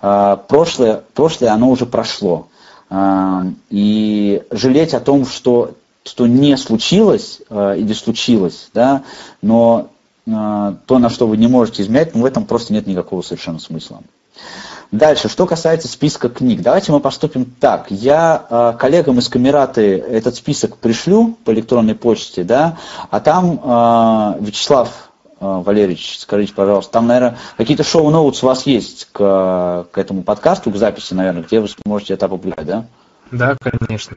[0.00, 2.46] Э, прошлое, прошлое, оно уже прошло.
[2.88, 5.72] Э, и жалеть о том, что
[6.04, 9.02] что не случилось э, или случилось, да,
[9.42, 9.90] но
[10.28, 14.02] то, на что вы не можете изменять, ну, в этом просто нет никакого совершенно смысла.
[14.90, 16.62] Дальше, что касается списка книг.
[16.62, 17.90] Давайте мы поступим так.
[17.90, 22.78] Я э, коллегам из Камераты этот список пришлю по электронной почте, да,
[23.10, 25.10] а там э, Вячеслав
[25.40, 30.76] Валерьевич, скажите, пожалуйста, там, наверное, какие-то шоу-ноутс у вас есть к, к этому подкасту, к
[30.76, 32.86] записи, наверное, где вы сможете это опубликовать, да?
[33.30, 34.16] Да, конечно.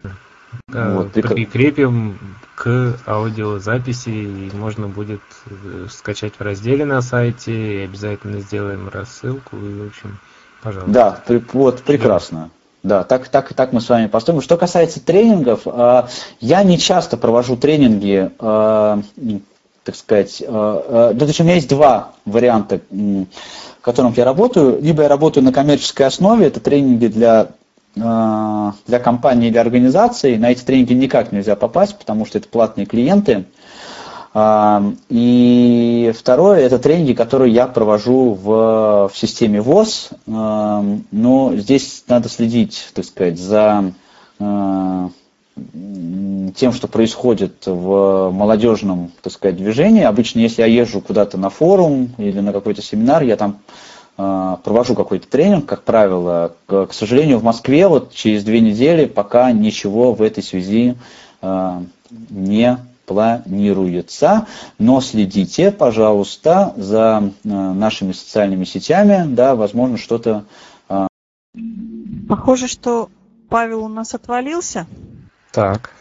[0.67, 2.17] Вот, прикрепим
[2.55, 9.57] к аудиозаписи, и можно будет э, скачать в разделе на сайте, и обязательно сделаем рассылку,
[9.57, 10.19] и, в общем,
[10.61, 10.91] пожалуйста.
[10.91, 12.49] Да, при, вот, прекрасно.
[12.83, 14.41] Да, так, так, так мы с вами поступим.
[14.41, 16.03] Что касается тренингов, э,
[16.39, 19.01] я не часто провожу тренинги, э,
[19.83, 23.25] так сказать, то есть у меня есть два варианта, в
[23.81, 24.79] которых я работаю.
[24.79, 27.47] Либо я работаю на коммерческой основе, это тренинги для
[27.95, 33.45] для компании или организации на эти тренинги никак нельзя попасть, потому что это платные клиенты.
[34.33, 40.11] А, и второе, это тренинги, которые я провожу в, в системе ВОЗ.
[40.27, 43.93] А, но здесь надо следить, так сказать, за
[46.55, 50.03] тем, что происходит в молодежном, так сказать, движении.
[50.03, 53.59] Обычно, если я езжу куда-то на форум или на какой-то семинар, я там
[54.15, 56.55] провожу какой-то тренинг, как правило.
[56.67, 60.95] К, к сожалению, в Москве вот через две недели пока ничего в этой связи
[62.29, 64.47] не планируется,
[64.77, 70.45] но следите, пожалуйста, за нашими социальными сетями, да, возможно, что-то...
[72.29, 73.09] Похоже, что
[73.49, 74.87] Павел у нас отвалился.
[75.51, 75.91] Так,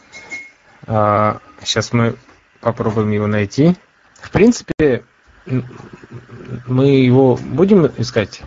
[0.86, 2.14] а, сейчас мы
[2.60, 3.74] попробуем его найти.
[4.20, 5.02] В принципе,
[5.46, 8.42] мы его будем искать?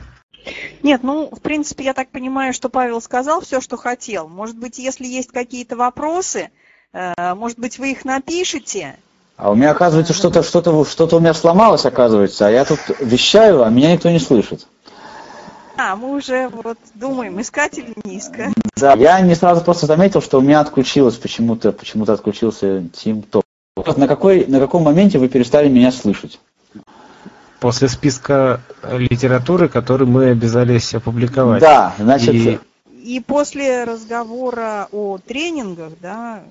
[0.82, 4.28] Нет, ну, в принципе, я так понимаю, что Павел сказал все, что хотел.
[4.28, 6.50] Может быть, если есть какие-то вопросы,
[6.92, 8.98] э, может быть, вы их напишите.
[9.38, 13.64] А у меня, оказывается, что-то что-то что-то у меня сломалось, оказывается, а я тут вещаю,
[13.64, 14.68] а меня никто не слышит.
[15.76, 18.54] А, мы уже вот думаем, искать или не искать.
[18.76, 23.44] Да, я не сразу просто заметил, что у меня отключилось почему-то, почему-то отключился Team Top.
[23.98, 26.40] На, какой, на каком моменте вы перестали меня слышать?
[27.64, 28.60] После списка
[28.92, 31.62] литературы, который мы обязались опубликовать.
[31.62, 32.36] Да, значит...
[32.36, 32.60] И,
[33.02, 36.44] и после разговора о тренингах, да,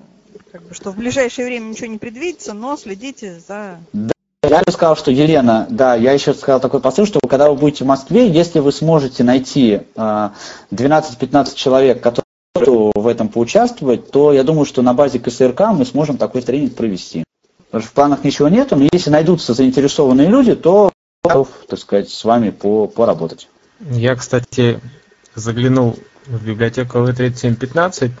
[0.51, 3.77] как бы, что в ближайшее время ничего не предвидится, но следите за...
[3.93, 7.57] Да, я бы сказал, что Елена, да, я еще сказал такой посыл, что когда вы
[7.57, 12.25] будете в Москве, если вы сможете найти 12-15 человек, которые
[12.95, 17.23] в этом поучаствовать, то я думаю, что на базе КСРК мы сможем такой тренинг провести.
[17.67, 20.91] Потому что в планах ничего нет, но если найдутся заинтересованные люди, то
[21.23, 23.47] готов, так сказать, с вами по, поработать.
[23.79, 24.81] Я, кстати,
[25.35, 28.11] заглянул в библиотеку В3715.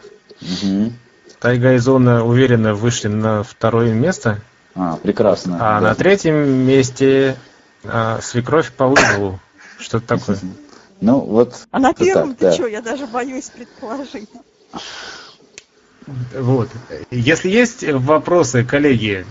[0.41, 0.93] Угу.
[1.39, 4.39] Тайга и Зона уверенно вышли на второе место.
[4.73, 5.57] А, прекрасно.
[5.59, 5.89] А да.
[5.89, 6.35] на третьем
[6.65, 7.35] месте
[7.83, 9.39] а, свекровь по вызову.
[9.79, 10.37] Что-то такое.
[11.01, 11.55] Ну, вот.
[11.71, 12.53] А на первом так, ты да.
[12.53, 12.67] что?
[12.67, 14.29] Я даже боюсь предположить.
[16.33, 16.69] Вот.
[17.11, 19.25] Если есть вопросы, коллеги,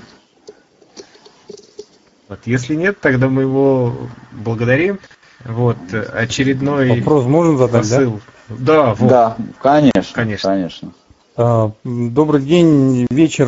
[2.33, 2.41] вот.
[2.47, 3.95] Если нет, тогда мы его
[4.33, 4.99] благодарим.
[5.45, 8.21] Вот очередной вопрос можно задать, посыл.
[8.49, 8.55] да?
[8.59, 9.09] Да, вот.
[9.09, 10.93] да, конечно, конечно, конечно.
[11.37, 13.47] А, добрый день, вечер.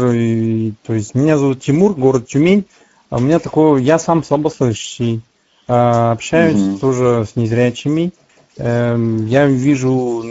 [0.87, 2.67] То есть меня зовут Тимур, город Тюмень.
[3.11, 5.23] А у меня такое, я сам слабослышащий.
[5.69, 6.79] А, общаюсь угу.
[6.79, 8.13] тоже с незрячими.
[8.57, 10.25] Эм, я вижу,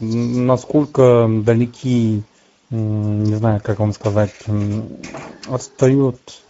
[0.00, 2.22] насколько далеки,
[2.70, 4.32] не знаю, как вам сказать,
[5.48, 6.42] отстает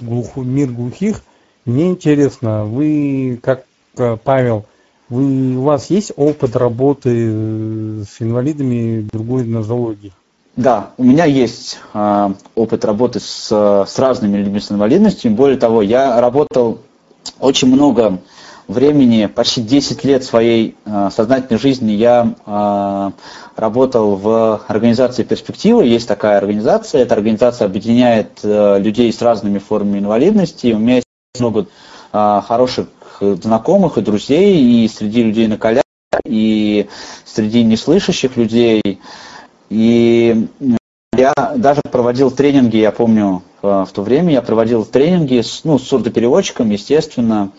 [0.00, 1.22] э, глуху, мир глухих.
[1.64, 3.64] Мне интересно, вы, как
[3.96, 4.66] э, Павел,
[5.08, 10.12] вы, у вас есть опыт работы э, с инвалидами другой нозологии?
[10.56, 15.30] Да, у меня есть э, опыт работы с, с разными людьми с инвалидностью.
[15.32, 16.78] Более того, я работал
[17.40, 18.20] очень много
[18.68, 23.10] времени, почти 10 лет своей э, сознательной жизни я э,
[23.56, 25.80] работал в организации «Перспектива».
[25.80, 27.02] Есть такая организация.
[27.02, 30.72] Эта организация объединяет э, людей с разными формами инвалидности.
[30.72, 31.06] У меня есть
[31.38, 31.66] много
[32.12, 32.88] э, хороших
[33.20, 35.84] знакомых и друзей и среди людей на колях,
[36.26, 36.86] и
[37.24, 38.82] среди неслышащих людей.
[39.70, 40.48] И
[41.16, 45.84] я даже проводил тренинги, я помню, в то время я проводил тренинги с, ну, с
[45.84, 47.52] сурдопереводчиком, естественно,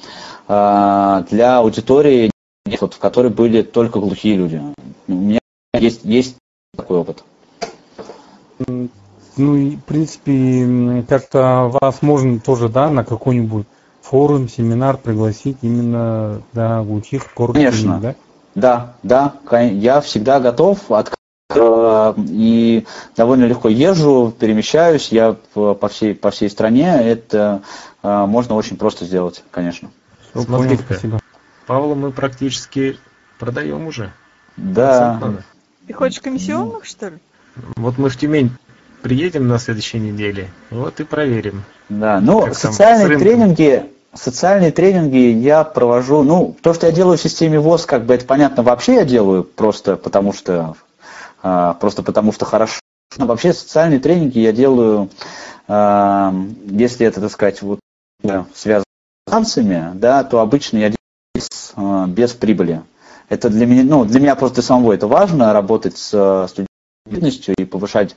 [0.48, 2.32] а, для аудитории,
[2.66, 4.62] в которой были только глухие люди.
[5.08, 5.37] У меня
[5.80, 6.38] есть, есть
[6.76, 7.24] такой опыт.
[8.68, 13.68] Ну, и, в принципе, как-то вас можно тоже, да, на какой-нибудь
[14.02, 18.00] форум, семинар пригласить именно для глухих корпусов, Конечно.
[18.00, 18.16] да?
[18.56, 21.14] Да, да, я всегда готов, от
[22.18, 22.86] и
[23.16, 27.62] довольно легко езжу, перемещаюсь, я по всей, по всей стране, это
[28.04, 29.90] а, можно очень просто сделать, конечно.
[30.34, 31.20] Смотри, спасибо.
[31.66, 32.98] Павла мы практически
[33.40, 34.12] продаем уже.
[34.58, 35.20] Да.
[35.88, 37.18] Ты хочешь комиссионных, что ли?
[37.78, 38.52] Вот мы в Тюмень
[39.02, 41.64] приедем на следующей неделе, вот и проверим.
[41.88, 47.60] Да, ну, социальные тренинги, социальные тренинги я провожу, ну, то, что я делаю в системе
[47.60, 50.76] ВОЗ, как бы это понятно, вообще я делаю просто потому что,
[51.42, 52.80] а, просто потому что хорошо.
[53.16, 55.10] Но вообще социальные тренинги я делаю,
[55.70, 56.36] а,
[56.66, 57.80] если это, так сказать, вот
[58.54, 58.84] связано
[59.26, 60.98] танцами, да, то обычно я делаю
[61.36, 62.82] без, э, без прибыли.
[63.30, 66.14] Это для меня, ну, для меня просто самого это важно, работать с
[67.06, 68.16] инвалидностью и повышать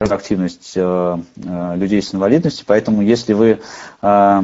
[0.00, 2.66] активность э, э, людей с инвалидностью.
[2.66, 3.60] Поэтому если вы
[4.02, 4.42] э,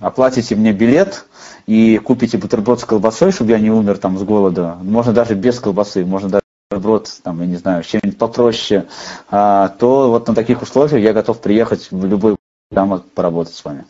[0.00, 1.26] оплатите мне билет
[1.66, 5.58] и купите бутерброд с колбасой, чтобы я не умер там с голода, можно даже без
[5.60, 8.86] колбасы, можно даже бутерброд, там, я не знаю, чем-нибудь попроще,
[9.30, 12.36] э, то вот на таких условиях я готов приехать в любой
[12.74, 13.86] там поработать с вами.